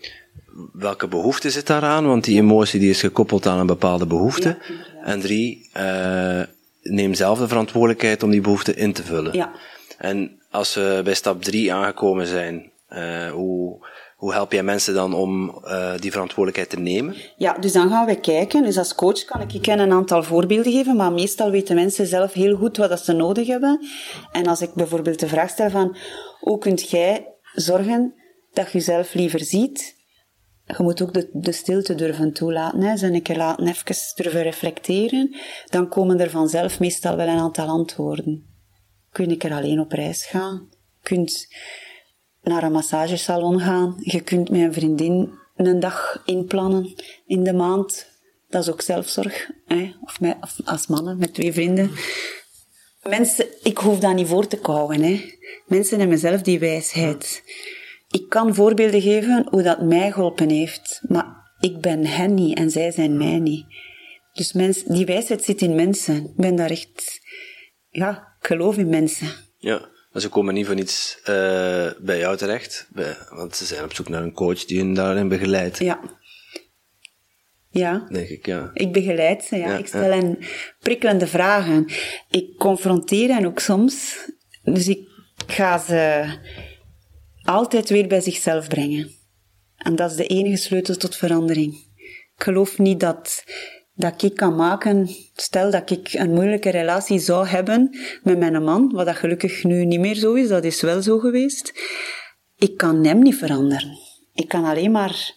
welke 0.73 1.09
behoefte 1.09 1.51
zit 1.51 1.66
daaraan? 1.66 2.07
Want 2.07 2.25
die 2.25 2.40
emotie 2.40 2.81
die 2.81 2.90
is 2.90 3.01
gekoppeld 3.01 3.47
aan 3.47 3.59
een 3.59 3.66
bepaalde 3.66 4.07
behoefte. 4.07 4.59
En 5.07 5.21
drie, 5.21 5.71
uh, 5.77 6.42
neem 6.83 7.14
zelf 7.14 7.38
de 7.38 7.49
verantwoordelijkheid 7.49 8.23
om 8.23 8.31
die 8.31 8.40
behoefte 8.40 8.75
in 8.75 8.92
te 8.92 9.03
vullen. 9.03 9.33
Ja. 9.33 9.53
En 9.99 10.42
als 10.51 10.75
we 10.75 11.01
bij 11.05 11.14
stap 11.14 11.42
3 11.42 11.73
aangekomen 11.73 12.27
zijn, 12.27 12.71
uh, 12.90 13.31
hoe, 13.31 13.87
hoe 14.16 14.33
help 14.33 14.53
jij 14.53 14.62
mensen 14.62 14.95
dan 14.95 15.14
om 15.14 15.61
uh, 15.64 15.92
die 15.99 16.11
verantwoordelijkheid 16.11 16.71
te 16.71 16.81
nemen? 16.81 17.14
Ja, 17.37 17.53
dus 17.53 17.73
dan 17.73 17.88
gaan 17.88 18.07
we 18.07 18.21
kijken. 18.21 18.62
Dus 18.62 18.79
als 18.79 18.95
coach 18.95 19.25
kan 19.25 19.40
ik 19.40 19.51
je 19.51 19.73
een 19.73 19.92
aantal 19.92 20.23
voorbeelden 20.23 20.73
geven, 20.73 20.97
maar 20.97 21.12
meestal 21.12 21.51
weten 21.51 21.75
mensen 21.75 22.07
zelf 22.07 22.33
heel 22.33 22.57
goed 22.57 22.77
wat 22.77 23.01
ze 23.01 23.12
nodig 23.12 23.47
hebben. 23.47 23.87
En 24.33 24.47
als 24.47 24.61
ik 24.61 24.75
bijvoorbeeld 24.75 25.21
de 25.21 25.29
vraag 25.29 25.51
stel 25.51 25.71
van, 25.71 25.97
hoe 26.40 26.59
kunt 26.59 26.90
jij 26.90 27.27
zorgen 27.55 28.14
dat 28.53 28.73
je 28.73 28.79
jezelf 28.79 29.14
liever 29.14 29.40
ziet? 29.40 29.97
Je 30.66 30.83
moet 30.83 31.02
ook 31.02 31.14
de, 31.14 31.29
de 31.33 31.52
stilte 31.52 31.94
durven 31.94 32.33
toelaten. 32.33 32.83
Hè. 32.83 33.07
Een 33.07 33.22
keer 33.22 33.37
laten 33.37 33.66
even 33.66 33.96
durven 34.14 34.42
reflecteren. 34.42 35.37
Dan 35.66 35.88
komen 35.88 36.20
er 36.20 36.31
vanzelf 36.31 36.81
meestal 36.81 37.16
wel 37.16 37.29
een 37.29 37.38
aantal 37.38 37.66
antwoorden 37.66 38.55
kun 39.16 39.31
ik 39.31 39.44
er 39.44 39.52
alleen 39.52 39.81
op 39.81 39.92
reis 39.92 40.26
gaan. 40.26 40.68
Je 40.70 41.09
kunt 41.09 41.48
naar 42.42 42.62
een 42.62 42.72
massagesalon 42.72 43.61
gaan. 43.61 43.96
Je 43.98 44.20
kunt 44.20 44.50
met 44.50 44.61
een 44.61 44.72
vriendin 44.72 45.32
een 45.57 45.80
dag 45.80 46.22
inplannen 46.24 46.95
in 47.26 47.45
de 47.45 47.53
maand. 47.53 48.07
Dat 48.49 48.62
is 48.62 48.70
ook 48.70 48.80
zelfzorg. 48.80 49.51
Hè? 49.66 49.93
Of, 50.01 50.20
met, 50.20 50.36
als 50.64 50.86
mannen, 50.86 51.18
met 51.18 51.34
twee 51.34 51.53
vrienden. 51.53 51.91
Mensen, 53.03 53.47
ik 53.62 53.78
hoef 53.78 53.99
dat 53.99 54.14
niet 54.14 54.26
voor 54.26 54.47
te 54.47 54.59
kouwen. 54.59 55.03
Hè? 55.03 55.24
Mensen 55.66 55.99
hebben 55.99 56.18
zelf 56.18 56.43
die 56.43 56.59
wijsheid. 56.59 57.43
Ik 58.11 58.28
kan 58.28 58.54
voorbeelden 58.54 59.00
geven 59.00 59.46
hoe 59.50 59.62
dat 59.62 59.82
mij 59.82 60.12
geholpen 60.12 60.50
heeft. 60.50 61.00
Maar 61.09 61.54
ik 61.59 61.80
ben 61.80 62.07
hen 62.07 62.34
niet 62.34 62.59
en 62.59 62.70
zij 62.70 62.90
zijn 62.90 63.16
mij 63.16 63.38
niet. 63.38 63.66
Dus 64.32 64.52
mens, 64.52 64.84
die 64.84 65.07
wijsheid 65.07 65.44
zit 65.44 65.62
in 65.62 65.74
mensen. 65.74 66.16
Ik 66.16 66.36
ben 66.36 66.57
daar 66.57 66.70
echt... 66.70 67.20
Ja, 67.88 68.36
geloof 68.40 68.76
in 68.76 68.88
mensen. 68.88 69.28
Ja, 69.59 69.88
maar 70.11 70.22
ze 70.22 70.28
komen 70.28 70.54
niet 70.54 70.66
van 70.66 70.78
iets 70.78 71.18
uh, 71.20 71.26
bij 71.98 72.18
jou 72.18 72.36
terecht, 72.36 72.88
bij, 72.92 73.16
want 73.30 73.57
ze 73.57 73.64
zijn 73.64 73.84
op 73.84 73.94
zoek 73.94 74.09
naar 74.09 74.22
een 74.22 74.32
coach 74.32 74.64
die 74.64 74.78
hen 74.78 74.94
daarin 74.94 75.28
begeleidt. 75.28 75.78
Ja. 75.78 76.00
Ja. 77.70 78.07
Denk 78.09 78.28
ik, 78.28 78.46
ja. 78.46 78.70
Ik 78.74 78.92
begeleid 78.92 79.44
ze, 79.44 79.57
ja. 79.57 79.76
ik 79.76 79.86
stel 79.86 80.11
hen 80.12 80.38
prikkelende 80.78 81.26
vragen. 81.26 81.86
Ik 82.30 82.57
confronteer 82.59 83.34
hen 83.34 83.46
ook 83.46 83.59
soms. 83.59 84.18
Dus 84.62 84.88
ik 84.88 85.09
ga 85.46 85.78
ze 85.78 86.24
altijd 87.47 87.88
weer 87.88 88.09
bij 88.09 88.20
zichzelf 88.20 88.68
brengen. 88.68 89.11
En 89.76 89.97
dat 89.97 90.11
is 90.11 90.16
de 90.16 90.26
enige 90.26 90.57
sleutel 90.57 90.97
tot 90.97 91.16
verandering. 91.16 91.74
Ik 92.36 92.42
geloof 92.42 92.78
niet 92.78 93.01
dat 93.01 93.44
dat 93.97 94.22
ik 94.22 94.34
kan 94.34 94.57
maken, 94.57 95.09
stel 95.34 95.70
dat 95.70 95.90
ik 95.90 96.12
een 96.12 96.32
moeilijke 96.32 96.70
relatie 96.70 97.18
zou 97.18 97.47
hebben 97.47 97.97
met 98.22 98.38
mijn 98.38 98.62
man, 98.62 98.92
wat 98.92 99.07
dat 99.07 99.16
gelukkig 99.16 99.64
nu 99.64 99.84
niet 99.84 100.01
meer 100.01 100.14
zo 100.14 100.34
is, 100.34 100.49
dat 100.49 100.64
is 100.64 100.80
wel 100.80 101.03
zo 101.03 101.18
geweest. 101.18 101.72
Ik 102.57 102.76
kan 102.76 103.05
hem 103.05 103.22
niet 103.22 103.34
veranderen. 103.34 103.99
Ik 104.34 104.49
kan 104.49 104.64
alleen 104.64 104.90
maar 104.90 105.34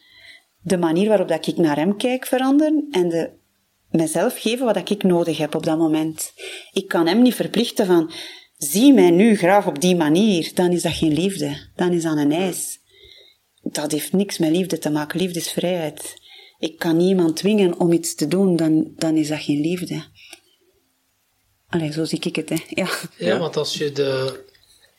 de 0.61 0.77
manier 0.77 1.07
waarop 1.07 1.27
dat 1.27 1.47
ik 1.47 1.57
naar 1.57 1.75
hem 1.75 1.97
kijk 1.97 2.25
veranderen 2.25 2.87
en 2.91 3.09
de, 3.09 3.29
mezelf 3.89 4.39
geven 4.39 4.65
wat 4.65 4.89
ik 4.89 5.03
nodig 5.03 5.37
heb 5.37 5.55
op 5.55 5.63
dat 5.63 5.77
moment. 5.77 6.33
Ik 6.71 6.87
kan 6.87 7.07
hem 7.07 7.21
niet 7.21 7.35
verplichten 7.35 7.85
van, 7.85 8.11
zie 8.59 8.93
mij 8.93 9.09
nu 9.09 9.35
graag 9.35 9.67
op 9.67 9.81
die 9.81 9.95
manier, 9.95 10.51
dan 10.53 10.71
is 10.71 10.81
dat 10.81 10.93
geen 10.93 11.13
liefde. 11.13 11.57
Dan 11.75 11.91
is 11.91 12.03
dat 12.03 12.17
een 12.17 12.31
eis. 12.31 12.79
Dat 13.61 13.91
heeft 13.91 14.13
niks 14.13 14.37
met 14.37 14.51
liefde 14.51 14.77
te 14.77 14.89
maken. 14.89 15.19
Liefde 15.19 15.39
is 15.39 15.51
vrijheid. 15.51 16.13
Ik 16.59 16.77
kan 16.77 16.97
niemand 16.97 17.35
dwingen 17.35 17.79
om 17.79 17.91
iets 17.91 18.15
te 18.15 18.27
doen, 18.27 18.55
dan, 18.55 18.93
dan 18.95 19.15
is 19.15 19.27
dat 19.27 19.39
geen 19.41 19.61
liefde. 19.61 20.03
Allee, 21.67 21.91
zo 21.91 22.05
zie 22.05 22.19
ik 22.21 22.35
het, 22.35 22.49
hè. 22.49 22.55
Ja. 22.69 22.89
Ja, 23.17 23.39
want 23.39 23.57
als 23.57 23.73
je 23.73 23.91
de, 23.91 24.39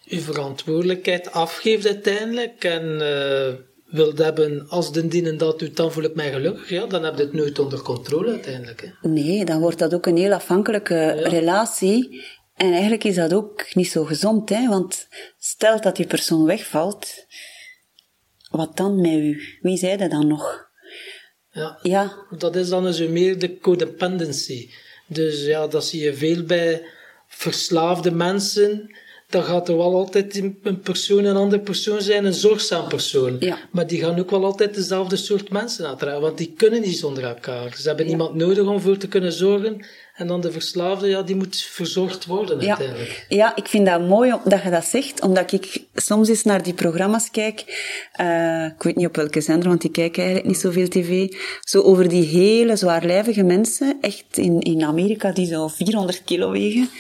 je 0.01 0.21
verantwoordelijkheid 0.21 1.33
afgeeft 1.33 1.87
uiteindelijk 1.87 2.65
en 2.65 2.85
uh, 3.01 3.55
wilt 3.87 4.19
hebben 4.19 4.69
als 4.69 4.93
de 4.93 5.09
dienen 5.09 5.39
dat 5.39 5.59
doet, 5.59 5.77
dan 5.77 5.93
voel 5.93 6.05
ik 6.05 6.15
mij 6.15 6.33
gelukkig, 6.33 6.71
ja, 6.71 6.87
dan 6.87 7.05
heb 7.05 7.17
je 7.17 7.23
het 7.23 7.33
nooit 7.33 7.59
onder 7.59 7.83
controle 7.83 8.31
uiteindelijk. 8.31 8.81
Hè. 8.81 9.09
Nee, 9.09 9.45
dan 9.45 9.61
wordt 9.61 9.79
dat 9.79 9.95
ook 9.95 10.07
een 10.07 10.17
heel 10.17 10.33
afhankelijke 10.33 11.11
relatie. 11.11 12.23
En 12.61 12.73
eigenlijk 12.73 13.05
is 13.05 13.15
dat 13.15 13.33
ook 13.33 13.75
niet 13.75 13.91
zo 13.91 14.05
gezond, 14.05 14.49
hè, 14.49 14.69
want 14.69 15.09
stel 15.39 15.81
dat 15.81 15.97
die 15.97 16.07
persoon 16.07 16.45
wegvalt, 16.45 17.27
wat 18.51 18.77
dan 18.77 19.01
met 19.01 19.13
u? 19.13 19.43
Wie 19.61 19.77
zei 19.77 19.97
dat 19.97 20.11
dan 20.11 20.27
nog? 20.27 20.69
Ja. 21.51 21.79
ja. 21.83 22.27
Dat 22.39 22.57
is 22.57 22.69
dan 22.69 22.83
dus 22.83 22.99
meer 22.99 23.39
de 23.39 23.59
codependency. 23.59 24.71
Dus 25.07 25.45
ja, 25.45 25.67
dat 25.67 25.85
zie 25.85 26.03
je 26.03 26.15
veel 26.15 26.43
bij 26.43 26.83
verslaafde 27.27 28.11
mensen. 28.11 28.95
Dan 29.29 29.45
gaat 29.45 29.69
er 29.69 29.77
wel 29.77 29.95
altijd 29.95 30.37
een 30.37 30.81
persoon 30.83 31.25
een 31.25 31.37
andere 31.37 31.63
persoon 31.63 32.01
zijn, 32.01 32.25
een 32.25 32.35
zorgzaam 32.35 32.89
persoon. 32.89 33.37
Ja. 33.39 33.59
Maar 33.71 33.87
die 33.87 34.01
gaan 34.01 34.19
ook 34.19 34.31
wel 34.31 34.45
altijd 34.45 34.75
dezelfde 34.75 35.17
soort 35.17 35.51
mensen 35.51 35.87
uitdragen, 35.87 36.21
want 36.21 36.39
die 36.39 36.53
kunnen 36.57 36.81
niet 36.81 36.99
zonder 36.99 37.25
elkaar. 37.25 37.77
Ze 37.77 37.89
hebben 37.89 38.09
iemand 38.09 38.35
nodig 38.35 38.67
om 38.67 38.81
voor 38.81 38.97
te 38.97 39.09
kunnen 39.09 39.33
zorgen. 39.33 39.85
En 40.21 40.27
dan 40.27 40.41
de 40.41 40.53
verslaafde, 40.53 41.09
ja, 41.09 41.23
die 41.23 41.37
moet 41.37 41.57
verzorgd 41.57 42.27
worden 42.27 42.61
ja. 42.61 42.69
uiteindelijk. 42.69 43.27
Ja, 43.29 43.57
ik 43.57 43.69
vind 43.69 43.87
dat 43.87 44.09
mooi 44.09 44.35
dat 44.45 44.63
je 44.63 44.71
dat 44.71 44.85
zegt, 44.85 45.21
omdat 45.21 45.53
ik 45.53 45.83
soms 45.95 46.29
eens 46.29 46.43
naar 46.43 46.63
die 46.63 46.75
programma's 46.75 47.31
kijk. 47.31 47.65
Uh, 48.21 48.65
ik 48.65 48.83
weet 48.83 48.97
niet 48.97 49.07
op 49.07 49.17
welke 49.17 49.41
zender, 49.41 49.69
want 49.69 49.85
ik 49.85 49.93
kijk 49.93 50.17
eigenlijk 50.17 50.47
niet 50.47 50.59
zoveel 50.59 50.89
tv. 50.89 51.33
Zo 51.61 51.81
over 51.81 52.09
die 52.09 52.25
hele 52.25 52.77
zwaarlijvige 52.77 53.43
mensen, 53.43 53.99
echt 54.01 54.25
in, 54.39 54.61
in 54.61 54.85
Amerika, 54.85 55.33
die 55.33 55.47
zo 55.47 55.69
400 55.69 56.25
kilo 56.25 56.51
wegen. 56.51 56.91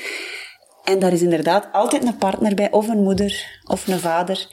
En 0.91 0.99
daar 0.99 1.13
is 1.13 1.23
inderdaad 1.23 1.69
altijd 1.73 2.05
een 2.05 2.17
partner 2.17 2.55
bij, 2.55 2.71
of 2.71 2.89
een 2.89 3.03
moeder, 3.03 3.61
of 3.65 3.87
een 3.87 3.99
vader, 3.99 4.47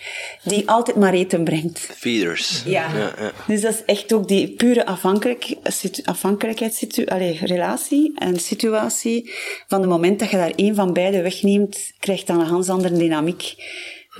die 0.43 0.69
altijd 0.69 0.97
maar 0.97 1.13
eten 1.13 1.43
brengt. 1.43 1.79
Feeders. 1.79 2.63
Ja. 2.65 2.93
ja, 2.93 3.13
ja. 3.17 3.31
Dus 3.47 3.61
dat 3.61 3.73
is 3.73 3.83
echt 3.85 4.13
ook 4.13 4.27
die 4.27 4.49
pure 4.49 4.85
afhankelijk, 4.85 5.55
afhankelijkheidsrelatie 6.03 8.19
en 8.19 8.39
situatie. 8.39 9.31
Van 9.67 9.81
het 9.81 9.89
moment 9.89 10.19
dat 10.19 10.29
je 10.29 10.37
daar 10.37 10.53
één 10.55 10.75
van 10.75 10.93
beide 10.93 11.21
wegneemt, 11.21 11.93
krijgt 11.99 12.27
dan 12.27 12.39
een 12.39 12.47
ganz 12.47 12.69
andere 12.69 12.97
dynamiek. 12.97 13.55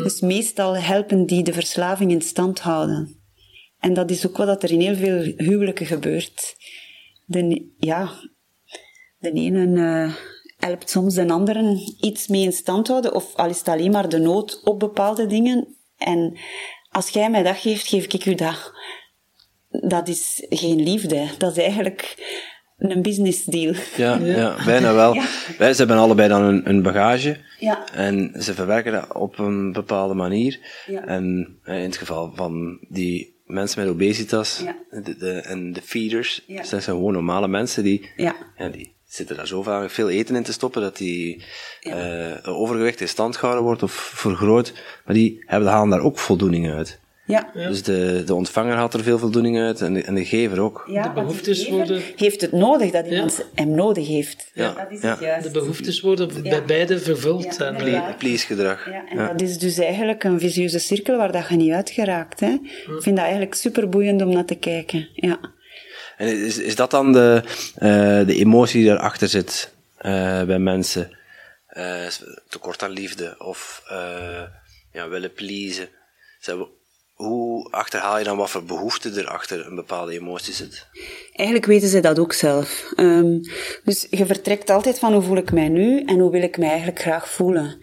Dus 0.03 0.19
meestal 0.19 0.77
helpen 0.77 1.25
die 1.25 1.43
de 1.43 1.53
verslaving 1.53 2.11
in 2.11 2.21
stand 2.21 2.59
houden. 2.59 3.21
En 3.79 3.93
dat 3.93 4.11
is 4.11 4.27
ook 4.27 4.37
wat 4.37 4.63
er 4.63 4.71
in 4.71 4.81
heel 4.81 4.95
veel 4.95 5.33
huwelijken 5.37 5.85
gebeurt. 5.85 6.55
De, 7.25 7.71
ja, 7.77 8.11
de 9.17 9.31
ene... 9.31 9.67
Uh, 9.67 10.13
helpt 10.57 10.89
soms 10.89 11.13
de 11.13 11.29
anderen 11.29 11.95
iets 11.99 12.27
mee 12.27 12.43
in 12.43 12.51
stand 12.51 12.87
houden, 12.87 13.13
of 13.13 13.35
al 13.35 13.49
is 13.49 13.57
het 13.57 13.67
alleen 13.67 13.91
maar 13.91 14.09
de 14.09 14.19
nood 14.19 14.61
op 14.63 14.79
bepaalde 14.79 15.25
dingen. 15.25 15.75
En 15.97 16.37
als 16.89 17.09
jij 17.09 17.29
mij 17.29 17.43
dat 17.43 17.57
geeft, 17.57 17.87
geef 17.87 18.05
ik 18.05 18.25
u 18.25 18.35
dat. 18.35 18.71
Dat 19.69 20.07
is 20.07 20.45
geen 20.49 20.83
liefde. 20.83 21.27
Dat 21.37 21.57
is 21.57 21.63
eigenlijk 21.63 22.15
een 22.77 23.01
business 23.01 23.43
deal. 23.43 23.73
Ja, 23.95 24.17
ja. 24.39 24.55
bijna 24.65 24.93
wel. 24.93 25.13
Ja. 25.13 25.25
Wij, 25.57 25.73
ze 25.73 25.77
hebben 25.77 25.97
allebei 25.97 26.29
dan 26.29 26.41
een, 26.41 26.69
een 26.69 26.81
bagage. 26.81 27.37
Ja. 27.59 27.91
En 27.93 28.33
ze 28.39 28.53
verwerken 28.53 28.91
dat 28.91 29.13
op 29.13 29.39
een 29.39 29.71
bepaalde 29.71 30.13
manier. 30.13 30.59
Ja. 30.87 31.05
En 31.05 31.57
in 31.65 31.73
het 31.73 31.97
geval 31.97 32.31
van 32.35 32.79
die 32.89 33.35
mensen 33.45 33.81
met 33.81 33.89
obesitas 33.93 34.63
de, 34.89 35.17
de, 35.17 35.31
en 35.31 35.73
de 35.73 35.81
feeders, 35.81 36.43
dat 36.47 36.67
zijn 36.67 36.81
gewoon 36.81 37.13
normale 37.13 37.47
mensen 37.47 37.83
die, 37.83 38.09
ja. 38.15 38.35
Ja, 38.57 38.69
die 38.69 38.96
zitten 39.17 39.35
daar 39.35 39.47
zo 39.47 39.63
vaak 39.63 39.89
veel 39.89 40.09
eten 40.09 40.35
in 40.35 40.43
te 40.43 40.51
stoppen 40.51 40.81
dat 40.81 40.97
die 40.97 41.43
ja. 41.79 42.39
uh, 42.45 42.59
overgewicht 42.59 43.01
in 43.01 43.07
stand 43.07 43.37
gehouden 43.37 43.65
wordt 43.65 43.83
of 43.83 43.91
vergroot. 43.93 44.73
Maar 45.05 45.15
die 45.15 45.43
hebben, 45.45 45.69
halen 45.69 45.89
daar 45.89 46.01
ook 46.01 46.19
voldoening 46.19 46.71
uit. 46.71 46.99
Ja. 47.27 47.49
Dus 47.53 47.83
de, 47.83 48.23
de 48.25 48.33
ontvanger 48.33 48.75
haalt 48.75 48.93
er 48.93 49.03
veel 49.03 49.19
voldoening 49.19 49.59
uit 49.59 49.81
en 49.81 49.93
de, 49.93 50.01
en 50.01 50.15
de 50.15 50.25
gever 50.25 50.59
ook. 50.59 50.83
Ja, 50.91 51.03
de 51.03 51.21
behoeftes 51.21 51.69
worden... 51.69 52.01
heeft 52.15 52.41
het 52.41 52.51
nodig 52.51 52.91
dat 52.91 53.07
iemand 53.07 53.45
hem 53.55 53.71
nodig 53.71 54.07
heeft. 54.07 54.51
Ja. 54.53 54.73
Dat 54.73 54.91
is 54.91 55.01
het 55.01 55.19
juist. 55.19 55.43
De 55.43 55.51
behoeftes 55.51 56.01
worden 56.01 56.41
bij 56.43 56.63
beide 56.63 56.99
vervuld. 56.99 57.55
Ja, 57.57 57.65
en, 57.65 57.75
Ple 57.75 58.15
please 58.17 58.45
gedrag. 58.45 58.89
Ja, 58.89 59.03
en 59.09 59.17
dat 59.17 59.41
is 59.41 59.57
dus 59.57 59.77
eigenlijk 59.77 60.23
een 60.23 60.39
visieuze 60.39 60.79
cirkel 60.79 61.17
waar 61.17 61.31
dat 61.31 61.49
je 61.49 61.55
niet 61.55 61.71
uit 61.71 61.89
geraakt. 61.89 62.39
Hè. 62.39 62.51
Ik 62.51 63.01
vind 63.01 63.15
dat 63.15 63.25
eigenlijk 63.25 63.53
super 63.53 63.89
boeiend 63.89 64.21
om 64.21 64.29
naar 64.29 64.45
te 64.45 64.55
kijken. 64.55 65.07
Ja. 65.13 65.39
En 66.17 66.27
is, 66.27 66.57
is 66.57 66.75
dat 66.75 66.91
dan 66.91 67.11
de, 67.11 67.41
uh, 67.79 68.27
de 68.27 68.35
emotie 68.35 68.81
die 68.81 68.91
erachter 68.91 69.27
zit 69.27 69.73
uh, 70.01 70.43
bij 70.43 70.59
mensen? 70.59 71.17
Uh, 71.77 72.07
tekort 72.49 72.83
aan 72.83 72.91
liefde 72.91 73.35
of 73.37 73.83
ja, 74.91 75.09
willen 75.09 75.33
pleasen? 75.33 75.89
Hoe 77.13 77.71
achterhaal 77.71 78.17
je 78.17 78.23
dan 78.23 78.37
wat 78.37 78.49
voor 78.49 78.63
behoefte 78.63 79.09
er 79.09 79.27
achter 79.27 79.65
een 79.65 79.75
bepaalde 79.75 80.13
emotie 80.13 80.53
zit? 80.53 80.87
Eigenlijk 81.31 81.67
weten 81.67 81.87
ze 81.87 81.99
dat 81.99 82.19
ook 82.19 82.33
zelf. 82.33 82.91
Um, 82.95 83.41
dus 83.83 84.07
je 84.09 84.25
vertrekt 84.25 84.69
altijd 84.69 84.99
van 84.99 85.13
hoe 85.13 85.21
voel 85.21 85.37
ik 85.37 85.51
mij 85.51 85.69
nu 85.69 86.03
en 86.05 86.19
hoe 86.19 86.31
wil 86.31 86.41
ik 86.41 86.57
mij 86.57 86.69
eigenlijk 86.69 86.99
graag 86.99 87.29
voelen. 87.29 87.81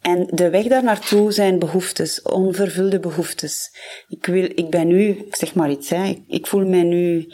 En 0.00 0.26
de 0.30 0.50
weg 0.50 0.66
daar 0.66 0.82
naartoe 0.82 1.32
zijn 1.32 1.58
behoeftes, 1.58 2.22
onvervulde 2.22 3.00
behoeftes. 3.00 3.76
Ik, 4.08 4.26
wil, 4.26 4.44
ik 4.54 4.70
ben 4.70 4.86
nu, 4.86 5.08
ik 5.08 5.36
zeg 5.36 5.54
maar 5.54 5.70
iets, 5.70 5.90
ik, 5.90 6.18
ik 6.28 6.46
voel 6.46 6.66
mij 6.66 6.82
nu 6.82 7.32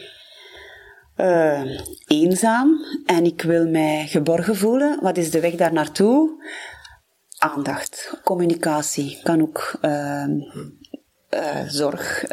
uh, 1.21 1.81
eenzaam 2.07 2.85
en 3.07 3.25
ik 3.25 3.43
wil 3.43 3.69
mij 3.69 4.07
geborgen 4.07 4.57
voelen. 4.57 4.99
Wat 5.03 5.17
is 5.17 5.31
de 5.31 5.41
weg 5.41 5.55
daar 5.55 5.73
naartoe? 5.73 6.45
Aandacht, 7.39 8.21
communicatie, 8.25 9.19
kan 9.23 9.41
ook 9.41 9.79
uh, 9.83 10.25
uh, 11.31 11.69
zorg, 11.69 12.25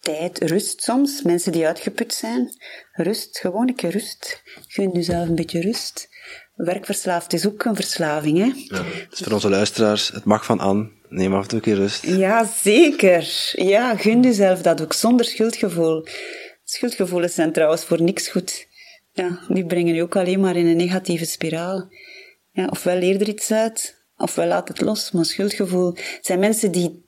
tijd, 0.00 0.38
rust 0.38 0.82
soms. 0.82 1.22
Mensen 1.22 1.52
die 1.52 1.66
uitgeput 1.66 2.14
zijn. 2.14 2.48
Rust, 2.92 3.38
gewoon 3.38 3.68
een 3.68 3.74
keer 3.74 3.90
rust. 3.90 4.42
Gun 4.66 4.90
jezelf 4.90 5.28
een 5.28 5.34
beetje 5.34 5.60
rust. 5.60 6.08
Werkverslaafd 6.54 7.32
is 7.32 7.46
ook 7.46 7.64
een 7.64 7.74
verslaving, 7.74 8.38
hè? 8.38 8.76
Ja, 8.76 8.84
dus 9.10 9.18
voor 9.18 9.32
onze 9.32 9.48
luisteraars, 9.48 10.08
het 10.08 10.24
mag 10.24 10.44
van 10.44 10.60
Anne. 10.60 10.90
Neem 11.08 11.34
af 11.34 11.42
en 11.42 11.48
toe 11.48 11.58
een 11.58 11.64
keer 11.64 11.76
rust. 11.76 12.06
Ja, 12.06 12.44
zeker. 12.44 13.52
Ja, 13.52 13.96
gun 13.96 14.22
jezelf 14.22 14.62
dat 14.62 14.82
ook 14.82 14.92
zonder 14.92 15.26
schuldgevoel. 15.26 16.06
Schuldgevoelens 16.64 17.34
zijn 17.34 17.52
trouwens 17.52 17.84
voor 17.84 18.02
niks 18.02 18.28
goed. 18.28 18.66
Ja, 19.12 19.40
die 19.48 19.66
brengen 19.66 19.94
je 19.94 20.02
ook 20.02 20.16
alleen 20.16 20.40
maar 20.40 20.56
in 20.56 20.66
een 20.66 20.76
negatieve 20.76 21.24
spiraal. 21.24 21.88
Ja, 22.52 22.66
ofwel 22.66 22.98
leer 22.98 23.20
er 23.20 23.28
iets 23.28 23.52
uit, 23.52 24.04
ofwel 24.16 24.46
laat 24.46 24.68
het 24.68 24.80
los. 24.80 25.10
Maar 25.10 25.24
schuldgevoel 25.24 25.94
zijn 26.20 26.38
mensen 26.38 26.72
die 26.72 27.04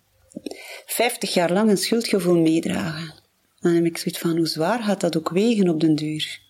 50 0.87 1.35
jaar 1.35 1.53
lang 1.53 1.71
een 1.71 1.77
schuldgevoel 1.77 2.39
meedragen. 2.39 3.15
Dan 3.61 3.75
heb 3.75 3.85
ik 3.85 3.99
zoiets 3.99 4.21
van, 4.21 4.37
hoe 4.37 4.47
zwaar 4.47 4.83
gaat 4.83 5.01
dat 5.01 5.17
ook 5.17 5.29
wegen 5.29 5.69
op 5.69 5.81
den 5.81 5.95
duur? 5.95 6.44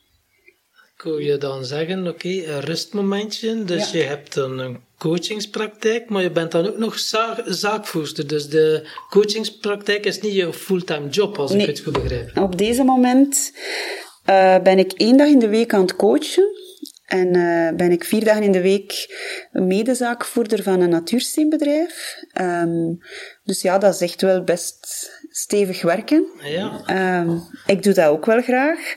Kun 1.05 1.25
je 1.25 1.39
dan 1.39 1.65
zeggen, 1.65 1.99
oké, 1.99 2.09
okay, 2.09 2.47
een 2.47 2.61
rustmomentje, 2.61 3.65
dus 3.65 3.91
ja. 3.91 3.99
je 3.99 4.05
hebt 4.05 4.37
een, 4.37 4.59
een 4.59 4.79
coachingspraktijk, 4.99 6.09
maar 6.09 6.23
je 6.23 6.31
bent 6.31 6.51
dan 6.53 6.67
ook 6.67 6.79
nog 6.79 6.99
za 6.99 7.43
zaakvoerster. 7.45 8.27
Dus 8.27 8.49
de 8.49 8.89
coachingspraktijk 9.11 10.07
is 10.07 10.21
niet 10.21 10.35
je 10.35 10.53
fulltime 10.53 11.09
job, 11.09 11.39
als 11.39 11.51
nee. 11.53 11.61
ik 11.61 11.67
het 11.67 11.81
goed 11.81 11.93
begrijp. 11.93 12.39
Op 12.39 12.59
deze 12.59 12.85
moment 12.85 13.53
uh, 14.31 14.59
ben 14.59 14.79
ik 14.79 14.93
één 14.93 15.17
dag 15.17 15.29
in 15.29 15.39
de 15.39 15.49
week 15.49 15.75
aan 15.75 15.81
het 15.81 15.97
coachen. 15.97 16.49
En 17.05 17.37
uh, 17.37 17.77
ben 17.77 17.91
ik 17.91 18.05
vier 18.05 18.25
dagen 18.25 18.43
in 18.43 18.53
de 18.53 18.63
week 18.63 19.17
medezaakvoerder 19.53 20.63
van 20.63 20.81
een 20.81 20.91
natuursteenbedrijf. 20.91 22.17
Um, 22.41 22.99
dus 23.45 23.63
ja, 23.63 23.79
dat 23.79 23.95
is 23.95 24.01
echt 24.01 24.21
wel 24.21 24.43
best 24.43 25.11
stevig 25.31 25.83
werken. 25.83 26.27
Ja. 26.43 27.21
Um, 27.21 27.43
ik 27.67 27.83
doe 27.83 27.93
dat 27.93 28.09
ook 28.09 28.27
wel 28.27 28.43
graag. 28.43 28.97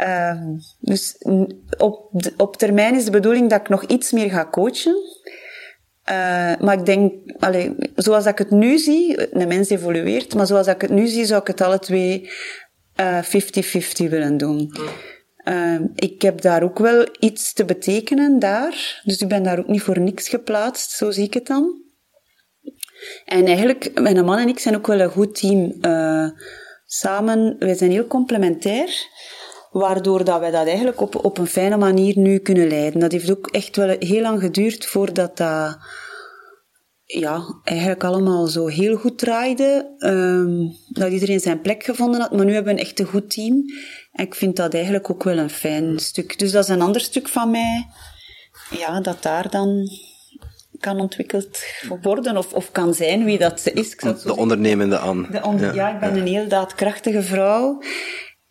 Um, 0.00 0.58
dus 0.80 1.16
op, 1.78 2.10
op 2.36 2.56
termijn 2.56 2.94
is 2.94 3.04
de 3.04 3.10
bedoeling 3.10 3.50
dat 3.50 3.60
ik 3.60 3.68
nog 3.68 3.84
iets 3.84 4.12
meer 4.12 4.30
ga 4.30 4.48
coachen. 4.50 4.96
Uh, 6.10 6.56
maar 6.60 6.78
ik 6.78 6.86
denk, 6.86 7.12
zoals 7.94 8.26
ik 8.26 8.38
het 8.38 8.50
nu 8.50 8.78
zie, 8.78 9.34
een 9.36 9.48
mens 9.48 9.68
evolueert, 9.68 10.34
maar 10.34 10.46
zoals 10.46 10.66
ik 10.66 10.80
het 10.80 10.90
nu 10.90 11.06
zie, 11.06 11.24
zou 11.24 11.40
ik 11.40 11.46
het 11.46 11.60
alle 11.60 11.78
twee 11.78 12.30
50-50 12.30 12.30
uh, 12.96 14.10
willen 14.10 14.36
doen. 14.36 14.72
Ehm, 15.36 15.84
ik 15.94 16.22
heb 16.22 16.40
daar 16.40 16.62
ook 16.62 16.78
wel 16.78 17.06
iets 17.18 17.52
te 17.52 17.64
betekenen 17.64 18.38
daar. 18.38 19.00
Dus 19.04 19.18
ik 19.18 19.28
ben 19.28 19.42
daar 19.42 19.58
ook 19.58 19.68
niet 19.68 19.82
voor 19.82 20.00
niks 20.00 20.28
geplaatst, 20.28 20.90
zo 20.90 21.10
zie 21.10 21.24
ik 21.24 21.34
het 21.34 21.46
dan. 21.46 21.82
En 23.24 23.46
eigenlijk, 23.46 24.00
mijn 24.00 24.24
man 24.24 24.38
en 24.38 24.48
ik 24.48 24.58
zijn 24.58 24.76
ook 24.76 24.86
wel 24.86 25.00
een 25.00 25.10
goed 25.10 25.34
team. 25.34 25.74
Uh, 25.80 26.28
samen, 26.86 27.56
wij 27.58 27.74
zijn 27.74 27.90
heel 27.90 28.06
complementair. 28.06 29.08
Waardoor 29.78 30.24
dat 30.24 30.40
wij 30.40 30.50
dat 30.50 30.66
eigenlijk 30.66 31.00
op, 31.00 31.24
op 31.24 31.38
een 31.38 31.46
fijne 31.46 31.76
manier 31.76 32.18
nu 32.18 32.38
kunnen 32.38 32.68
leiden. 32.68 33.00
Dat 33.00 33.12
heeft 33.12 33.30
ook 33.30 33.46
echt 33.46 33.76
wel 33.76 33.96
heel 33.98 34.22
lang 34.22 34.40
geduurd 34.40 34.86
voordat 34.86 35.36
dat 35.36 35.78
ja, 37.04 37.60
eigenlijk 37.62 38.04
allemaal 38.04 38.46
zo 38.46 38.66
heel 38.66 38.96
goed 38.96 39.18
draaide. 39.18 39.94
Um, 39.98 40.76
dat 40.88 41.12
iedereen 41.12 41.40
zijn 41.40 41.60
plek 41.60 41.84
gevonden 41.84 42.20
had. 42.20 42.32
Maar 42.32 42.44
nu 42.44 42.52
hebben 42.54 42.74
we 42.74 42.80
een 42.80 42.86
echt 42.86 43.00
een 43.00 43.06
goed 43.06 43.30
team. 43.30 43.64
En 44.12 44.24
ik 44.24 44.34
vind 44.34 44.56
dat 44.56 44.74
eigenlijk 44.74 45.10
ook 45.10 45.24
wel 45.24 45.38
een 45.38 45.50
fijn 45.50 45.98
stuk. 45.98 46.38
Dus 46.38 46.52
dat 46.52 46.62
is 46.62 46.70
een 46.70 46.82
ander 46.82 47.00
stuk 47.00 47.28
van 47.28 47.50
mij. 47.50 47.86
Ja, 48.70 49.00
dat 49.00 49.22
daar 49.22 49.50
dan 49.50 49.88
kan 50.78 51.00
ontwikkeld 51.00 51.58
worden 52.02 52.36
of, 52.36 52.52
of 52.52 52.72
kan 52.72 52.94
zijn 52.94 53.24
wie 53.24 53.38
dat 53.38 53.70
is. 53.74 53.96
de 53.96 54.36
ondernemende 54.36 54.98
aan. 54.98 55.26
De 55.30 55.70
ja, 55.74 55.94
ik 55.94 56.00
ben 56.00 56.16
een 56.16 56.26
heel 56.26 56.48
daadkrachtige 56.48 57.22
vrouw. 57.22 57.82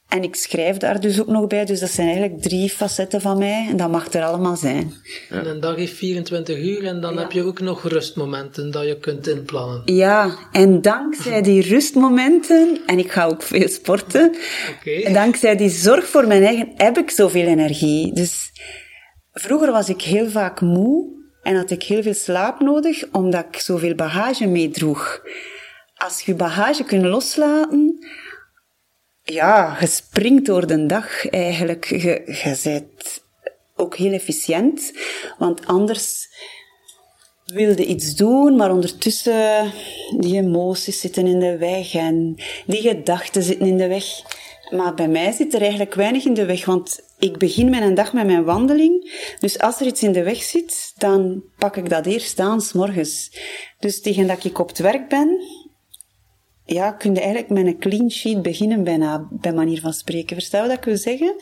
En 0.10 0.24
ik 0.24 0.36
schrijf 0.36 0.78
daar 0.78 1.00
dus 1.00 1.22
ook 1.22 1.28
nog 1.28 1.48
bij, 1.48 1.66
dus 1.66 1.80
dat 1.80 1.90
zijn 1.90 2.08
eigenlijk 2.08 2.42
drie 2.42 2.70
facetten 2.70 3.22
van 3.22 3.38
mij 3.38 3.68
en 3.70 3.78
dat 3.78 3.92
mag 3.92 4.14
er 4.14 4.24
allemaal 4.24 4.56
zijn. 4.56 4.94
En 5.30 5.48
een 5.48 5.60
dag 5.60 5.76
heeft 5.76 5.94
24 5.94 6.58
uur 6.58 6.84
en 6.84 7.02
dan 7.02 7.18
heb 7.18 7.32
je 7.32 7.44
ook 7.44 7.60
nog 7.60 7.84
rustmomenten 7.84 8.72
dat 8.72 8.86
je 8.86 9.00
kunt 9.00 9.28
inplannen. 9.28 9.82
Ja, 9.86 10.38
en 10.52 10.82
dankzij 10.82 11.42
die 11.42 11.62
rustmomenten, 11.62 12.80
en 12.86 13.00
ik 13.00 13.12
ga 13.12 13.26
ook 13.26 13.42
veel 13.42 13.68
sporten, 13.68 14.36
okay. 14.80 15.14
dankzij 15.14 15.56
die 15.56 15.70
zorg 15.70 16.06
voor 16.06 16.28
mijn 16.28 16.44
eigen 16.44 16.72
heb 16.76 16.98
ik 16.98 17.10
zoveel 17.10 17.46
energie. 17.46 18.14
Dus 18.14 18.52
vroeger 19.32 19.72
was 19.72 19.90
ik 19.90 20.02
heel 20.02 20.30
vaak 20.30 20.62
moe 20.62 21.14
en 21.42 21.56
had 21.56 21.72
ik 21.72 21.84
heel 21.84 22.04
veel 22.04 22.14
slaap 22.14 22.60
nodig 22.60 23.04
omdat 23.12 23.46
ik 23.52 23.60
zoveel 23.60 23.96
bagage 23.96 24.48
meedroeg. 24.48 25.22
Als 25.96 26.22
je 26.22 26.36
bagage 26.36 26.84
kunt 26.84 27.06
loslaten, 27.06 28.06
ja, 29.26 29.78
je 29.80 29.88
springt 29.88 30.46
door 30.46 30.68
de 30.68 30.86
dag 30.86 31.30
eigenlijk. 31.30 31.86
Je, 31.86 32.22
je 32.44 32.60
bent 32.64 33.24
ook 33.76 33.96
heel 33.96 34.12
efficiënt, 34.12 34.94
want 35.38 35.66
anders 35.66 36.28
wilde 37.46 37.86
iets 37.86 38.16
doen, 38.16 38.56
maar 38.56 38.72
ondertussen 38.72 39.72
die 40.18 40.38
emoties 40.38 41.00
zitten 41.00 41.28
in 41.28 41.40
de 41.40 41.58
weg 41.58 41.94
en 41.94 42.36
die 42.66 42.82
gedachten 42.82 43.44
zitten 43.44 43.68
in 43.68 43.78
de 43.78 43.88
weg. 43.88 44.06
Maar 44.70 44.94
bij 44.94 45.08
mij 45.08 45.32
zit 45.32 45.54
er 45.54 45.62
eigenlijk 45.62 45.94
weinig 45.94 46.26
in 46.26 46.34
de 46.34 46.46
weg, 46.46 46.66
want 46.66 47.00
ik 47.20 47.38
begin 47.38 47.70
mijn 47.70 47.94
dag 47.94 48.14
met 48.14 48.26
mijn 48.26 48.44
wandeling. 48.44 49.24
Dus 49.40 49.60
als 49.60 49.80
er 49.80 49.86
iets 49.86 50.04
in 50.04 50.12
de 50.12 50.24
weg 50.24 50.44
zit, 50.44 50.94
dan 50.98 51.44
pak 51.58 51.78
ik 51.78 51.90
dat 51.90 52.06
eerst 52.06 52.40
aan, 52.40 52.62
s 52.62 52.74
morgens. 52.74 53.40
Dus 53.80 54.02
tegen 54.02 54.28
dat 54.28 54.44
ik 54.44 54.60
op 54.60 54.68
het 54.68 54.78
werk 54.78 55.10
ben, 55.10 55.42
ja, 56.66 56.92
kun 56.92 57.14
je 57.14 57.20
eigenlijk 57.20 57.50
met 57.50 57.66
een 57.66 57.80
clean 57.80 58.10
sheet 58.10 58.42
beginnen 58.42 58.84
bijna, 58.84 59.28
bij 59.30 59.54
manier 59.54 59.82
van 59.82 59.94
spreken. 59.94 60.36
Verstaan 60.36 60.62
we 60.62 60.68
dat 60.68 60.78
ik 60.78 60.84
wil 60.84 60.98
zeggen? 60.98 61.36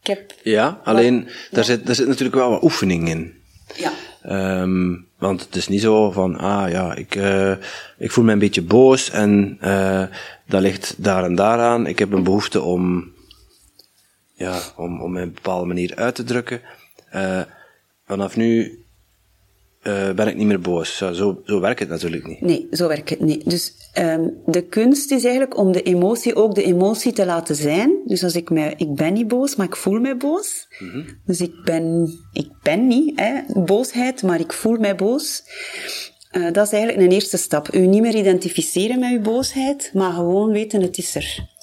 Ik 0.00 0.06
heb... 0.06 0.34
Ja, 0.42 0.80
alleen, 0.84 1.28
daar, 1.50 1.64
zit, 1.64 1.86
daar 1.86 1.94
zit 1.94 2.06
natuurlijk 2.06 2.36
wel 2.36 2.50
wat 2.50 2.62
oefening 2.62 3.08
in. 3.08 3.34
Ja. 3.76 3.92
Um, 4.60 5.06
want 5.18 5.40
het 5.40 5.56
is 5.56 5.68
niet 5.68 5.80
zo 5.80 6.10
van, 6.10 6.36
ah 6.36 6.70
ja, 6.70 6.94
ik, 6.94 7.14
uh, 7.14 7.54
ik 7.98 8.10
voel 8.10 8.24
me 8.24 8.32
een 8.32 8.38
beetje 8.38 8.62
boos 8.62 9.10
en 9.10 9.58
uh, 9.62 10.04
dat 10.46 10.60
ligt 10.60 10.94
daar 10.96 11.24
en 11.24 11.34
daaraan. 11.34 11.86
Ik 11.86 11.98
heb 11.98 12.12
een 12.12 12.22
behoefte 12.22 12.62
om, 12.62 13.12
ja, 14.34 14.60
om, 14.76 15.00
om 15.00 15.16
een 15.16 15.32
bepaalde 15.32 15.66
manier 15.66 15.96
uit 15.96 16.14
te 16.14 16.24
drukken. 16.24 16.60
Uh, 17.14 17.40
vanaf 18.06 18.36
nu 18.36 18.82
uh, 19.88 20.10
ben 20.10 20.28
ik 20.28 20.36
niet 20.36 20.46
meer 20.46 20.60
boos. 20.60 20.96
Zo, 20.96 21.12
zo, 21.12 21.40
zo 21.44 21.60
werkt 21.60 21.80
het 21.80 21.88
natuurlijk 21.88 22.26
niet. 22.26 22.40
Nee, 22.40 22.66
zo 22.70 22.88
werkt 22.88 23.10
het 23.10 23.20
niet. 23.20 23.50
Dus 23.50 23.72
um, 23.98 24.34
de 24.46 24.62
kunst 24.62 25.10
is 25.10 25.22
eigenlijk 25.24 25.56
om 25.56 25.72
de 25.72 25.82
emotie 25.82 26.34
ook 26.34 26.54
de 26.54 26.62
emotie 26.62 27.12
te 27.12 27.26
laten 27.26 27.56
zijn. 27.56 27.92
Dus 28.04 28.24
als 28.24 28.34
ik 28.34 28.50
mij, 28.50 28.74
ik 28.76 28.94
ben 28.94 29.12
niet 29.12 29.28
boos, 29.28 29.56
maar 29.56 29.66
ik 29.66 29.76
voel 29.76 30.00
mij 30.00 30.16
boos. 30.16 30.66
Mm 30.78 30.90
-hmm. 30.90 31.06
Dus 31.24 31.40
ik 31.40 31.52
ben, 31.64 32.08
ik 32.32 32.48
ben 32.62 32.86
niet, 32.86 33.20
hè, 33.20 33.62
boosheid, 33.64 34.22
maar 34.22 34.40
ik 34.40 34.52
voel 34.52 34.76
mij 34.76 34.94
boos. 34.94 35.42
Uh, 36.32 36.52
dat 36.52 36.66
is 36.66 36.72
eigenlijk 36.72 37.04
een 37.04 37.12
eerste 37.12 37.36
stap. 37.36 37.74
U 37.74 37.86
niet 37.86 38.02
meer 38.02 38.14
identificeren 38.14 38.98
met 38.98 39.10
uw 39.10 39.20
boosheid, 39.20 39.90
maar 39.94 40.12
gewoon 40.12 40.50
weten, 40.50 40.82
het 40.82 40.98
is 40.98 41.14
er. 41.14 41.56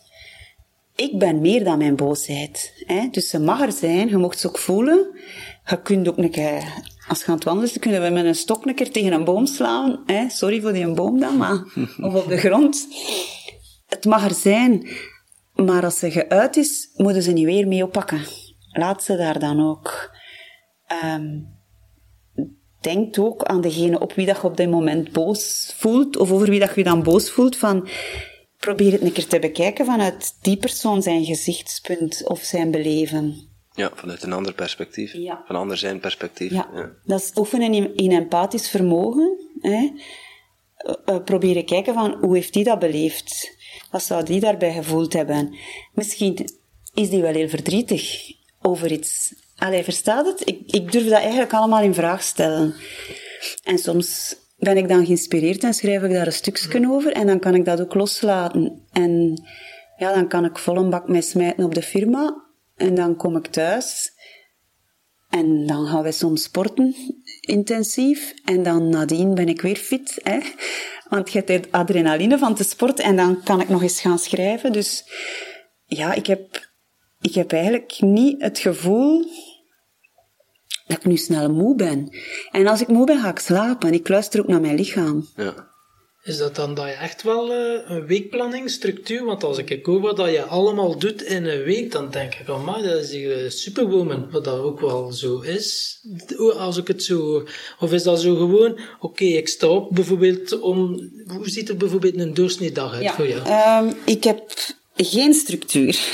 Ik 0.95 1.19
ben 1.19 1.41
meer 1.41 1.63
dan 1.63 1.77
mijn 1.77 1.95
boosheid. 1.95 2.83
Hè? 2.85 3.07
Dus 3.11 3.29
ze 3.29 3.39
mag 3.39 3.61
er 3.61 3.71
zijn, 3.71 4.07
je 4.07 4.17
mocht 4.17 4.39
ze 4.39 4.47
ook 4.47 4.57
voelen. 4.57 5.19
Je 5.65 5.81
kunt 5.81 6.07
ook 6.07 6.17
een 6.17 6.31
keer 6.31 6.63
als 7.07 7.19
je 7.19 7.27
aan 7.27 7.35
het 7.35 7.43
wandelen 7.43 7.69
is, 7.69 7.79
kunnen 7.79 8.01
we 8.01 8.09
met 8.09 8.25
een 8.25 8.35
stok 8.35 8.65
een 8.65 8.75
keer 8.75 8.91
tegen 8.91 9.13
een 9.13 9.23
boom 9.23 9.45
slaan. 9.45 10.03
Hè? 10.05 10.29
Sorry 10.29 10.61
voor 10.61 10.73
die 10.73 10.93
boom 10.93 11.19
dan, 11.19 11.37
maar... 11.37 11.63
of 12.07 12.13
op 12.13 12.27
de 12.27 12.37
grond. 12.37 12.87
Het 13.85 14.05
mag 14.05 14.25
er 14.25 14.35
zijn. 14.35 14.87
Maar 15.55 15.83
als 15.83 15.99
ze 15.99 16.11
geuit 16.11 16.55
is, 16.57 16.89
moeten 16.95 17.23
ze 17.23 17.31
niet 17.31 17.45
weer 17.45 17.67
mee 17.67 17.83
oppakken. 17.83 18.21
Laat 18.71 19.03
ze 19.03 19.15
daar 19.15 19.39
dan 19.39 19.69
ook. 19.69 20.15
Um, 21.03 21.53
denk 22.81 23.19
ook 23.19 23.43
aan 23.43 23.61
degene 23.61 23.99
op 23.99 24.13
wie 24.13 24.25
dat 24.25 24.35
je 24.35 24.43
op 24.43 24.57
dit 24.57 24.69
moment 24.69 25.11
boos 25.11 25.73
voelt, 25.77 26.17
of 26.17 26.31
over 26.31 26.49
wie 26.49 26.59
dat 26.59 26.75
je 26.75 26.83
dan 26.83 27.03
boos 27.03 27.29
voelt, 27.29 27.57
van 27.57 27.87
probeer 28.57 28.91
het 28.91 29.01
een 29.01 29.11
keer 29.11 29.27
te 29.27 29.39
bekijken 29.39 29.85
vanuit 29.85 30.37
die 30.41 30.57
persoon 30.57 31.01
zijn 31.01 31.25
gezichtspunt 31.25 32.27
of 32.27 32.39
zijn 32.39 32.71
beleven. 32.71 33.54
Ja, 33.75 33.91
vanuit 33.95 34.23
een 34.23 34.33
ander 34.33 34.53
perspectief. 34.53 35.13
Ja. 35.13 35.43
Van 35.47 35.55
ander 35.55 35.77
zijn 35.77 35.99
perspectief. 35.99 36.51
Ja. 36.51 36.91
Dat 37.03 37.19
is 37.19 37.31
oefenen 37.35 37.73
in, 37.73 37.95
in 37.95 38.11
empathisch 38.11 38.69
vermogen. 38.69 39.37
Hè. 39.59 39.91
Uh, 41.05 41.23
proberen 41.23 41.65
kijken 41.65 41.93
van, 41.93 42.17
hoe 42.21 42.35
heeft 42.35 42.53
die 42.53 42.63
dat 42.63 42.79
beleefd? 42.79 43.57
Wat 43.91 44.03
zou 44.03 44.23
die 44.23 44.39
daarbij 44.39 44.73
gevoeld 44.73 45.13
hebben? 45.13 45.55
Misschien 45.93 46.49
is 46.93 47.09
die 47.09 47.21
wel 47.21 47.33
heel 47.33 47.49
verdrietig 47.49 48.31
over 48.61 48.91
iets. 48.91 49.33
Allee, 49.55 49.83
verstaat 49.83 50.25
het? 50.25 50.47
Ik, 50.47 50.61
ik 50.65 50.91
durf 50.91 51.03
dat 51.03 51.19
eigenlijk 51.19 51.53
allemaal 51.53 51.81
in 51.81 51.93
vraag 51.93 52.23
stellen. 52.23 52.73
En 53.63 53.77
soms 53.77 54.35
ben 54.57 54.77
ik 54.77 54.87
dan 54.87 55.05
geïnspireerd 55.05 55.63
en 55.63 55.73
schrijf 55.73 56.03
ik 56.03 56.11
daar 56.11 56.25
een 56.25 56.33
stukje 56.33 56.89
over 56.89 57.11
en 57.11 57.27
dan 57.27 57.39
kan 57.39 57.55
ik 57.55 57.65
dat 57.65 57.81
ook 57.81 57.93
loslaten. 57.93 58.81
En 58.91 59.43
ja, 59.97 60.13
dan 60.13 60.27
kan 60.27 60.45
ik 60.45 60.57
vol 60.57 60.77
een 60.77 60.89
bak 60.89 61.07
mee 61.07 61.21
smijten 61.21 61.65
op 61.65 61.75
de 61.75 61.81
firma 61.81 62.44
en 62.75 62.95
dan 62.95 63.15
kom 63.15 63.35
ik 63.35 63.47
thuis 63.47 64.13
en 65.35 65.67
dan 65.67 65.87
gaan 65.87 66.03
wij 66.03 66.11
soms 66.11 66.43
sporten, 66.43 66.95
intensief. 67.41 68.33
En 68.45 68.63
dan 68.63 68.89
nadien 68.89 69.33
ben 69.33 69.47
ik 69.47 69.61
weer 69.61 69.75
fit. 69.75 70.19
Hè? 70.23 70.39
Want 71.09 71.31
je 71.31 71.43
hebt 71.45 71.71
adrenaline 71.71 72.37
van 72.37 72.55
te 72.55 72.63
sporten 72.63 73.05
en 73.05 73.15
dan 73.15 73.43
kan 73.43 73.61
ik 73.61 73.69
nog 73.69 73.81
eens 73.81 74.01
gaan 74.01 74.19
schrijven. 74.19 74.71
Dus 74.71 75.03
ja, 75.85 76.13
ik 76.13 76.25
heb, 76.25 76.69
ik 77.21 77.33
heb 77.33 77.51
eigenlijk 77.51 78.01
niet 78.01 78.41
het 78.41 78.59
gevoel 78.59 79.25
dat 80.87 80.97
ik 80.97 81.05
nu 81.05 81.17
snel 81.17 81.53
moe 81.53 81.75
ben. 81.75 82.09
En 82.51 82.67
als 82.67 82.81
ik 82.81 82.87
moe 82.87 83.05
ben, 83.05 83.19
ga 83.19 83.29
ik 83.29 83.39
slapen. 83.39 83.87
En 83.87 83.93
ik 83.93 84.07
luister 84.07 84.39
ook 84.39 84.47
naar 84.47 84.61
mijn 84.61 84.75
lichaam. 84.75 85.27
Ja. 85.35 85.73
Is 86.25 86.37
dat 86.37 86.55
dan 86.55 86.73
dat 86.73 86.85
je 86.85 86.91
echt 86.91 87.23
wel 87.23 87.51
uh, 87.51 87.79
een 87.85 88.05
weekplanning, 88.05 88.69
structuur? 88.69 89.25
Want 89.25 89.43
als 89.43 89.57
ik 89.57 89.85
hoor 89.85 90.01
wat 90.01 90.17
je 90.17 90.43
allemaal 90.43 90.97
doet 90.97 91.23
in 91.23 91.45
een 91.45 91.63
week, 91.63 91.91
dan 91.91 92.11
denk 92.11 92.33
ik, 92.33 92.49
oh 92.49 92.65
maar 92.65 92.81
dat 92.81 93.01
is 93.01 93.11
hier 93.11 93.51
superwoman. 93.51 94.31
Wat 94.31 94.43
dat 94.43 94.59
ook 94.59 94.79
wel 94.79 95.11
zo 95.11 95.39
is, 95.39 95.99
als 96.57 96.77
ik 96.77 96.87
het 96.87 97.03
zo 97.03 97.19
hoor. 97.19 97.49
Of 97.79 97.93
is 97.93 98.03
dat 98.03 98.21
zo 98.21 98.35
gewoon, 98.35 98.71
oké, 98.71 98.83
okay, 98.99 99.27
ik 99.27 99.47
sta 99.47 99.67
op 99.67 99.95
bijvoorbeeld 99.95 100.59
om... 100.59 101.09
Hoe 101.27 101.49
ziet 101.49 101.69
er 101.69 101.77
bijvoorbeeld 101.77 102.17
een 102.17 102.33
doorsneedag 102.33 102.93
uit 102.93 103.11
voor 103.11 103.27
jou? 103.27 103.85
Um, 103.85 103.93
ik 104.05 104.23
heb 104.23 104.51
geen 104.95 105.33
structuur. 105.33 106.09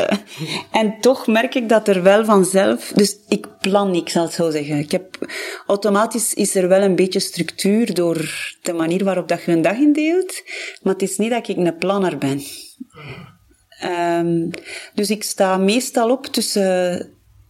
en 0.80 1.00
toch 1.00 1.26
merk 1.26 1.54
ik 1.54 1.68
dat 1.68 1.88
er 1.88 2.02
wel 2.02 2.24
vanzelf, 2.24 2.92
dus 2.94 3.16
ik 3.28 3.46
plan 3.60 3.90
niet, 3.90 4.02
ik 4.02 4.08
zal 4.08 4.22
het 4.22 4.32
zo 4.32 4.50
zeggen. 4.50 4.78
Ik 4.78 4.92
heb, 4.92 5.32
automatisch 5.66 6.34
is 6.34 6.54
er 6.54 6.68
wel 6.68 6.82
een 6.82 6.96
beetje 6.96 7.20
structuur 7.20 7.94
door 7.94 8.56
de 8.62 8.72
manier 8.72 9.04
waarop 9.04 9.28
dat 9.28 9.42
je 9.42 9.52
een 9.52 9.62
dag 9.62 9.76
indeelt, 9.76 10.42
maar 10.82 10.92
het 10.92 11.02
is 11.02 11.16
niet 11.16 11.30
dat 11.30 11.48
ik 11.48 11.56
een 11.56 11.78
planner 11.78 12.18
ben. 12.18 12.42
Um, 13.84 14.50
dus 14.94 15.10
ik 15.10 15.22
sta 15.22 15.56
meestal 15.56 16.10
op 16.10 16.26
tussen 16.26 17.08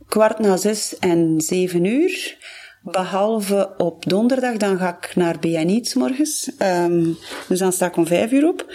kwart 0.09 0.39
na 0.39 0.57
zes 0.57 0.99
en 0.99 1.41
zeven 1.41 1.85
uur. 1.85 2.37
Behalve 2.83 3.75
op 3.77 4.05
donderdag, 4.07 4.57
dan 4.57 4.79
ga 4.79 4.99
ik 5.01 5.13
naar 5.15 5.39
BNI 5.39 5.91
morgens. 5.95 6.51
Um, 6.63 7.19
dus 7.49 7.59
dan 7.59 7.73
sta 7.73 7.87
ik 7.87 7.97
om 7.97 8.07
vijf 8.07 8.33
uur 8.33 8.49
op. 8.49 8.75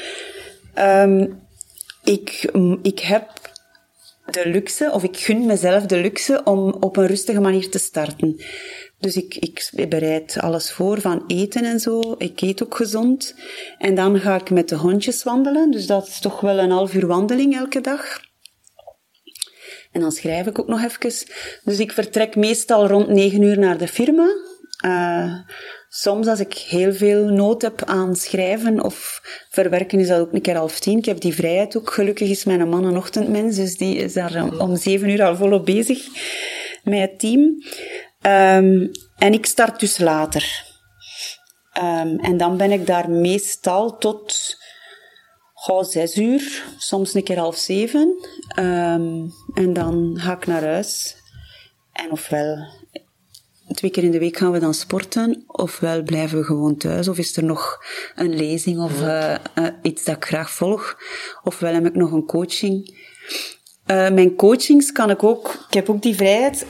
Um, 0.77 1.42
ik, 2.03 2.51
ik 2.81 2.99
heb 2.99 3.29
de 4.25 4.49
luxe, 4.49 4.91
of 4.91 5.03
ik 5.03 5.17
gun 5.17 5.45
mezelf 5.45 5.85
de 5.85 5.97
luxe 5.97 6.41
om 6.43 6.73
op 6.79 6.97
een 6.97 7.07
rustige 7.07 7.39
manier 7.39 7.69
te 7.69 7.77
starten. 7.77 8.41
Dus 8.99 9.15
ik, 9.15 9.35
ik 9.35 9.89
bereid 9.89 10.39
alles 10.39 10.71
voor, 10.71 11.01
van 11.01 11.23
eten 11.27 11.63
en 11.63 11.79
zo. 11.79 12.15
Ik 12.17 12.41
eet 12.41 12.63
ook 12.63 12.75
gezond. 12.75 13.35
En 13.77 13.95
dan 13.95 14.19
ga 14.19 14.35
ik 14.35 14.49
met 14.49 14.69
de 14.69 14.75
hondjes 14.75 15.23
wandelen. 15.23 15.71
Dus 15.71 15.87
dat 15.87 16.07
is 16.07 16.19
toch 16.19 16.39
wel 16.39 16.59
een 16.59 16.71
half 16.71 16.93
uur 16.93 17.07
wandeling 17.07 17.55
elke 17.55 17.81
dag. 17.81 18.21
En 19.91 20.01
dan 20.01 20.11
schrijf 20.11 20.47
ik 20.47 20.59
ook 20.59 20.67
nog 20.67 20.83
even. 20.83 21.27
Dus 21.63 21.79
ik 21.79 21.91
vertrek 21.91 22.35
meestal 22.35 22.87
rond 22.87 23.07
negen 23.07 23.41
uur 23.41 23.59
naar 23.59 23.77
de 23.77 23.87
firma. 23.87 24.27
Uh, 24.85 25.33
soms 25.95 26.27
als 26.27 26.39
ik 26.39 26.53
heel 26.53 26.93
veel 26.93 27.25
nood 27.25 27.61
heb 27.61 27.83
aan 27.83 28.15
schrijven 28.15 28.83
of 28.83 29.21
verwerken, 29.49 29.99
is 29.99 30.07
dat 30.07 30.19
ook 30.19 30.33
een 30.33 30.41
keer 30.41 30.55
half 30.55 30.79
tien. 30.79 30.97
Ik 30.97 31.05
heb 31.05 31.21
die 31.21 31.33
vrijheid 31.33 31.77
ook. 31.77 31.93
Gelukkig 31.93 32.29
is 32.29 32.43
mijn 32.43 32.69
man 32.69 32.85
een 32.85 32.97
ochtendmens, 32.97 33.55
dus 33.55 33.77
die 33.77 33.95
is 33.95 34.13
daar 34.13 34.59
om 34.59 34.75
zeven 34.75 35.09
uur 35.09 35.23
al 35.23 35.35
volop 35.35 35.65
bezig 35.65 36.07
met 36.83 36.99
het 36.99 37.19
team. 37.19 37.39
Um, 38.21 38.91
en 39.17 39.33
ik 39.33 39.45
start 39.45 39.79
dus 39.79 39.97
later. 39.97 40.65
Um, 41.77 42.19
en 42.19 42.37
dan 42.37 42.57
ben 42.57 42.71
ik 42.71 42.87
daar 42.87 43.09
meestal 43.09 43.97
tot 43.97 44.55
gauw 45.53 45.83
zes 45.83 46.17
uur, 46.17 46.63
soms 46.77 47.13
een 47.13 47.23
keer 47.23 47.37
half 47.37 47.57
zeven. 47.57 48.27
Um, 48.59 49.31
en 49.53 49.73
dan 49.73 50.17
ga 50.19 50.35
ik 50.35 50.45
naar 50.45 50.63
huis. 50.63 51.15
En 51.91 52.11
ofwel 52.11 52.82
twee 53.73 53.91
keer 53.91 54.03
in 54.03 54.11
de 54.11 54.19
week 54.19 54.37
gaan 54.37 54.51
we 54.51 54.59
dan 54.59 54.73
sporten, 54.73 55.43
ofwel 55.47 56.03
blijven 56.03 56.37
we 56.37 56.43
gewoon 56.43 56.77
thuis, 56.77 57.07
of 57.07 57.17
is 57.17 57.37
er 57.37 57.43
nog 57.43 57.83
een 58.15 58.35
lezing 58.35 58.79
of 58.79 59.01
uh, 59.01 59.35
uh, 59.55 59.67
iets 59.81 60.03
dat 60.03 60.15
ik 60.15 60.25
graag 60.25 60.51
volg, 60.51 60.97
ofwel 61.43 61.73
heb 61.73 61.85
ik 61.85 61.95
nog 61.95 62.11
een 62.11 62.25
coaching. 62.25 63.01
Uh, 63.87 64.09
mijn 64.09 64.35
coachings 64.35 64.91
kan 64.91 65.09
ik 65.09 65.23
ook, 65.23 65.65
ik 65.67 65.73
heb 65.73 65.89
ook 65.89 66.01
die 66.01 66.15
vrijheid, 66.15 66.65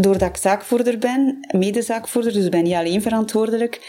doordat 0.00 0.28
ik 0.28 0.36
zaakvoerder 0.36 0.98
ben, 0.98 1.46
medezaakvoerder, 1.56 2.32
dus 2.32 2.48
ben 2.48 2.62
niet 2.62 2.74
alleen 2.74 3.02
verantwoordelijk, 3.02 3.80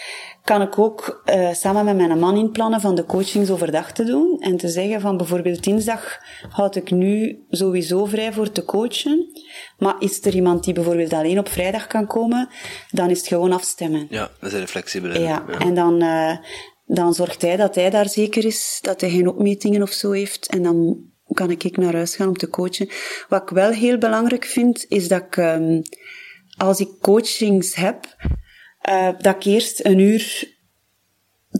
kan 0.43 0.61
ik 0.61 0.79
ook 0.79 1.23
uh, 1.25 1.53
samen 1.53 1.85
met 1.85 1.95
mijn 1.95 2.19
man 2.19 2.37
inplannen 2.37 2.81
van 2.81 2.95
de 2.95 3.05
coachings 3.05 3.49
overdag 3.49 3.91
te 3.91 4.03
doen. 4.03 4.37
En 4.39 4.57
te 4.57 4.67
zeggen 4.67 5.01
van 5.01 5.17
bijvoorbeeld 5.17 5.63
dinsdag 5.63 6.17
houd 6.49 6.75
ik 6.75 6.91
nu 6.91 7.39
sowieso 7.49 8.05
vrij 8.05 8.33
voor 8.33 8.51
te 8.51 8.65
coachen. 8.65 9.31
Maar 9.77 9.95
is 9.99 10.25
er 10.25 10.35
iemand 10.35 10.63
die 10.63 10.73
bijvoorbeeld 10.73 11.13
alleen 11.13 11.39
op 11.39 11.49
vrijdag 11.49 11.87
kan 11.87 12.07
komen, 12.07 12.49
dan 12.91 13.09
is 13.09 13.17
het 13.17 13.27
gewoon 13.27 13.51
afstemmen. 13.51 14.07
Ja, 14.09 14.29
dat 14.39 14.53
is 14.53 14.69
flexibel. 14.69 15.11
Ja, 15.11 15.19
ja, 15.19 15.45
en 15.59 15.73
dan, 15.73 16.03
uh, 16.03 16.37
dan 16.85 17.13
zorgt 17.13 17.41
hij 17.41 17.55
dat 17.55 17.75
hij 17.75 17.89
daar 17.89 18.09
zeker 18.09 18.45
is, 18.45 18.79
dat 18.81 19.01
hij 19.01 19.09
geen 19.09 19.27
opmetingen 19.27 19.81
of 19.81 19.91
zo 19.91 20.11
heeft. 20.11 20.47
En 20.47 20.63
dan 20.63 20.97
kan 21.33 21.51
ik 21.51 21.77
naar 21.77 21.93
huis 21.93 22.15
gaan 22.15 22.27
om 22.27 22.37
te 22.37 22.49
coachen. 22.49 22.89
Wat 23.27 23.41
ik 23.41 23.49
wel 23.49 23.71
heel 23.71 23.97
belangrijk 23.97 24.45
vind, 24.45 24.85
is 24.87 25.07
dat 25.07 25.21
ik, 25.21 25.37
um, 25.37 25.81
als 26.57 26.79
ik 26.79 26.89
coachings 27.01 27.75
heb, 27.75 28.15
uh, 28.89 29.09
dat 29.17 29.35
ik 29.35 29.43
eerst 29.43 29.85
een 29.85 29.99
uur, 29.99 30.57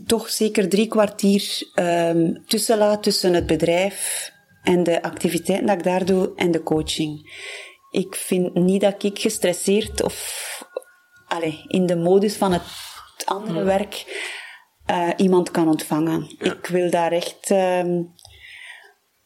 toch 0.06 0.28
zeker 0.28 0.68
drie 0.68 0.88
kwartier 0.88 1.70
um, 1.74 2.44
tussenlaat 2.46 3.02
tussen 3.02 3.34
het 3.34 3.46
bedrijf 3.46 4.30
en 4.62 4.82
de 4.82 5.02
activiteiten 5.02 5.66
dat 5.66 5.76
ik 5.76 5.84
daar 5.84 6.04
doe 6.04 6.32
en 6.36 6.50
de 6.50 6.62
coaching. 6.62 7.38
Ik 7.90 8.14
vind 8.14 8.54
niet 8.54 8.80
dat 8.80 9.02
ik 9.02 9.18
gestresseerd 9.18 10.02
of 10.02 10.48
allez, 11.26 11.64
in 11.66 11.86
de 11.86 11.96
modus 11.96 12.36
van 12.36 12.52
het 12.52 12.62
andere 13.24 13.62
werk 13.62 14.04
uh, 14.90 15.08
iemand 15.16 15.50
kan 15.50 15.68
ontvangen. 15.68 16.36
Ik 16.38 16.66
wil 16.66 16.90
daar 16.90 17.12
echt 17.12 17.50
um, 17.50 18.14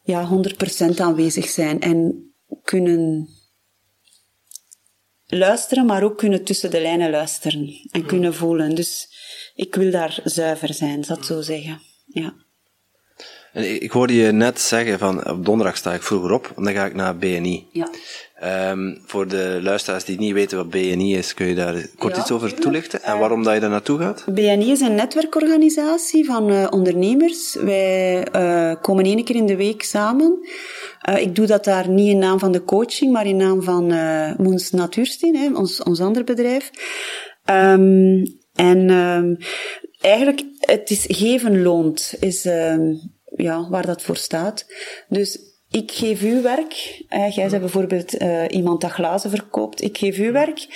ja, 0.05 0.29
100% 0.93 0.95
aanwezig 0.97 1.49
zijn 1.49 1.81
en 1.81 2.29
kunnen 2.63 3.29
luisteren, 5.25 5.85
maar 5.85 6.03
ook 6.03 6.17
kunnen 6.17 6.43
tussen 6.43 6.71
de 6.71 6.81
lijnen 6.81 7.09
luisteren 7.09 7.89
en 7.91 8.05
kunnen 8.05 8.33
voelen. 8.33 8.75
Dus 8.75 9.09
ik 9.55 9.75
wil 9.75 9.91
daar 9.91 10.19
zuiver 10.23 10.73
zijn, 10.73 11.01
dat 11.01 11.25
zo 11.25 11.41
zeggen. 11.41 11.81
Ja. 12.05 12.33
En 13.53 13.81
ik 13.83 13.91
hoorde 13.91 14.13
je 14.13 14.31
net 14.31 14.61
zeggen 14.61 14.99
van 14.99 15.29
op 15.29 15.45
donderdag 15.45 15.77
sta 15.77 15.93
ik 15.93 16.01
vroeger 16.01 16.31
op, 16.31 16.53
dan 16.55 16.73
ga 16.73 16.85
ik 16.85 16.93
naar 16.93 17.17
BNI. 17.17 17.67
Ja. 17.71 17.89
Um, 18.45 19.01
voor 19.05 19.27
de 19.27 19.59
luisteraars 19.61 20.03
die 20.03 20.17
niet 20.17 20.33
weten 20.33 20.57
wat 20.57 20.69
BNI 20.69 21.15
is, 21.15 21.33
kun 21.33 21.45
je 21.45 21.55
daar 21.55 21.87
kort 21.97 22.17
iets 22.17 22.31
over 22.31 22.53
toelichten? 22.53 23.03
En 23.03 23.19
waarom 23.19 23.43
dat 23.43 23.53
je 23.53 23.59
daar 23.59 23.69
naartoe 23.69 23.99
gaat? 23.99 24.25
BNI 24.25 24.71
is 24.71 24.79
een 24.79 24.95
netwerkorganisatie 24.95 26.25
van 26.25 26.51
uh, 26.51 26.67
ondernemers. 26.69 27.53
Wij 27.53 28.27
uh, 28.35 28.75
komen 28.81 29.05
één 29.05 29.23
keer 29.23 29.35
in 29.35 29.45
de 29.45 29.55
week 29.55 29.83
samen. 29.83 30.47
Uh, 31.09 31.21
ik 31.21 31.35
doe 31.35 31.45
dat 31.45 31.63
daar 31.63 31.89
niet 31.89 32.09
in 32.09 32.17
naam 32.17 32.39
van 32.39 32.51
de 32.51 32.63
coaching, 32.63 33.11
maar 33.11 33.25
in 33.25 33.37
naam 33.37 33.63
van 33.63 33.85
Moens 34.37 34.71
Natuursteen, 34.71 35.35
hè, 35.35 35.53
ons, 35.53 35.83
ons 35.83 35.99
ander 35.99 36.23
bedrijf. 36.23 36.71
Um, 37.49 38.37
en 38.55 38.89
um, 38.89 39.37
eigenlijk, 40.01 40.43
het 40.59 40.89
is 40.89 41.05
geven 41.07 41.61
loont, 41.61 42.15
is 42.19 42.43
ja, 43.35 43.69
waar 43.69 43.85
dat 43.85 44.01
voor 44.01 44.17
staat. 44.17 44.65
Dus 45.09 45.39
ik 45.75 45.91
geef 45.91 46.21
u 46.21 46.41
werk. 46.41 47.03
Eh, 47.09 47.35
jij 47.35 47.49
bent 47.49 47.61
bijvoorbeeld 47.61 48.21
uh, 48.21 48.43
iemand 48.49 48.81
dat 48.81 48.91
glazen 48.91 49.29
verkoopt. 49.29 49.81
Ik 49.81 49.97
geef 49.97 50.17
u 50.17 50.31
werk 50.31 50.67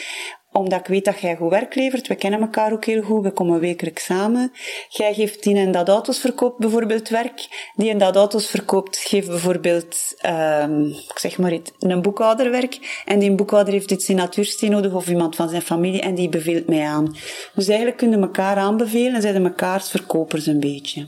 omdat 0.51 0.79
ik 0.79 0.85
weet 0.85 1.05
dat 1.05 1.19
jij 1.19 1.35
goed 1.35 1.49
werk 1.49 1.75
levert. 1.75 2.07
We 2.07 2.15
kennen 2.15 2.41
elkaar 2.41 2.73
ook 2.73 2.85
heel 2.85 3.01
goed. 3.01 3.23
We 3.23 3.31
komen 3.31 3.59
wekelijks 3.59 4.05
samen. 4.05 4.51
Jij 4.89 5.13
geeft 5.13 5.43
die 5.43 5.55
en 5.55 5.71
dat 5.71 5.89
auto's 5.89 6.19
verkoopt 6.19 6.59
bijvoorbeeld 6.59 7.09
werk. 7.09 7.71
Die 7.75 7.89
en 7.89 7.97
dat 7.97 8.15
auto's 8.15 8.47
verkoopt 8.47 8.97
geeft 8.97 9.27
bijvoorbeeld, 9.27 10.15
um, 10.61 10.85
ik 10.85 11.19
zeg 11.19 11.37
maar 11.37 11.53
iets, 11.53 11.71
een 11.79 12.01
boekhouder 12.01 12.51
werk. 12.51 13.03
En 13.05 13.19
die 13.19 13.35
boekhouder 13.35 13.73
heeft 13.73 14.09
in 14.09 14.15
natuursteen 14.15 14.71
nodig 14.71 14.93
of 14.93 15.07
iemand 15.07 15.35
van 15.35 15.49
zijn 15.49 15.61
familie 15.61 16.01
en 16.01 16.15
die 16.15 16.29
beveelt 16.29 16.67
mij 16.67 16.85
aan. 16.85 17.15
Dus 17.53 17.67
eigenlijk 17.67 17.97
kunnen 17.97 18.21
elkaar 18.21 18.55
aanbevelen 18.55 19.15
en 19.15 19.21
zijn 19.21 19.41
mekaars 19.41 19.89
verkopers 19.89 20.45
een 20.45 20.59
beetje. 20.59 21.07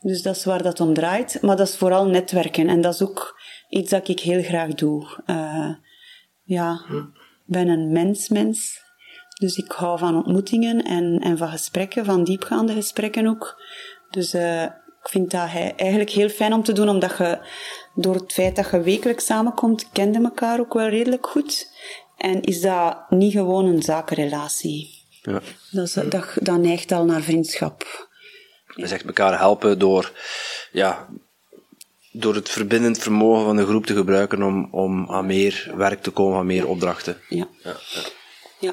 Dus 0.00 0.22
dat 0.22 0.36
is 0.36 0.44
waar 0.44 0.62
dat 0.62 0.80
om 0.80 0.94
draait. 0.94 1.38
Maar 1.42 1.56
dat 1.56 1.68
is 1.68 1.76
vooral 1.76 2.06
netwerken. 2.06 2.68
En 2.68 2.80
dat 2.80 2.94
is 2.94 3.02
ook 3.02 3.40
iets 3.68 3.90
dat 3.90 4.08
ik 4.08 4.20
heel 4.20 4.42
graag 4.42 4.74
doe. 4.74 5.06
Uh, 5.26 5.74
ja, 6.42 6.80
ik 6.90 7.04
ben 7.44 7.68
een 7.68 7.92
mens-mens. 7.92 8.78
Dus 9.38 9.56
ik 9.56 9.72
hou 9.72 9.98
van 9.98 10.16
ontmoetingen 10.16 10.82
en, 10.82 11.20
en 11.20 11.38
van 11.38 11.48
gesprekken, 11.48 12.04
van 12.04 12.24
diepgaande 12.24 12.72
gesprekken 12.72 13.26
ook. 13.26 13.62
Dus 14.10 14.34
uh, 14.34 14.62
ik 15.02 15.08
vind 15.08 15.30
dat 15.30 15.48
eigenlijk 15.76 16.10
heel 16.10 16.28
fijn 16.28 16.52
om 16.52 16.62
te 16.62 16.72
doen, 16.72 16.88
omdat 16.88 17.16
je 17.18 17.38
door 17.94 18.14
het 18.14 18.32
feit 18.32 18.56
dat 18.56 18.70
je 18.70 18.80
wekelijks 18.80 19.26
samenkomt, 19.26 19.88
kende 19.92 20.22
elkaar 20.22 20.60
ook 20.60 20.74
wel 20.74 20.88
redelijk 20.88 21.26
goed. 21.26 21.68
En 22.16 22.42
is 22.42 22.60
dat 22.60 23.10
niet 23.10 23.32
gewoon 23.32 23.66
een 23.66 23.82
zakenrelatie. 23.82 24.98
Ja. 25.22 25.40
Dat, 25.70 25.86
is, 25.86 25.92
dat, 25.92 26.36
dat 26.40 26.58
neigt 26.58 26.92
al 26.92 27.04
naar 27.04 27.22
vriendschap. 27.22 28.08
We 28.74 28.86
zegt 28.86 29.04
elkaar 29.04 29.38
helpen 29.38 29.78
door, 29.78 30.12
ja, 30.72 31.08
door 32.12 32.34
het 32.34 32.48
verbindend 32.48 32.98
vermogen 32.98 33.44
van 33.44 33.56
de 33.56 33.66
groep 33.66 33.86
te 33.86 33.94
gebruiken 33.94 34.42
om, 34.42 34.68
om 34.70 35.10
aan 35.10 35.26
meer 35.26 35.72
werk 35.74 36.02
te 36.02 36.10
komen, 36.10 36.38
aan 36.38 36.46
meer 36.46 36.68
opdrachten. 36.68 37.20
Ja. 37.28 37.48
ja, 37.62 37.76
ja. 38.58 38.72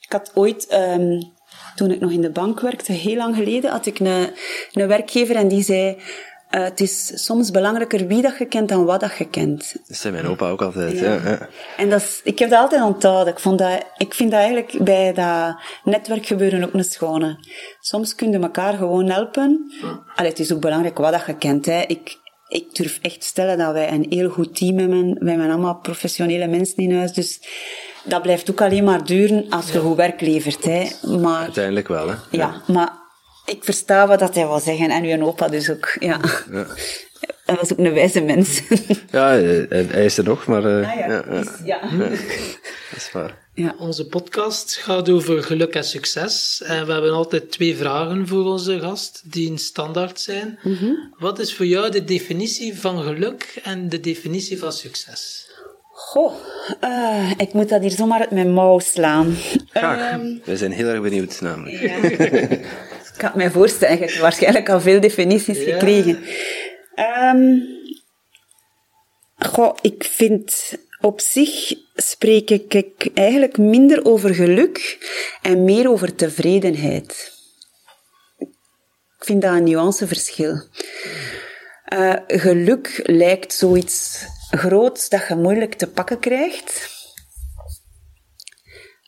Ik 0.00 0.12
had 0.12 0.30
ooit, 0.34 0.72
um, 0.72 1.32
toen 1.74 1.90
ik 1.90 2.00
nog 2.00 2.10
in 2.10 2.20
de 2.20 2.30
bank 2.30 2.60
werkte, 2.60 2.92
heel 2.92 3.16
lang 3.16 3.36
geleden, 3.36 3.70
had 3.70 3.86
ik 3.86 3.98
een, 3.98 4.30
een 4.72 4.88
werkgever 4.88 5.36
en 5.36 5.48
die 5.48 5.62
zei, 5.62 5.98
uh, 6.54 6.62
het 6.62 6.80
is 6.80 7.24
soms 7.24 7.50
belangrijker 7.50 8.06
wie 8.06 8.22
dat 8.22 8.38
je 8.38 8.46
kent 8.46 8.68
dan 8.68 8.84
wat 8.84 9.00
dat 9.00 9.16
je 9.16 9.28
kent. 9.28 9.74
Dat 9.86 9.96
zei 9.96 10.12
mijn 10.12 10.26
opa 10.26 10.48
ook 10.48 10.62
altijd. 10.62 10.98
Ja. 10.98 11.12
ja. 11.24 11.48
En 11.76 11.90
dat 11.90 12.00
is, 12.00 12.20
ik 12.24 12.38
heb 12.38 12.50
dat 12.50 12.58
altijd 12.58 12.82
onthouden. 12.82 13.32
Ik, 13.32 13.38
vond 13.38 13.58
dat, 13.58 13.84
ik 13.96 14.14
vind 14.14 14.30
dat 14.30 14.40
eigenlijk 14.40 14.84
bij 14.84 15.12
dat 15.12 15.56
netwerkgebeuren 15.84 16.64
ook 16.64 16.74
een 16.74 16.84
schone. 16.84 17.38
Soms 17.80 18.14
kun 18.14 18.30
je 18.30 18.38
elkaar 18.38 18.74
gewoon 18.74 19.10
helpen. 19.10 19.72
Allee, 20.14 20.30
het 20.30 20.38
is 20.38 20.52
ook 20.52 20.60
belangrijk 20.60 20.98
wat 20.98 21.12
dat 21.12 21.26
je 21.26 21.36
kent. 21.36 21.66
Hè. 21.66 21.80
Ik, 21.86 22.18
ik 22.48 22.74
durf 22.74 22.98
echt 23.02 23.24
stellen 23.24 23.58
dat 23.58 23.72
wij 23.72 23.92
een 23.92 24.06
heel 24.08 24.28
goed 24.28 24.56
team 24.56 24.78
hebben. 24.78 25.16
Wij 25.18 25.32
hebben 25.32 25.50
allemaal 25.50 25.78
professionele 25.78 26.46
mensen 26.46 26.76
in 26.76 26.96
huis. 26.96 27.12
Dus 27.12 27.40
dat 28.04 28.22
blijft 28.22 28.50
ook 28.50 28.60
alleen 28.60 28.84
maar 28.84 29.04
duren 29.04 29.46
als 29.50 29.72
je 29.72 29.78
goed 29.78 29.96
werk 29.96 30.20
levert. 30.20 30.64
Hè. 30.64 30.88
Maar, 31.18 31.42
Uiteindelijk 31.42 31.88
wel, 31.88 32.08
hè? 32.08 32.14
Ja, 32.30 32.62
maar 32.66 33.01
ik 33.44 33.64
versta 33.64 34.06
wat 34.06 34.18
dat 34.18 34.34
hij 34.34 34.46
wil 34.46 34.60
zeggen. 34.60 34.90
En 34.90 35.04
uw 35.04 35.26
opa 35.26 35.48
dus 35.48 35.70
ook, 35.70 35.96
ja. 35.98 36.20
ja. 36.50 36.66
Hij 37.44 37.56
was 37.56 37.72
ook 37.72 37.78
een 37.78 37.94
wijze 37.94 38.20
mens. 38.20 38.62
Ja, 39.10 39.28
hij 39.28 40.04
is 40.04 40.18
er 40.18 40.24
nog, 40.24 40.46
maar... 40.46 40.64
Uh, 40.64 40.90
ah, 40.90 40.98
ja. 40.98 41.06
Ja, 41.06 41.24
is, 41.24 41.48
ja. 41.64 41.80
Dat 42.90 42.96
is 42.96 43.12
waar. 43.12 43.38
Ja. 43.54 43.74
Onze 43.78 44.06
podcast 44.06 44.76
gaat 44.76 45.08
over 45.08 45.42
geluk 45.42 45.74
en 45.74 45.84
succes. 45.84 46.62
En 46.64 46.86
we 46.86 46.92
hebben 46.92 47.12
altijd 47.12 47.50
twee 47.50 47.76
vragen 47.76 48.28
voor 48.28 48.44
onze 48.44 48.80
gast, 48.80 49.22
die 49.24 49.50
een 49.50 49.58
standaard 49.58 50.20
zijn. 50.20 50.58
Mm 50.62 50.74
-hmm. 50.74 51.14
Wat 51.18 51.38
is 51.38 51.54
voor 51.54 51.66
jou 51.66 51.90
de 51.90 52.04
definitie 52.04 52.78
van 52.78 53.02
geluk 53.02 53.60
en 53.62 53.88
de 53.88 54.00
definitie 54.00 54.58
van 54.58 54.72
succes? 54.72 55.50
Goh, 55.90 56.32
uh, 56.84 57.30
ik 57.36 57.52
moet 57.52 57.68
dat 57.68 57.80
hier 57.80 57.90
zomaar 57.90 58.20
uit 58.20 58.30
mijn 58.30 58.52
mouw 58.52 58.78
slaan. 58.78 59.36
Graag. 59.70 60.12
Um, 60.12 60.40
we 60.44 60.56
zijn 60.56 60.72
heel 60.72 60.88
erg 60.88 61.02
benieuwd 61.02 61.40
namelijk. 61.40 61.80
Ja. 61.80 62.58
ik 63.22 63.28
kan 63.28 63.38
mij 63.38 63.50
voorstellen, 63.50 63.98
je 63.98 64.04
hebt 64.04 64.18
waarschijnlijk 64.18 64.68
al 64.68 64.80
veel 64.80 65.00
definities 65.00 65.58
ja. 65.58 65.72
gekregen. 65.72 66.18
Um, 67.34 67.62
goh, 69.36 69.76
ik 69.80 70.04
vind 70.04 70.76
op 71.00 71.20
zich 71.20 71.74
spreek 71.94 72.50
ik 72.50 73.10
eigenlijk 73.14 73.58
minder 73.58 74.04
over 74.04 74.34
geluk 74.34 74.98
en 75.42 75.64
meer 75.64 75.90
over 75.90 76.14
tevredenheid. 76.14 77.32
Ik 79.18 79.28
vind 79.28 79.42
dat 79.42 79.54
een 79.54 79.64
nuanceverschil. 79.64 80.62
Uh, 81.92 82.14
geluk 82.26 83.00
lijkt 83.02 83.52
zoiets 83.52 84.24
groots 84.50 85.08
dat 85.08 85.28
je 85.28 85.34
moeilijk 85.34 85.74
te 85.74 85.86
pakken 85.86 86.18
krijgt. 86.18 87.01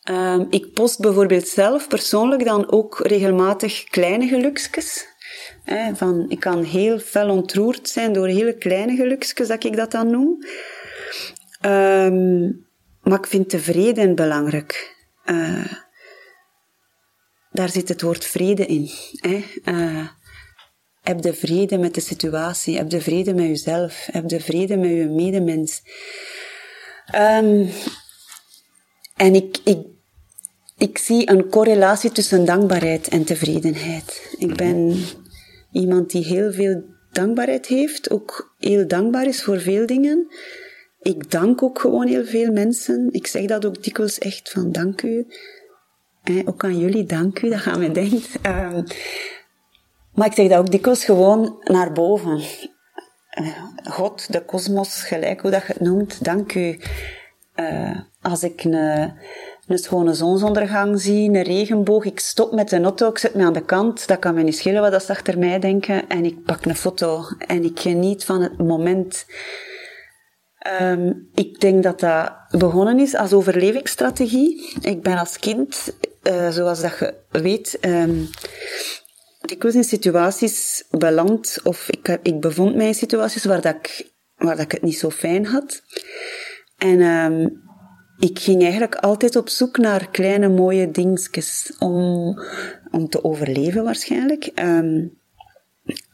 Ehm, 0.04 0.44
ik 0.50 0.72
post 0.72 1.00
bijvoorbeeld 1.00 1.48
zelf 1.48 1.88
persoonlijk 1.88 2.44
dan 2.44 2.72
ook 2.72 2.98
regelmatig 2.98 3.84
kleine 3.84 4.28
geluksjes. 4.28 5.12
Van, 5.94 6.26
ik 6.28 6.40
kan 6.40 6.62
heel 6.62 6.98
fel 6.98 7.30
ontroerd 7.30 7.88
zijn 7.88 8.12
door 8.12 8.26
hele 8.26 8.56
kleine 8.56 8.96
geluksjes, 8.96 9.48
dat 9.48 9.64
ik 9.64 9.76
dat 9.76 9.90
dan 9.90 10.10
noem. 10.10 10.38
Ehm, 11.60 12.50
maar 13.02 13.18
ik 13.18 13.26
vind 13.26 13.48
tevreden 13.48 14.14
belangrijk. 14.14 14.96
Uh, 15.24 15.72
daar 17.50 17.68
zit 17.68 17.88
het 17.88 18.02
woord 18.02 18.24
vrede 18.24 18.66
in. 18.66 18.90
Hè. 19.12 19.44
Uh, 19.64 20.08
heb 21.02 21.22
de 21.22 21.34
vrede 21.34 21.78
met 21.78 21.94
de 21.94 22.00
situatie. 22.00 22.76
Heb 22.76 22.90
de 22.90 23.00
vrede 23.00 23.34
met 23.34 23.46
jezelf. 23.46 24.06
Heb 24.10 24.28
de 24.28 24.40
vrede 24.40 24.76
met 24.76 24.90
je 24.90 25.08
medemens. 25.08 25.82
Um, 27.14 27.70
en 29.16 29.34
ik, 29.34 29.58
ik, 29.64 29.86
ik 30.76 30.98
zie 30.98 31.30
een 31.30 31.48
correlatie 31.48 32.12
tussen 32.12 32.44
dankbaarheid 32.44 33.08
en 33.08 33.24
tevredenheid. 33.24 34.34
Ik 34.38 34.56
ben 34.56 35.04
iemand 35.72 36.10
die 36.10 36.24
heel 36.24 36.52
veel 36.52 36.82
dankbaarheid 37.12 37.66
heeft, 37.66 38.10
ook 38.10 38.54
heel 38.58 38.88
dankbaar 38.88 39.26
is 39.26 39.42
voor 39.42 39.60
veel 39.60 39.86
dingen. 39.86 40.26
Ik 41.00 41.30
dank 41.30 41.62
ook 41.62 41.78
gewoon 41.78 42.06
heel 42.06 42.24
veel 42.24 42.52
mensen. 42.52 43.08
Ik 43.10 43.26
zeg 43.26 43.46
dat 43.46 43.66
ook 43.66 43.82
dikwijls 43.82 44.18
echt 44.18 44.50
van 44.50 44.72
dank 44.72 45.02
u. 45.02 45.26
Eh, 46.22 46.40
ook 46.44 46.64
aan 46.64 46.78
jullie, 46.78 47.04
dank 47.04 47.42
u, 47.42 47.50
dat 47.50 47.60
gaan 47.60 47.78
me 47.78 47.90
denkt. 47.90 48.28
Um, 48.46 48.84
maar 50.14 50.26
ik 50.26 50.32
zeg 50.32 50.48
dat 50.48 50.58
ook 50.58 50.70
dikwijls 50.70 51.04
gewoon 51.04 51.56
naar 51.64 51.92
boven. 51.92 52.42
Eh, 53.30 53.64
God, 53.84 54.32
de 54.32 54.44
kosmos, 54.44 55.02
gelijk 55.02 55.40
hoe 55.40 55.50
dat 55.50 55.66
je 55.66 55.72
het 55.72 55.80
noemt, 55.80 56.24
dank 56.24 56.54
u. 56.54 56.80
Uh, 57.56 58.00
als 58.20 58.42
ik 58.42 58.64
een, 58.64 59.12
een 59.66 59.78
schone 59.78 60.14
zonsondergang 60.14 61.00
zie, 61.00 61.28
een 61.28 61.42
regenboog, 61.42 62.04
ik 62.04 62.20
stop 62.20 62.52
met 62.52 62.68
de 62.68 62.80
auto, 62.80 63.08
ik 63.08 63.18
zet 63.18 63.34
me 63.34 63.44
aan 63.44 63.52
de 63.52 63.64
kant, 63.64 64.06
dat 64.06 64.18
kan 64.18 64.34
me 64.34 64.42
niet 64.42 64.56
schelen 64.56 64.80
wat 64.80 64.92
dat 64.92 65.10
achter 65.10 65.38
mij 65.38 65.58
denken, 65.58 66.08
en 66.08 66.24
ik 66.24 66.44
pak 66.44 66.64
een 66.64 66.76
foto 66.76 67.24
en 67.38 67.64
ik 67.64 67.80
geniet 67.80 68.24
van 68.24 68.42
het 68.42 68.58
moment. 68.58 69.26
Um, 70.80 71.28
ik 71.34 71.60
denk 71.60 71.82
dat 71.82 72.00
dat 72.00 72.32
begonnen 72.50 72.98
is 72.98 73.14
als 73.14 73.32
overlevingsstrategie. 73.32 74.74
Ik 74.80 75.02
ben 75.02 75.18
als 75.18 75.38
kind, 75.38 75.96
uh, 76.22 76.50
zoals 76.50 76.80
dat 76.80 76.98
je 76.98 77.14
weet, 77.30 77.78
um, 77.80 78.28
dikwijls 79.40 79.76
in 79.76 79.84
situaties 79.84 80.84
beland, 80.90 81.58
of 81.62 81.88
ik, 81.90 82.18
ik 82.22 82.40
bevond 82.40 82.74
mij 82.74 82.86
in 82.86 82.94
situaties 82.94 83.44
waar, 83.44 83.60
dat 83.60 83.74
ik, 83.74 84.12
waar 84.36 84.56
dat 84.56 84.64
ik 84.64 84.72
het 84.72 84.82
niet 84.82 84.98
zo 84.98 85.10
fijn 85.10 85.46
had. 85.46 85.82
En 86.78 87.00
um, 87.00 87.62
ik 88.18 88.38
ging 88.38 88.62
eigenlijk 88.62 88.94
altijd 88.94 89.36
op 89.36 89.48
zoek 89.48 89.78
naar 89.78 90.10
kleine 90.10 90.48
mooie 90.48 90.90
dingetjes 90.90 91.72
om, 91.78 92.38
om 92.90 93.08
te 93.08 93.24
overleven 93.24 93.84
waarschijnlijk. 93.84 94.50
Um, 94.54 95.18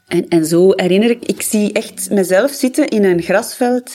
en, 0.06 0.28
en 0.28 0.46
zo 0.46 0.72
herinner 0.74 1.10
ik, 1.10 1.24
ik 1.24 1.42
zie 1.42 1.72
echt 1.72 2.10
mezelf 2.10 2.50
zitten 2.50 2.88
in 2.88 3.04
een 3.04 3.22
grasveld, 3.22 3.94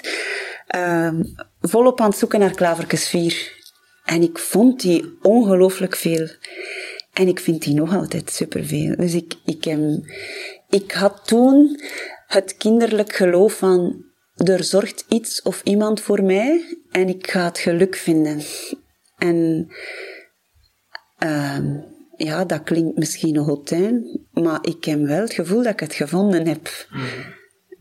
um, 0.75 1.35
volop 1.61 2.01
aan 2.01 2.09
het 2.09 2.17
zoeken 2.17 2.39
naar 2.39 2.55
klaverkesvier. 2.55 3.53
En 4.05 4.21
ik 4.21 4.37
vond 4.37 4.81
die 4.81 5.17
ongelooflijk 5.21 5.95
veel. 5.95 6.27
En 7.13 7.27
ik 7.27 7.39
vind 7.39 7.63
die 7.63 7.73
nog 7.73 7.95
altijd 7.95 8.31
superveel. 8.31 8.95
Dus 8.95 9.13
ik, 9.13 9.33
ik, 9.45 9.65
um, 9.65 10.03
ik 10.69 10.91
had 10.91 11.27
toen 11.27 11.79
het 12.27 12.57
kinderlijk 12.57 13.13
geloof 13.15 13.53
van, 13.53 14.05
er 14.35 14.63
zorgt 14.63 15.05
iets 15.09 15.41
of 15.41 15.61
iemand 15.63 16.01
voor 16.01 16.23
mij 16.23 16.77
en 16.95 17.07
ik 17.09 17.31
ga 17.31 17.43
het 17.43 17.57
geluk 17.57 17.95
vinden. 17.95 18.41
En 19.17 19.67
um, 21.19 21.85
ja, 22.15 22.45
dat 22.45 22.63
klinkt 22.63 22.97
misschien 22.97 23.33
nog 23.33 23.47
hotijn, 23.47 24.21
maar 24.31 24.59
ik 24.61 24.85
heb 24.85 24.99
wel 24.99 25.21
het 25.21 25.33
gevoel 25.33 25.63
dat 25.63 25.73
ik 25.73 25.79
het 25.79 25.93
gevonden 25.93 26.47
heb. 26.47 26.69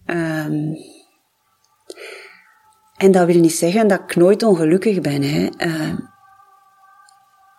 um, 0.07 0.77
en 2.97 3.13
dat 3.13 3.27
wil 3.27 3.41
niet 3.41 3.55
zeggen 3.55 3.89
dat 3.89 4.01
ik 4.01 4.17
nooit 4.17 4.43
ongelukkig 4.43 5.01
ben. 5.01 5.23
Hè. 5.23 5.49
Uh, 5.67 5.99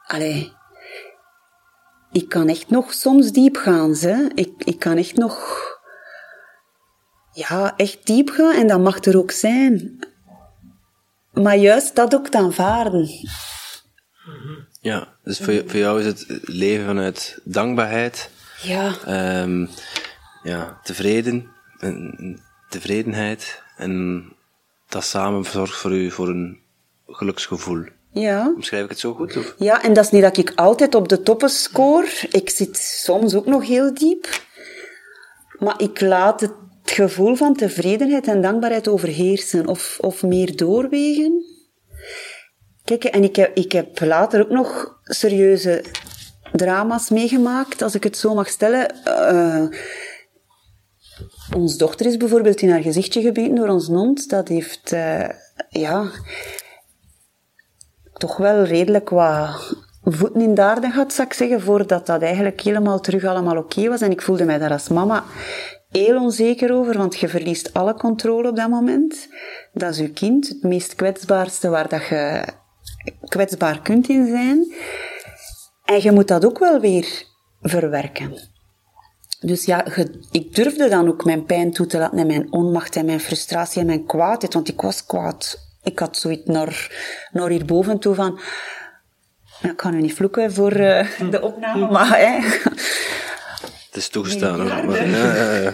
allee, 0.05 0.51
ik 2.11 2.29
kan 2.29 2.47
echt 2.47 2.69
nog 2.69 2.93
soms 2.93 3.31
diep 3.31 3.55
gaan. 3.55 3.95
Hè. 3.95 4.25
Ik, 4.33 4.51
ik 4.63 4.79
kan 4.79 4.97
echt 4.97 5.15
nog 5.15 5.59
ja, 7.31 7.73
echt 7.77 8.05
diep 8.05 8.29
gaan 8.29 8.55
en 8.55 8.67
dat 8.67 8.79
mag 8.79 9.03
er 9.03 9.17
ook 9.17 9.31
zijn. 9.31 9.99
Maar 11.43 11.57
juist 11.57 11.95
dat 11.95 12.15
ook 12.15 12.27
te 12.27 12.37
aanvaarden. 12.37 13.09
Ja, 14.81 15.07
dus 15.23 15.37
voor, 15.37 15.63
voor 15.65 15.79
jou 15.79 15.99
is 15.99 16.05
het 16.05 16.25
leven 16.43 16.85
vanuit 16.85 17.39
dankbaarheid. 17.43 18.29
Ja. 18.61 18.93
Um, 19.41 19.69
ja, 20.43 20.79
tevreden, 20.83 21.47
en 21.79 22.39
tevredenheid. 22.69 23.61
En 23.77 24.23
dat 24.89 25.03
samen 25.03 25.45
zorgt 25.45 25.75
voor 25.75 25.91
u 25.91 26.11
voor 26.11 26.29
een 26.29 26.59
geluksgevoel. 27.07 27.83
Ja. 28.11 28.51
Omschrijf 28.55 28.83
ik 28.83 28.89
het 28.89 28.99
zo 28.99 29.13
goed? 29.13 29.37
Of? 29.37 29.53
Ja, 29.57 29.83
en 29.83 29.93
dat 29.93 30.05
is 30.05 30.11
niet 30.11 30.21
dat 30.21 30.37
ik 30.37 30.51
altijd 30.55 30.95
op 30.95 31.09
de 31.09 31.21
toppen 31.21 31.49
score. 31.49 32.09
Ik 32.29 32.49
zit 32.49 32.77
soms 32.77 33.35
ook 33.35 33.45
nog 33.45 33.67
heel 33.67 33.93
diep. 33.93 34.27
Maar 35.59 35.81
ik 35.81 36.01
laat 36.01 36.41
het 36.41 36.53
gevoel 36.91 37.35
van 37.35 37.55
tevredenheid 37.55 38.27
en 38.27 38.41
dankbaarheid 38.41 38.87
overheersen 38.87 39.67
of, 39.67 39.97
of 40.01 40.23
meer 40.23 40.55
doorwegen. 40.55 41.43
Kijk, 42.83 43.03
en 43.03 43.23
ik 43.23 43.35
heb, 43.35 43.57
ik 43.57 43.71
heb 43.71 43.99
later 43.99 44.41
ook 44.41 44.49
nog 44.49 44.99
serieuze 45.03 45.83
drama's 46.51 47.09
meegemaakt, 47.09 47.81
als 47.81 47.95
ik 47.95 48.03
het 48.03 48.17
zo 48.17 48.33
mag 48.33 48.47
stellen. 48.47 48.95
Uh, 49.07 49.65
ons 51.55 51.77
dochter 51.77 52.05
is 52.05 52.17
bijvoorbeeld 52.17 52.61
in 52.61 52.69
haar 52.69 52.81
gezichtje 52.81 53.21
gebeten 53.21 53.55
door 53.55 53.67
ons 53.67 53.87
hond. 53.87 54.29
Dat 54.29 54.47
heeft, 54.47 54.91
uh, 54.91 55.29
ja, 55.69 56.11
toch 58.13 58.37
wel 58.37 58.63
redelijk 58.63 59.09
wat 59.09 59.75
voeten 60.03 60.41
in 60.41 60.53
de 60.53 60.61
aarde 60.61 60.89
gehad, 60.89 61.13
zou 61.13 61.27
ik 61.27 61.33
zeggen, 61.33 61.61
voordat 61.61 62.05
dat 62.05 62.21
eigenlijk 62.21 62.61
helemaal 62.61 62.99
terug 62.99 63.23
allemaal 63.23 63.57
oké 63.57 63.89
was. 63.89 64.01
En 64.01 64.11
ik 64.11 64.21
voelde 64.21 64.45
mij 64.45 64.57
daar 64.57 64.71
als 64.71 64.87
mama 64.87 65.23
heel 65.97 66.21
onzeker 66.21 66.73
over, 66.73 66.97
want 66.97 67.19
je 67.19 67.27
verliest 67.27 67.73
alle 67.73 67.93
controle 67.93 68.49
op 68.49 68.55
dat 68.55 68.69
moment. 68.69 69.27
Dat 69.73 69.91
is 69.91 69.97
je 69.97 70.09
kind, 70.09 70.47
het 70.47 70.63
meest 70.63 70.95
kwetsbaarste 70.95 71.69
waar 71.69 71.89
dat 71.89 72.07
je 72.07 72.43
kwetsbaar 73.27 73.81
kunt 73.81 74.09
in 74.09 74.27
zijn. 74.27 74.73
En 75.85 76.01
je 76.01 76.11
moet 76.11 76.27
dat 76.27 76.45
ook 76.45 76.59
wel 76.59 76.79
weer 76.79 77.23
verwerken. 77.61 78.53
Dus 79.39 79.65
ja, 79.65 79.85
ik 80.31 80.55
durfde 80.55 80.89
dan 80.89 81.07
ook 81.07 81.25
mijn 81.25 81.45
pijn 81.45 81.71
toe 81.71 81.85
te 81.85 81.97
laten 81.97 82.17
en 82.17 82.27
mijn 82.27 82.51
onmacht 82.51 82.95
en 82.95 83.05
mijn 83.05 83.19
frustratie 83.19 83.81
en 83.81 83.87
mijn 83.87 84.05
kwaadheid, 84.05 84.53
want 84.53 84.67
ik 84.67 84.81
was 84.81 85.05
kwaad. 85.05 85.57
Ik 85.83 85.99
had 85.99 86.17
zoiets 86.17 86.45
naar, 86.45 86.91
naar 87.31 87.49
hierboven 87.49 87.99
toe 87.99 88.15
van... 88.15 88.39
Ik 89.61 89.77
kan 89.77 89.93
nu 89.93 90.01
niet 90.01 90.13
vloeken 90.13 90.53
voor 90.53 90.77
uh, 90.77 91.07
de 91.29 91.41
opname, 91.41 91.91
maar... 91.91 92.17
Hè, 92.17 92.59
het 93.95 94.03
is 94.03 94.09
toegestaan 94.09 94.59
hoor. 94.59 95.73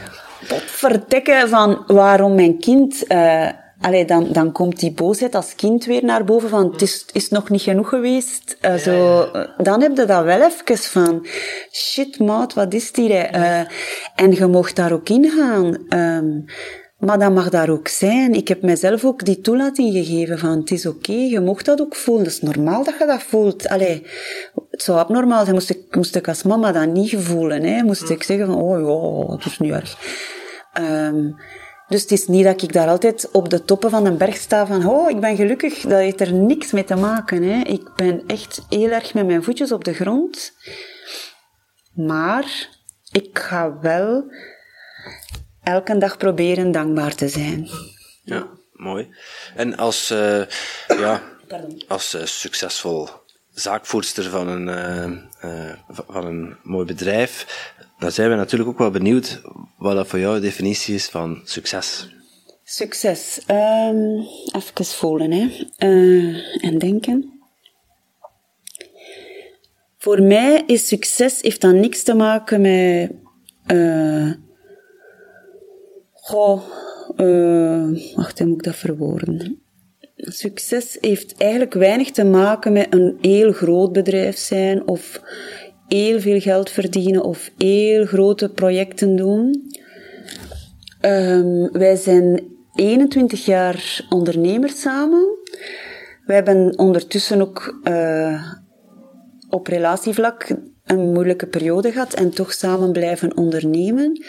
verdekken 0.66 1.50
van 1.50 1.84
waarom 1.88 2.36
mijn 2.36 2.60
kind... 2.60 3.12
Uh, 3.12 3.48
allee, 3.82 4.06
dan, 4.06 4.28
dan 4.32 4.52
komt 4.52 4.80
die 4.80 4.92
boosheid 4.92 5.36
als 5.36 5.56
kind 5.56 5.86
weer 5.86 6.04
naar 6.04 6.24
boven 6.24 6.50
van 6.50 6.72
het 6.72 6.82
is, 6.82 7.06
is 7.12 7.30
nog 7.30 7.50
niet 7.50 7.62
genoeg 7.62 7.90
geweest. 7.90 8.58
Uh, 8.62 8.76
zo, 8.76 9.28
dan 9.58 9.82
heb 9.82 9.98
je 9.98 10.06
dat 10.06 10.24
wel 10.24 10.42
even 10.42 10.78
van 10.78 11.28
shit 11.72 12.20
maat, 12.20 12.54
wat 12.54 12.74
is 12.74 12.92
die? 12.92 13.10
Uh, 13.10 13.60
en 14.16 14.32
je 14.32 14.48
mocht 14.48 14.76
daar 14.76 14.92
ook 14.92 15.10
in 15.10 15.30
gaan. 15.30 15.78
Um, 16.00 16.46
maar 17.02 17.20
dat 17.20 17.34
mag 17.34 17.50
daar 17.50 17.70
ook 17.70 17.88
zijn. 17.88 18.34
Ik 18.34 18.48
heb 18.48 18.62
mezelf 18.62 19.06
ook 19.06 19.26
die 19.26 19.42
toelating 19.42 19.94
gegeven 19.94 20.40
van 20.40 20.60
het 20.60 20.72
is 20.72 20.86
oké, 20.86 21.12
je 21.12 21.40
mocht 21.40 21.66
dat 21.66 21.82
ook 21.82 21.96
voelen. 21.96 22.24
Het 22.24 22.34
is 22.34 22.42
normaal 22.42 22.84
dat 22.84 22.98
je 23.00 23.06
dat 23.06 23.24
voelt. 23.24 23.68
Allee, 23.68 24.06
het 24.70 24.82
zou 24.82 24.98
abnormaal 24.98 25.42
zijn, 25.42 25.56
moest 25.56 25.70
ik, 25.70 25.96
moest 25.96 26.16
ik 26.16 26.28
als 26.28 26.44
mama 26.44 26.72
dat 26.72 26.88
niet 26.88 27.16
voelen. 27.18 27.64
Hè. 27.64 27.84
Moest 27.84 28.10
ik 28.10 28.24
zeggen 28.24 28.46
van, 28.46 28.56
oh 28.56 29.28
ja, 29.28 29.36
het 29.36 29.46
is 29.46 29.60
niet 29.60 29.72
erg. 29.72 29.98
Um, 30.80 31.36
dus 31.88 32.02
het 32.02 32.12
is 32.12 32.28
niet 32.28 32.44
dat 32.44 32.62
ik 32.62 32.74
daar 32.74 32.88
altijd 32.88 33.32
op 33.32 33.50
de 33.50 33.64
toppen 33.64 33.90
van 33.90 34.06
een 34.06 34.18
berg 34.18 34.36
sta 34.36 34.66
van, 34.66 34.88
oh, 34.88 35.10
ik 35.10 35.20
ben 35.20 35.36
gelukkig. 35.36 35.82
Dat 35.82 36.00
heeft 36.00 36.22
er 36.22 36.34
niks 36.34 36.72
mee 36.72 36.84
te 36.84 36.96
maken. 36.96 37.44
Hè. 37.44 37.62
Ik 37.64 37.96
ben 37.96 38.24
echt 38.28 38.66
heel 38.70 38.90
erg 38.90 39.14
met 39.14 39.26
mijn 39.26 39.44
voetjes 39.44 39.72
op 39.72 39.84
de 39.84 39.94
grond. 39.94 40.52
Maar 41.94 42.70
ik 43.12 43.40
ga 43.40 43.80
wel 43.80 44.24
elke 45.64 45.98
dag 45.98 46.18
proberen 46.18 46.72
dankbaar 46.72 47.16
te 47.16 47.28
zijn. 47.28 47.70
Ja, 48.24 48.48
mooi. 48.74 49.10
En 49.56 49.78
als, 49.78 50.12
uh, 50.12 50.42
ja, 50.88 51.22
als 51.88 52.16
uh, 52.16 52.26
succesvol 52.26 53.10
zaakvoerster 53.54 54.30
van 54.30 54.48
een, 54.48 54.68
uh, 55.46 55.74
van 55.88 56.26
een 56.26 56.58
mooi 56.64 56.86
bedrijf, 56.86 57.46
dan 58.00 58.12
zijn 58.12 58.30
we 58.30 58.36
natuurlijk 58.36 58.70
ook 58.70 58.78
wel 58.78 58.92
benieuwd 58.92 59.42
wat 59.78 59.96
dat 59.96 60.08
voor 60.08 60.20
jou 60.20 60.36
de 60.36 60.42
definitie 60.42 60.96
is 60.96 61.08
van 61.08 61.42
succes. 61.44 62.10
Succes. 62.64 63.42
Um, 63.48 64.28
even 64.56 64.86
voelen 64.86 65.32
hè. 65.32 65.68
En 66.62 66.78
denken. 66.78 67.42
Voor 69.98 70.22
mij 70.22 70.64
is 70.66 70.88
succes, 70.88 71.42
heeft 71.42 71.62
dan 71.62 71.80
niks 71.80 72.04
te 72.04 72.14
maken 72.14 72.62
met... 72.62 73.12
Uh, 77.18 78.16
wacht, 78.16 78.40
hoe 78.40 78.48
moet 78.48 78.58
ik 78.58 78.64
dat 78.64 78.76
verwoorden? 78.76 79.62
Succes 80.16 80.98
heeft 81.02 81.38
eigenlijk 81.38 81.74
weinig 81.74 82.12
te 82.12 82.24
maken 82.24 82.74
met 82.74 82.88
een 82.90 83.18
heel 83.22 83.52
groot 83.52 83.92
bedrijf 83.92 84.38
zijn 84.38 84.88
of 84.88 85.22
heel 85.88 86.20
veel 86.20 86.40
geld 86.40 86.70
verdienen 86.70 87.24
of 87.24 87.52
heel 87.58 88.06
grote 88.06 88.50
projecten 88.50 89.16
doen. 89.16 89.72
Um, 91.02 91.72
wij 91.72 91.96
zijn 91.96 92.44
21 92.74 93.46
jaar 93.46 94.06
ondernemers 94.10 94.82
samen. 94.82 95.38
We 96.26 96.34
hebben 96.34 96.78
ondertussen 96.78 97.42
ook 97.42 97.82
uh, 97.84 98.52
op 99.50 99.68
relatievlak 99.68 100.48
een 100.86 101.12
moeilijke 101.12 101.48
periode 101.48 101.92
gehad 101.92 102.14
en 102.14 102.30
toch 102.30 102.54
samen 102.54 102.92
blijven 102.92 103.38
ondernemen. 103.38 104.24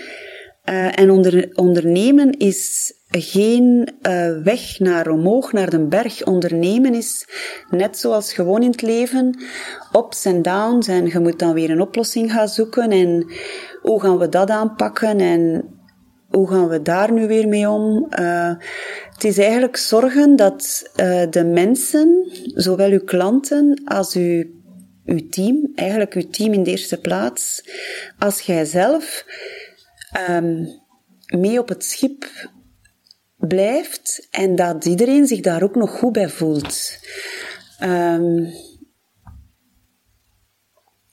Uh, 0.69 0.99
en 0.99 1.11
onder, 1.11 1.51
ondernemen 1.55 2.31
is 2.31 2.93
geen 3.11 3.89
uh, 4.03 4.43
weg 4.43 4.79
naar 4.79 5.09
omhoog, 5.09 5.53
naar 5.53 5.71
de 5.71 5.87
berg. 5.87 6.25
Ondernemen 6.25 6.95
is 6.95 7.27
net 7.71 7.99
zoals 7.99 8.33
gewoon 8.33 8.63
in 8.63 8.71
het 8.71 8.83
leven, 8.83 9.43
ups 9.97 10.25
en 10.25 10.43
downs. 10.43 10.89
En 10.89 11.07
je 11.07 11.19
moet 11.19 11.39
dan 11.39 11.55
weer 11.55 11.71
een 11.71 11.81
oplossing 11.81 12.33
gaan 12.33 12.49
zoeken. 12.49 12.91
En 12.91 13.27
hoe 13.81 14.01
gaan 14.01 14.19
we 14.19 14.29
dat 14.29 14.51
aanpakken? 14.51 15.19
En 15.21 15.65
hoe 16.29 16.49
gaan 16.49 16.69
we 16.69 16.83
daar 16.83 17.13
nu 17.13 17.27
weer 17.27 17.49
mee 17.49 17.69
om? 17.69 18.07
Uh, 18.21 18.55
het 19.13 19.25
is 19.25 19.39
eigenlijk 19.39 19.77
zorgen 19.77 20.37
dat 20.37 20.91
uh, 20.97 21.23
de 21.31 21.45
mensen, 21.45 22.31
zowel 22.55 22.91
uw 22.91 23.05
klanten 23.05 23.83
als 23.85 24.15
uw, 24.15 24.45
uw 25.05 25.29
team, 25.29 25.73
eigenlijk 25.75 26.15
uw 26.15 26.29
team 26.31 26.53
in 26.53 26.63
de 26.63 26.71
eerste 26.71 27.01
plaats, 27.01 27.65
als 28.19 28.41
jijzelf, 28.41 29.25
um, 30.31 30.69
mee 31.39 31.59
op 31.59 31.69
het 31.69 31.85
schip 31.85 32.25
blijft 33.37 34.27
en 34.31 34.55
dat 34.57 34.85
iedereen 34.85 35.27
zich 35.27 35.41
daar 35.41 35.63
ook 35.63 35.75
nog 35.75 35.91
goed 35.91 36.13
bij 36.13 36.29
voelt. 36.29 36.99
Um, 37.83 38.53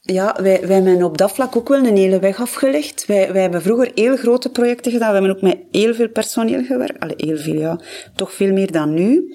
ja, 0.01 0.35
wij, 0.41 0.67
wij 0.67 0.81
hebben 0.81 1.03
op 1.03 1.17
dat 1.17 1.31
vlak 1.31 1.55
ook 1.55 1.67
wel 1.67 1.85
een 1.85 1.97
hele 1.97 2.19
weg 2.19 2.41
afgelegd. 2.41 3.05
Wij, 3.05 3.33
wij 3.33 3.41
hebben 3.41 3.61
vroeger 3.61 3.91
heel 3.95 4.17
grote 4.17 4.49
projecten 4.49 4.91
gedaan. 4.91 5.07
We 5.07 5.17
hebben 5.17 5.35
ook 5.35 5.41
met 5.41 5.57
heel 5.71 5.93
veel 5.93 6.09
personeel 6.09 6.63
gewerkt. 6.63 6.99
Allee, 6.99 7.15
heel 7.17 7.37
veel, 7.37 7.59
ja. 7.59 7.79
Toch 8.15 8.33
veel 8.33 8.53
meer 8.53 8.71
dan 8.71 8.93
nu. 8.93 9.33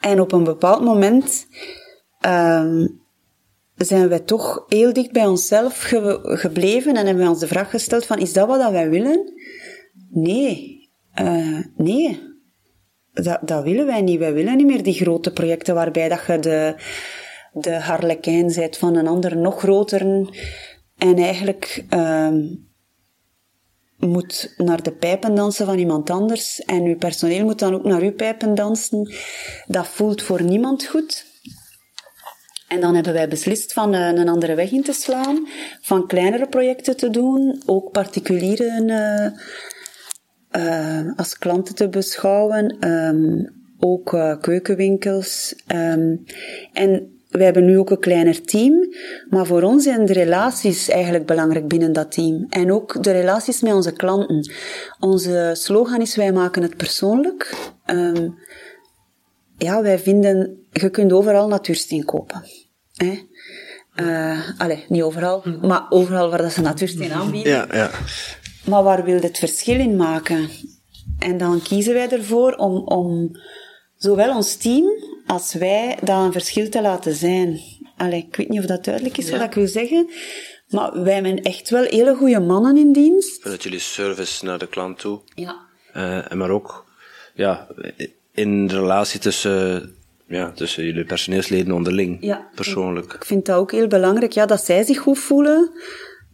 En 0.00 0.20
op 0.20 0.32
een 0.32 0.44
bepaald 0.44 0.82
moment 0.82 1.46
um, 2.26 3.00
zijn 3.78 4.08
wij 4.08 4.18
toch 4.18 4.64
heel 4.68 4.92
dicht 4.92 5.12
bij 5.12 5.26
onszelf 5.26 5.82
ge 5.82 6.20
gebleven 6.22 6.90
en 6.90 7.04
hebben 7.04 7.22
wij 7.22 7.28
ons 7.28 7.40
de 7.40 7.46
vraag 7.46 7.70
gesteld 7.70 8.06
van, 8.06 8.18
is 8.18 8.32
dat 8.32 8.48
wat 8.48 8.70
wij 8.70 8.90
willen? 8.90 9.32
Nee. 10.10 10.90
Uh, 11.20 11.58
nee. 11.76 12.20
Dat, 13.12 13.38
dat 13.42 13.62
willen 13.62 13.86
wij 13.86 14.00
niet. 14.00 14.18
Wij 14.18 14.32
willen 14.32 14.56
niet 14.56 14.66
meer 14.66 14.82
die 14.82 14.94
grote 14.94 15.32
projecten 15.32 15.74
waarbij 15.74 16.08
dat 16.08 16.20
je 16.26 16.38
de 16.38 16.74
de 17.52 17.74
harlekijn 17.74 18.50
zijt 18.50 18.78
van 18.78 18.96
een 18.96 19.06
ander 19.06 19.36
nog 19.36 19.58
groter. 19.58 20.00
En 20.96 21.16
eigenlijk 21.16 21.84
uh, 21.94 22.34
moet 23.96 24.54
naar 24.56 24.82
de 24.82 24.92
pijpen 24.92 25.34
dansen 25.34 25.66
van 25.66 25.78
iemand 25.78 26.10
anders. 26.10 26.60
En 26.60 26.82
uw 26.82 26.96
personeel 26.96 27.44
moet 27.44 27.58
dan 27.58 27.74
ook 27.74 27.84
naar 27.84 28.00
uw 28.00 28.12
pijpen 28.12 28.54
dansen. 28.54 29.12
Dat 29.66 29.88
voelt 29.88 30.22
voor 30.22 30.42
niemand 30.42 30.86
goed. 30.86 31.26
En 32.68 32.80
dan 32.80 32.94
hebben 32.94 33.12
wij 33.12 33.28
beslist 33.28 33.72
van 33.72 33.94
uh, 33.94 34.06
een 34.06 34.28
andere 34.28 34.54
weg 34.54 34.70
in 34.70 34.82
te 34.82 34.92
slaan, 34.92 35.48
van 35.80 36.06
kleinere 36.06 36.48
projecten 36.48 36.96
te 36.96 37.10
doen, 37.10 37.62
ook 37.66 37.92
particulieren 37.92 38.88
uh, 40.56 41.16
als 41.16 41.38
klanten 41.38 41.74
te 41.74 41.88
beschouwen, 41.88 42.88
um, 42.88 43.56
ook 43.78 44.16
keukenwinkels. 44.40 45.54
Um, 45.74 46.24
en 46.72 47.18
we 47.28 47.44
hebben 47.44 47.64
nu 47.64 47.78
ook 47.78 47.90
een 47.90 48.00
kleiner 48.00 48.42
team, 48.42 48.94
maar 49.28 49.46
voor 49.46 49.62
ons 49.62 49.82
zijn 49.82 50.06
de 50.06 50.12
relaties 50.12 50.88
eigenlijk 50.88 51.26
belangrijk 51.26 51.68
binnen 51.68 51.92
dat 51.92 52.12
team. 52.12 52.46
En 52.50 52.72
ook 52.72 53.02
de 53.02 53.10
relaties 53.10 53.60
met 53.60 53.72
onze 53.72 53.92
klanten. 53.92 54.52
Onze 55.00 55.50
slogan 55.54 56.00
is 56.00 56.16
wij 56.16 56.32
maken 56.32 56.62
het 56.62 56.76
persoonlijk. 56.76 57.56
Um, 57.86 58.38
ja, 59.58 59.82
wij 59.82 59.98
vinden, 59.98 60.66
je 60.72 60.90
kunt 60.90 61.12
overal 61.12 61.48
natuursteen 61.48 62.04
kopen. 62.04 62.44
Hè? 62.94 63.18
Uh, 63.96 64.48
allee, 64.58 64.84
niet 64.88 65.02
overal, 65.02 65.44
maar 65.62 65.86
overal 65.88 66.30
waar 66.30 66.42
dat 66.42 66.52
ze 66.52 66.60
natuursteen 66.60 67.12
aanbieden. 67.12 67.52
Ja, 67.52 67.66
ja. 67.72 67.90
Maar 68.64 68.82
waar 68.82 69.04
wil 69.04 69.14
je 69.14 69.20
het 69.20 69.38
verschil 69.38 69.80
in 69.80 69.96
maken? 69.96 70.48
En 71.18 71.38
dan 71.38 71.62
kiezen 71.62 71.94
wij 71.94 72.08
ervoor 72.08 72.52
om, 72.52 72.76
om 72.76 73.30
zowel 73.96 74.36
ons 74.36 74.56
team 74.56 74.86
als 75.26 75.54
wij 75.54 75.98
dat 76.02 76.24
een 76.24 76.32
verschil 76.32 76.68
te 76.68 76.82
laten 76.82 77.14
zijn. 77.14 77.60
Allee, 77.96 78.26
ik 78.28 78.36
weet 78.36 78.48
niet 78.48 78.60
of 78.60 78.66
dat 78.66 78.84
duidelijk 78.84 79.18
is 79.18 79.30
wat 79.30 79.42
ik 79.42 79.52
wil 79.52 79.66
zeggen. 79.66 80.10
Maar 80.68 81.02
wij 81.02 81.14
hebben 81.14 81.42
echt 81.42 81.70
wel 81.70 81.82
hele 81.82 82.14
goede 82.14 82.40
mannen 82.40 82.76
in 82.76 82.92
dienst. 82.92 83.44
Dat 83.44 83.62
jullie 83.62 83.78
service 83.78 84.44
naar 84.44 84.58
de 84.58 84.68
klant 84.68 84.98
toe. 84.98 85.20
Ja. 85.34 85.66
Uh, 85.96 86.30
maar 86.30 86.50
ook 86.50 86.86
ja, 87.34 87.68
in 88.38 88.66
de 88.66 88.74
relatie 88.74 89.20
tussen, 89.20 89.94
ja, 90.26 90.50
tussen 90.50 90.84
jullie 90.84 91.04
personeelsleden 91.04 91.74
onderling. 91.74 92.18
Ja, 92.20 92.48
persoonlijk. 92.54 93.12
Ik 93.12 93.24
vind 93.24 93.46
dat 93.46 93.56
ook 93.56 93.72
heel 93.72 93.86
belangrijk, 93.86 94.32
ja, 94.32 94.46
dat 94.46 94.64
zij 94.64 94.84
zich 94.84 94.98
goed 94.98 95.18
voelen. 95.18 95.70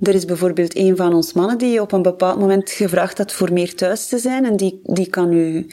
Er 0.01 0.15
is 0.15 0.25
bijvoorbeeld 0.25 0.77
een 0.77 0.97
van 0.97 1.15
ons 1.15 1.33
mannen 1.33 1.59
die 1.59 1.81
op 1.81 1.93
een 1.93 2.03
bepaald 2.03 2.39
moment 2.39 2.71
gevraagd 2.71 3.19
had 3.19 3.33
voor 3.33 3.53
meer 3.53 3.75
thuis 3.75 4.07
te 4.07 4.19
zijn. 4.19 4.45
En 4.45 4.57
die, 4.57 4.81
die 4.83 5.09
kan 5.09 5.29
nu 5.29 5.67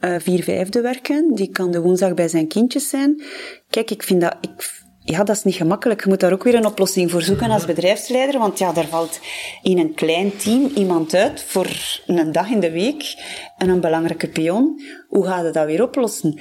uh, 0.00 0.14
vier 0.18 0.42
vijfde 0.42 0.80
werken. 0.80 1.34
Die 1.34 1.50
kan 1.50 1.70
de 1.70 1.80
woensdag 1.80 2.14
bij 2.14 2.28
zijn 2.28 2.48
kindjes 2.48 2.88
zijn. 2.88 3.22
Kijk, 3.70 3.90
ik 3.90 4.02
vind 4.02 4.20
dat... 4.20 4.36
Ik, 4.40 4.78
ja, 5.02 5.24
dat 5.24 5.36
is 5.36 5.44
niet 5.44 5.54
gemakkelijk. 5.54 6.02
Je 6.02 6.08
moet 6.08 6.20
daar 6.20 6.32
ook 6.32 6.42
weer 6.42 6.54
een 6.54 6.66
oplossing 6.66 7.10
voor 7.10 7.22
zoeken 7.22 7.50
als 7.50 7.64
bedrijfsleider. 7.64 8.40
Want 8.40 8.58
ja, 8.58 8.72
daar 8.72 8.86
valt 8.86 9.20
in 9.62 9.78
een 9.78 9.94
klein 9.94 10.36
team 10.36 10.70
iemand 10.74 11.14
uit 11.14 11.42
voor 11.42 11.66
een 12.06 12.32
dag 12.32 12.50
in 12.50 12.60
de 12.60 12.70
week 12.70 13.14
en 13.58 13.68
een 13.68 13.80
belangrijke 13.80 14.28
pion. 14.28 14.80
Hoe 15.08 15.26
gaat 15.26 15.42
hij 15.42 15.52
dat 15.52 15.66
weer 15.66 15.82
oplossen? 15.82 16.40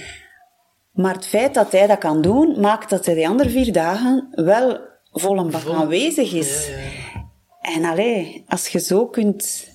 Maar 0.93 1.13
het 1.13 1.27
feit 1.27 1.53
dat 1.53 1.71
hij 1.71 1.87
dat 1.87 1.97
kan 1.97 2.21
doen, 2.21 2.59
maakt 2.59 2.89
dat 2.89 3.05
hij 3.05 3.15
de 3.15 3.27
andere 3.27 3.49
vier 3.49 3.73
dagen 3.73 4.27
wel 4.31 4.79
vol 5.11 5.37
een 5.37 5.51
bak 5.51 5.67
aanwezig 5.67 6.33
is. 6.33 6.67
Ja, 6.67 6.75
ja. 6.77 7.27
En 7.61 7.85
allee, 7.85 8.43
als 8.47 8.67
je 8.67 8.79
zo 8.79 9.07
kunt, 9.07 9.67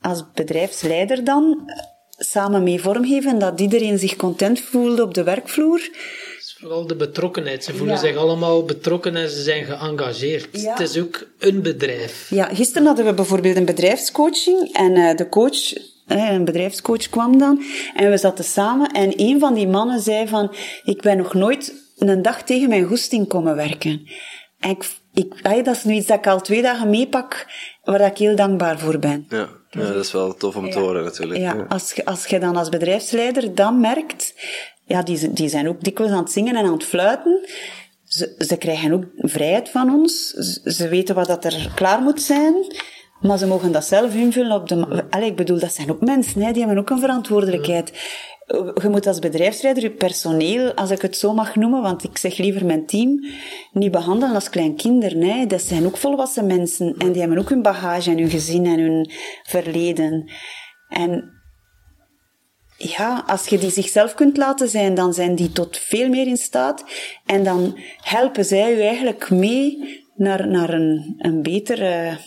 als 0.00 0.24
bedrijfsleider 0.34 1.24
dan, 1.24 1.70
samen 2.08 2.62
mee 2.62 2.80
vormgeven, 2.80 3.38
dat 3.38 3.60
iedereen 3.60 3.98
zich 3.98 4.16
content 4.16 4.60
voelde 4.60 5.02
op 5.02 5.14
de 5.14 5.22
werkvloer. 5.22 5.88
Vooral 6.60 6.86
de 6.86 6.96
betrokkenheid. 6.96 7.64
Ze 7.64 7.74
voelen 7.74 7.98
zich 7.98 8.16
allemaal 8.16 8.64
betrokken 8.64 9.16
en 9.16 9.30
ze 9.30 9.42
zijn 9.42 9.64
geëngageerd. 9.64 10.48
Ja. 10.52 10.70
Het 10.70 10.80
is 10.80 10.98
ook 10.98 11.26
een 11.38 11.62
bedrijf. 11.62 12.30
Ja, 12.30 12.44
gisteren 12.44 12.86
hadden 12.86 13.04
we 13.04 13.14
bijvoorbeeld 13.14 13.56
een 13.56 13.64
bedrijfscoaching 13.64 14.72
en 14.72 14.96
uh, 14.96 15.16
de 15.16 15.28
coach, 15.28 15.72
uh, 16.08 16.30
een 16.30 16.44
bedrijfscoach 16.44 17.08
kwam 17.08 17.38
dan 17.38 17.62
en 17.94 18.10
we 18.10 18.16
zaten 18.16 18.44
samen 18.44 18.90
en 18.90 19.12
een 19.16 19.40
van 19.40 19.54
die 19.54 19.68
mannen 19.68 20.00
zei 20.00 20.28
van, 20.28 20.54
ik 20.84 21.02
ben 21.02 21.16
nog 21.16 21.34
nooit 21.34 21.74
een 21.98 22.22
dag 22.22 22.42
tegen 22.42 22.68
mijn 22.68 22.84
goesting 22.84 23.28
komen 23.28 23.56
werken. 23.56 24.08
En 24.58 24.70
ik, 24.70 24.90
ik, 25.14 25.64
dat 25.64 25.76
is 25.76 25.84
nu 25.84 25.94
iets 25.94 26.06
dat 26.06 26.18
ik 26.18 26.26
al 26.26 26.40
twee 26.40 26.62
dagen 26.62 26.90
meepak, 26.90 27.46
waar 27.84 28.00
ik 28.00 28.18
heel 28.18 28.36
dankbaar 28.36 28.78
voor 28.78 28.98
ben. 28.98 29.26
Ja. 29.28 29.48
Ja, 29.70 29.92
dat 29.92 30.04
is 30.04 30.12
wel 30.12 30.34
tof 30.34 30.56
om 30.56 30.70
te 30.70 30.78
horen 30.78 31.04
natuurlijk. 31.04 31.40
Ja, 31.40 31.66
Als, 31.68 31.92
je, 31.92 32.04
als 32.04 32.26
je 32.26 32.38
dan 32.38 32.56
als 32.56 32.68
bedrijfsleider 32.68 33.54
dan 33.54 33.80
merkt, 33.80 34.34
ja, 34.90 35.02
die, 35.02 35.32
die 35.32 35.48
zijn 35.48 35.68
ook 35.68 35.82
dikwijls 35.82 36.12
aan 36.12 36.22
het 36.22 36.32
zingen 36.32 36.56
en 36.56 36.64
aan 36.64 36.72
het 36.72 36.84
fluiten. 36.84 37.48
Ze, 38.04 38.34
ze 38.38 38.56
krijgen 38.56 38.92
ook 38.92 39.04
vrijheid 39.16 39.68
van 39.68 39.94
ons. 39.94 40.28
Ze, 40.64 40.88
weten 40.88 41.14
wat 41.14 41.26
dat 41.26 41.44
er 41.44 41.72
klaar 41.74 42.02
moet 42.02 42.22
zijn. 42.22 42.54
Maar 43.20 43.38
ze 43.38 43.46
mogen 43.46 43.72
dat 43.72 43.84
zelf 43.84 44.14
invullen 44.14 44.56
op 44.56 44.68
de... 44.68 45.04
Allee, 45.10 45.28
ik 45.28 45.36
bedoel, 45.36 45.58
dat 45.58 45.72
zijn 45.72 45.90
ook 45.90 46.00
mensen, 46.00 46.42
hè, 46.42 46.52
die 46.52 46.64
hebben 46.64 46.82
ook 46.82 46.90
een 46.90 46.98
verantwoordelijkheid 46.98 47.92
je 48.82 48.88
moet 48.90 49.06
als 49.06 49.18
bedrijfsleider 49.18 49.82
je 49.82 49.90
personeel, 49.90 50.74
als 50.74 50.90
ik 50.90 51.02
het 51.02 51.16
zo 51.16 51.34
mag 51.34 51.54
noemen, 51.54 51.82
want 51.82 52.04
ik 52.04 52.18
zeg 52.18 52.36
liever 52.36 52.66
mijn 52.66 52.86
team, 52.86 53.24
niet 53.72 53.90
behandelen 53.90 54.34
als 54.34 54.50
kleinkinderen. 54.50 55.18
Nee, 55.18 55.46
dat 55.46 55.62
zijn 55.62 55.86
ook 55.86 55.96
volwassen 55.96 56.46
mensen 56.46 56.94
en 56.98 57.12
die 57.12 57.20
hebben 57.20 57.38
ook 57.38 57.48
hun 57.48 57.62
bagage 57.62 58.10
en 58.10 58.18
hun 58.18 58.30
gezin 58.30 58.66
en 58.66 58.80
hun 58.80 59.10
verleden. 59.42 60.30
En 60.88 61.39
ja, 62.82 63.24
als 63.26 63.46
je 63.46 63.58
die 63.58 63.70
zichzelf 63.70 64.14
kunt 64.14 64.36
laten 64.36 64.68
zijn, 64.68 64.94
dan 64.94 65.14
zijn 65.14 65.34
die 65.34 65.52
tot 65.52 65.76
veel 65.76 66.08
meer 66.08 66.26
in 66.26 66.36
staat. 66.36 66.84
En 67.26 67.44
dan 67.44 67.78
helpen 68.00 68.44
zij 68.44 68.74
u 68.74 68.80
eigenlijk 68.80 69.30
mee 69.30 69.98
naar, 70.14 70.48
naar 70.48 70.72
een, 70.72 71.14
een 71.18 71.42
betere 71.42 72.18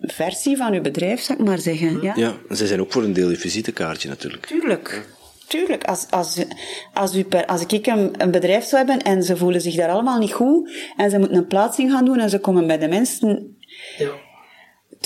versie 0.00 0.56
van 0.56 0.72
uw 0.72 0.80
bedrijf, 0.80 1.20
zou 1.20 1.38
ik 1.38 1.44
maar 1.44 1.58
zeggen. 1.58 2.02
Ja, 2.02 2.12
Ja, 2.16 2.34
en 2.48 2.56
zij 2.56 2.66
zijn 2.66 2.80
ook 2.80 2.92
voor 2.92 3.02
een 3.02 3.12
deel 3.12 3.30
je 3.30 3.36
visitekaartje 3.36 4.08
natuurlijk. 4.08 4.46
tuurlijk. 4.46 5.14
Tuurlijk, 5.46 5.84
als, 5.84 6.06
als, 6.10 6.44
als, 6.92 7.14
u 7.14 7.24
per, 7.24 7.46
als 7.46 7.66
ik 7.66 7.86
een, 7.86 8.22
een 8.22 8.30
bedrijf 8.30 8.64
zou 8.64 8.86
hebben 8.86 9.04
en 9.04 9.22
ze 9.22 9.36
voelen 9.36 9.60
zich 9.60 9.74
daar 9.74 9.88
allemaal 9.88 10.18
niet 10.18 10.32
goed 10.32 10.70
en 10.96 11.10
ze 11.10 11.18
moeten 11.18 11.36
een 11.36 11.46
plaatsing 11.46 11.90
gaan 11.90 12.04
doen 12.04 12.18
en 12.18 12.30
ze 12.30 12.38
komen 12.38 12.66
bij 12.66 12.78
de 12.78 12.88
mensen 12.88 13.56
Ja. 13.98 14.25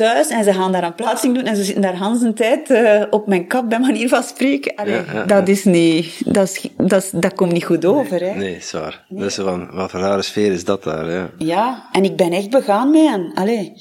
Thuis 0.00 0.28
en 0.28 0.44
ze 0.44 0.52
gaan 0.52 0.72
daar 0.72 0.84
een 0.84 0.94
plaatsing 0.94 1.34
doen 1.34 1.44
en 1.44 1.56
ze 1.56 1.64
zitten 1.64 1.82
daar 1.82 1.96
Hans 1.96 2.22
een 2.22 2.34
tijd 2.34 2.70
eh, 2.70 3.02
op 3.10 3.26
mijn 3.26 3.46
kap, 3.46 3.68
bij 3.68 3.80
manier 3.80 4.08
van 4.08 4.22
spreken. 4.22 4.74
Allee, 4.74 4.94
Ja, 4.94 5.04
ja, 5.12 5.24
dat 5.24 5.48
is 5.48 5.64
niet, 5.64 6.34
dat, 6.34 6.48
is, 6.48 6.68
dat, 6.76 7.02
is, 7.02 7.10
dat 7.10 7.34
komt 7.34 7.52
niet 7.52 7.64
goed 7.64 7.84
over, 7.84 8.20
hè. 8.20 8.34
Nee, 8.34 8.56
is 8.56 8.72
waar. 8.72 9.06
Dat 9.08 9.26
is 9.26 9.34
van, 9.34 9.70
wat 9.70 9.90
voor 9.90 10.00
rare 10.00 10.22
sfeer 10.22 10.52
is 10.52 10.64
dat 10.64 10.82
daar, 10.82 11.10
ja. 11.10 11.30
Ja, 11.38 11.88
en 11.92 12.04
ik 12.04 12.16
ben 12.16 12.32
echt 12.32 12.50
begaan 12.50 12.90
met 12.90 13.08
hen. 13.08 13.32
Allee, 13.34 13.72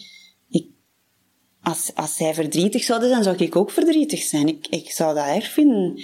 ik, 0.50 0.66
als, 1.62 1.92
als 1.96 2.16
zij 2.16 2.34
verdrietig 2.34 2.84
zouden 2.84 3.10
zijn, 3.10 3.24
zou 3.24 3.36
ik 3.36 3.56
ook 3.56 3.72
verdrietig 3.72 4.22
zijn. 4.22 4.48
Ik, 4.48 4.68
ik 4.70 4.92
zou 4.92 5.16
dat 5.16 5.26
erg 5.26 5.52
vinden. 5.52 6.02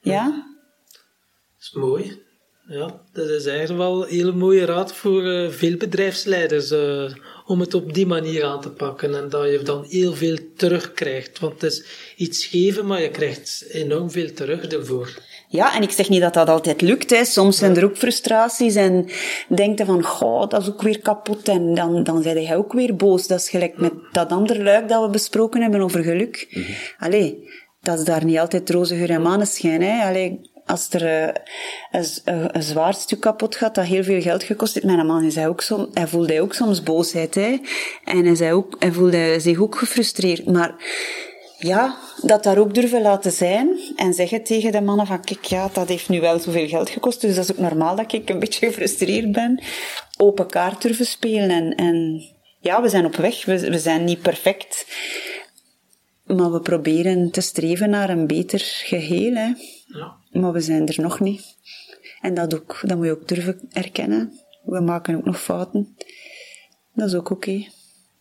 Ja? 0.00 0.24
Dat 0.24 1.60
is 1.60 1.72
mooi. 1.72 2.26
Ja, 2.68 3.00
dat 3.12 3.28
is 3.28 3.46
eigenlijk 3.46 3.78
wel 3.80 4.02
een 4.02 4.14
hele 4.14 4.32
mooie 4.32 4.64
raad 4.64 4.94
voor 4.94 5.24
eh, 5.24 5.50
veel 5.50 5.76
bedrijfsleiders 5.76 6.70
eh, 6.70 7.12
om 7.48 7.60
het 7.60 7.74
op 7.74 7.94
die 7.94 8.06
manier 8.06 8.44
aan 8.44 8.60
te 8.60 8.70
pakken 8.70 9.14
en 9.14 9.28
dat 9.28 9.50
je 9.50 9.60
dan 9.62 9.84
heel 9.88 10.14
veel 10.14 10.36
terugkrijgt. 10.56 11.38
Want 11.38 11.60
het 11.60 11.72
is 11.72 11.84
iets 12.16 12.46
geven, 12.46 12.86
maar 12.86 13.02
je 13.02 13.10
krijgt 13.10 13.64
enorm 13.68 14.10
veel 14.10 14.32
terug 14.32 14.64
ervoor. 14.64 15.18
Ja, 15.48 15.74
en 15.74 15.82
ik 15.82 15.90
zeg 15.90 16.08
niet 16.08 16.20
dat 16.20 16.34
dat 16.34 16.48
altijd 16.48 16.80
lukt. 16.80 17.10
Hè. 17.10 17.24
Soms 17.24 17.58
zijn 17.58 17.76
er 17.76 17.84
ook 17.84 17.96
frustraties 17.96 18.74
en 18.74 19.08
denkt 19.48 19.78
je 19.78 19.84
van, 19.84 20.02
goh, 20.02 20.48
dat 20.48 20.62
is 20.62 20.68
ook 20.68 20.82
weer 20.82 21.00
kapot. 21.00 21.48
En 21.48 21.74
dan, 21.74 22.02
dan 22.04 22.22
ben 22.22 22.42
jij 22.42 22.56
ook 22.56 22.72
weer 22.72 22.96
boos. 22.96 23.26
Dat 23.26 23.40
is 23.40 23.48
gelijk 23.48 23.78
met 23.78 23.92
dat 24.12 24.30
andere 24.30 24.62
luik 24.62 24.88
dat 24.88 25.04
we 25.04 25.10
besproken 25.10 25.62
hebben 25.62 25.80
over 25.80 26.02
geluk. 26.02 26.64
Allee, 26.98 27.48
dat 27.80 27.98
is 27.98 28.04
daar 28.04 28.24
niet 28.24 28.38
altijd 28.38 28.70
roze 28.70 28.96
geur 28.96 29.10
en 29.10 29.22
maneschijn. 29.22 29.82
Hè. 29.82 30.08
Allee, 30.08 30.40
als 30.68 30.88
er 30.90 31.06
eh, 31.06 31.34
een, 31.90 32.06
een, 32.24 32.56
een 32.56 32.62
zwaar 32.62 32.94
stuk 32.94 33.20
kapot 33.20 33.56
gaat 33.56 33.74
dat 33.74 33.84
heel 33.84 34.04
veel 34.04 34.20
geld 34.20 34.42
gekost 34.42 34.74
heeft. 34.74 34.86
Mijn 34.86 35.06
man 35.06 35.32
hij 35.34 35.48
ook 35.48 35.60
som, 35.60 35.88
hij 35.92 36.06
voelde 36.06 36.40
ook 36.40 36.54
soms 36.54 36.82
boosheid. 36.82 37.34
Hè. 37.34 37.58
En 38.04 38.24
hij, 38.24 38.34
zei 38.34 38.52
ook, 38.52 38.76
hij 38.78 38.92
voelde 38.92 39.40
zich 39.40 39.58
ook 39.58 39.76
gefrustreerd. 39.76 40.46
Maar 40.46 40.74
ja, 41.58 41.96
dat 42.22 42.42
daar 42.42 42.58
ook 42.58 42.74
durven 42.74 43.02
laten 43.02 43.32
zijn 43.32 43.78
en 43.96 44.14
zeggen 44.14 44.44
tegen 44.44 44.72
de 44.72 44.80
mannen 44.80 45.06
van 45.06 45.24
kijk, 45.24 45.44
ja, 45.44 45.70
dat 45.72 45.88
heeft 45.88 46.08
nu 46.08 46.20
wel 46.20 46.38
zoveel 46.38 46.68
geld 46.68 46.90
gekost, 46.90 47.20
dus 47.20 47.34
dat 47.34 47.44
is 47.44 47.50
ook 47.50 47.58
normaal 47.58 47.96
dat 47.96 48.12
ik 48.12 48.28
een 48.28 48.38
beetje 48.38 48.66
gefrustreerd 48.70 49.32
ben. 49.32 49.62
Open 50.16 50.46
kaart 50.46 50.82
durven 50.82 51.06
spelen 51.06 51.50
en, 51.50 51.74
en 51.74 52.22
ja, 52.60 52.82
we 52.82 52.88
zijn 52.88 53.04
op 53.04 53.16
weg, 53.16 53.44
we, 53.44 53.70
we 53.70 53.78
zijn 53.78 54.04
niet 54.04 54.22
perfect, 54.22 54.86
maar 56.24 56.52
we 56.52 56.60
proberen 56.60 57.30
te 57.30 57.40
streven 57.40 57.90
naar 57.90 58.10
een 58.10 58.26
beter 58.26 58.60
geheel, 58.60 59.34
hè. 59.34 59.52
Maar 60.32 60.52
we 60.52 60.60
zijn 60.60 60.86
er 60.88 61.00
nog 61.02 61.20
niet. 61.20 61.56
En 62.20 62.34
dat, 62.34 62.54
ook, 62.54 62.78
dat 62.82 62.96
moet 62.96 63.06
je 63.06 63.12
ook 63.12 63.28
durven 63.28 63.60
erkennen. 63.72 64.32
We 64.64 64.80
maken 64.80 65.16
ook 65.16 65.24
nog 65.24 65.40
fouten. 65.42 65.96
Dat 66.94 67.08
is 67.08 67.14
ook 67.14 67.30
oké. 67.30 67.52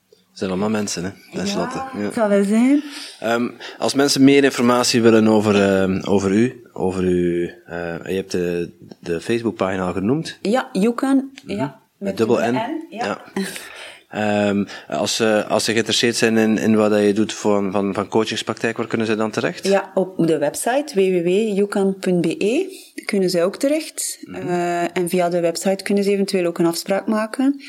Het 0.09 0.45
zijn 0.45 0.49
allemaal 0.49 0.69
mensen, 0.81 1.03
hè, 1.03 1.09
tenslotte. 1.33 1.77
Ja, 1.77 1.99
Ja. 1.99 2.11
zal 2.11 2.29
wel 2.29 2.43
zijn. 2.43 2.83
Ehm, 3.19 3.49
als 3.77 3.93
mensen 3.93 4.23
meer 4.23 4.43
informatie 4.43 5.01
willen 5.01 5.27
over, 5.27 5.61
ehm, 5.61 6.01
over 6.05 6.31
u, 6.31 6.61
over 6.73 7.03
u, 7.03 7.53
eh, 7.65 7.95
je 8.05 8.13
hebt 8.15 8.31
de, 8.31 8.71
de 8.99 9.21
Facebookpagina 9.21 9.87
al 9.87 9.93
genoemd, 9.93 10.37
Ja, 10.41 10.69
you 10.71 10.93
can. 10.93 11.31
Ja, 11.45 11.55
Mhm. 11.55 11.73
met 11.97 12.17
dubbel 12.17 12.51
N. 12.51 12.55
ja. 12.89 13.21
Ehm, 14.07 14.65
als, 14.87 15.15
ze, 15.15 15.45
als 15.47 15.63
ze 15.63 15.71
geïnteresseerd 15.71 16.15
zijn 16.15 16.37
in, 16.37 16.57
in 16.57 16.75
wat 16.75 16.91
je 16.91 17.13
doet 17.13 17.33
van, 17.33 17.71
van, 17.71 17.93
van 17.93 18.07
coachingspraktijk, 18.07 18.77
waar 18.77 18.87
kunnen 18.87 19.07
ze 19.07 19.15
dan 19.15 19.31
terecht? 19.31 19.67
Ja, 19.67 19.91
op 19.93 20.27
de 20.27 20.37
website 20.37 20.93
www.youcan.be 20.93 22.85
kunnen 23.05 23.29
zij 23.29 23.43
ook 23.43 23.55
terecht. 23.55 24.19
Eh, 24.31 24.97
en 24.97 25.09
via 25.09 25.29
de 25.29 25.39
website 25.39 25.83
kunnen 25.83 26.03
ze 26.03 26.11
eventueel 26.11 26.45
ook 26.45 26.57
een 26.57 26.65
afspraak 26.65 27.07
maken. 27.07 27.61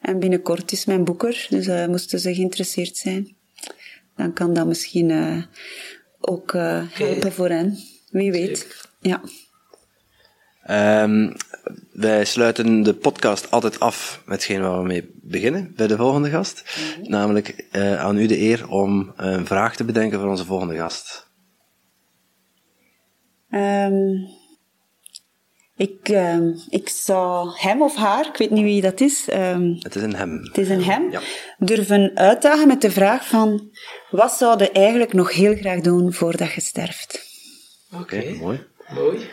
En 0.00 0.18
binnenkort 0.18 0.72
is 0.72 0.84
mijn 0.84 1.04
boeker, 1.04 1.46
dus 1.50 1.66
eh, 1.66 1.86
moesten 1.86 2.20
ze 2.20 2.34
geïnteresseerd 2.34 2.96
zijn. 2.96 3.36
Dan 4.16 4.32
kan 4.32 4.54
dat 4.54 4.66
misschien 4.66 5.10
eh, 5.10 5.42
ook 6.20 6.54
eh, 6.54 6.82
helpen 6.90 7.32
voor 7.32 7.48
hen. 7.48 7.78
Wie 8.10 8.32
weet. 8.32 8.88
Ja. 9.00 9.20
Ehm, 10.64 11.30
wij 11.92 12.24
sluiten 12.24 12.82
de 12.82 12.94
podcast 12.94 13.50
altijd 13.50 13.80
af 13.80 14.22
met 14.24 14.34
hetgeen 14.34 14.60
waar 14.60 14.78
we 14.80 14.86
mee 14.86 15.10
beginnen, 15.22 15.72
bij 15.76 15.86
de 15.86 15.96
volgende 15.96 16.30
gast. 16.30 16.78
Namelijk 17.02 17.66
eh, 17.70 18.00
aan 18.00 18.18
u 18.18 18.26
de 18.26 18.40
eer 18.40 18.68
om 18.68 19.12
een 19.16 19.46
vraag 19.46 19.76
te 19.76 19.84
bedenken 19.84 20.20
voor 20.20 20.28
onze 20.28 20.44
volgende 20.44 20.76
gast. 20.76 21.28
Ehm, 23.50 24.12
ik, 25.76 26.08
ehm, 26.08 26.52
ik 26.68 26.88
zou 26.88 27.50
hem 27.54 27.82
of 27.82 27.96
haar, 27.96 28.26
ik 28.26 28.36
weet 28.36 28.50
niet 28.50 28.64
wie 28.64 28.80
dat 28.80 29.00
is, 29.00 29.28
ehm, 29.28 29.74
Het 29.78 29.94
is 29.94 30.02
een 30.02 30.14
hem. 30.16 30.40
het 30.42 30.58
is 30.58 30.68
een 30.68 30.84
hem, 30.84 31.10
Ja. 31.10 31.20
durven 31.58 32.10
uitdagen 32.14 32.68
met 32.68 32.80
de 32.80 32.90
vraag 32.90 33.26
van, 33.28 33.70
wat 34.10 34.32
zou 34.32 34.58
je 34.58 34.70
eigenlijk 34.70 35.12
nog 35.12 35.32
heel 35.32 35.54
graag 35.56 35.80
doen 35.80 36.12
voordat 36.12 36.52
je 36.52 36.60
sterft? 36.60 37.22
Oké, 37.92 38.16
Oké, 38.16 38.32
mooi. 38.34 38.64
mooi. 38.94 39.30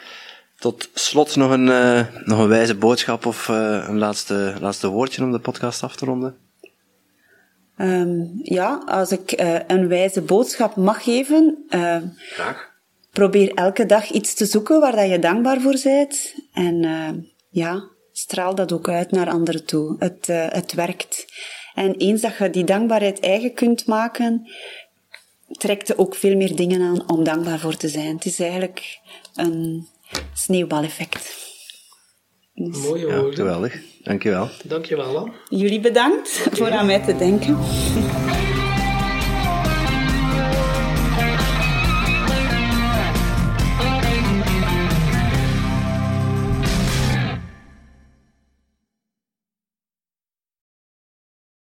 Tot 0.62 0.90
slot 0.94 1.36
nog 1.36 1.52
een, 1.52 1.70
eh, 1.70 2.06
nog 2.24 2.40
een 2.40 2.48
wijze 2.48 2.76
boodschap 2.76 3.26
of 3.26 3.50
eh, 3.50 3.86
een 3.88 3.98
laatste, 3.98 4.56
laatste 4.60 4.88
woordje 4.88 5.24
om 5.24 5.32
de 5.32 5.40
podcast 5.40 5.84
af 5.84 5.96
te 5.96 6.06
ronden. 6.06 6.38
Ehm, 7.78 8.26
ja, 8.42 8.84
als 8.86 9.12
ik 9.12 9.32
eh, 9.32 9.60
een 9.68 9.88
wijze 9.88 10.22
boodschap 10.22 10.76
mag 10.76 11.04
geven, 11.04 11.66
ehm, 11.70 12.08
Graag. 12.16 12.72
probeer 13.12 13.54
elke 13.54 13.86
dag 13.86 14.12
iets 14.12 14.34
te 14.34 14.46
zoeken 14.46 14.80
waar 14.80 14.96
dat 14.96 15.10
je 15.10 15.20
dankbaar 15.20 15.62
voor 15.62 15.80
bent. 15.84 16.36
En 16.54 16.84
ehm, 16.84 17.16
ja, 17.50 17.84
straal 18.12 18.56
dat 18.56 18.72
ook 18.72 18.90
uit 18.90 19.12
naar 19.12 19.30
anderen 19.30 19.66
toe. 19.66 19.96
Het, 20.00 20.28
het 20.28 20.74
werkt. 20.74 21.26
En 21.74 21.96
eens 21.96 22.22
dat 22.22 22.38
je 22.38 22.50
die 22.50 22.64
dankbaarheid 22.64 23.20
eigen 23.20 23.54
kunt 23.54 23.86
maken, 23.86 24.52
trekt 25.52 25.88
je 25.88 25.98
ook 25.98 26.16
veel 26.16 26.36
meer 26.36 26.56
dingen 26.56 26.82
aan 26.82 27.10
om 27.10 27.24
dankbaar 27.24 27.60
voor 27.60 27.78
te 27.78 27.88
zijn. 27.88 28.16
Het 28.16 28.26
is 28.26 28.40
eigenlijk 28.40 29.00
een 29.36 29.88
sneeuwbaleffect. 30.34 31.40
Mooie 32.54 33.08
Ja, 33.08 33.16
woorden. 33.16 33.36
geweldig. 33.36 33.76
Dankjewel. 34.04 34.50
Dankjewel, 34.64 35.18
Anne. 35.18 35.32
Jullie 35.50 35.80
bedankt 35.80 36.30
voor 36.52 36.72
aan 36.72 36.86
mij 36.86 37.00
te 37.00 37.16
denken. 37.18 37.58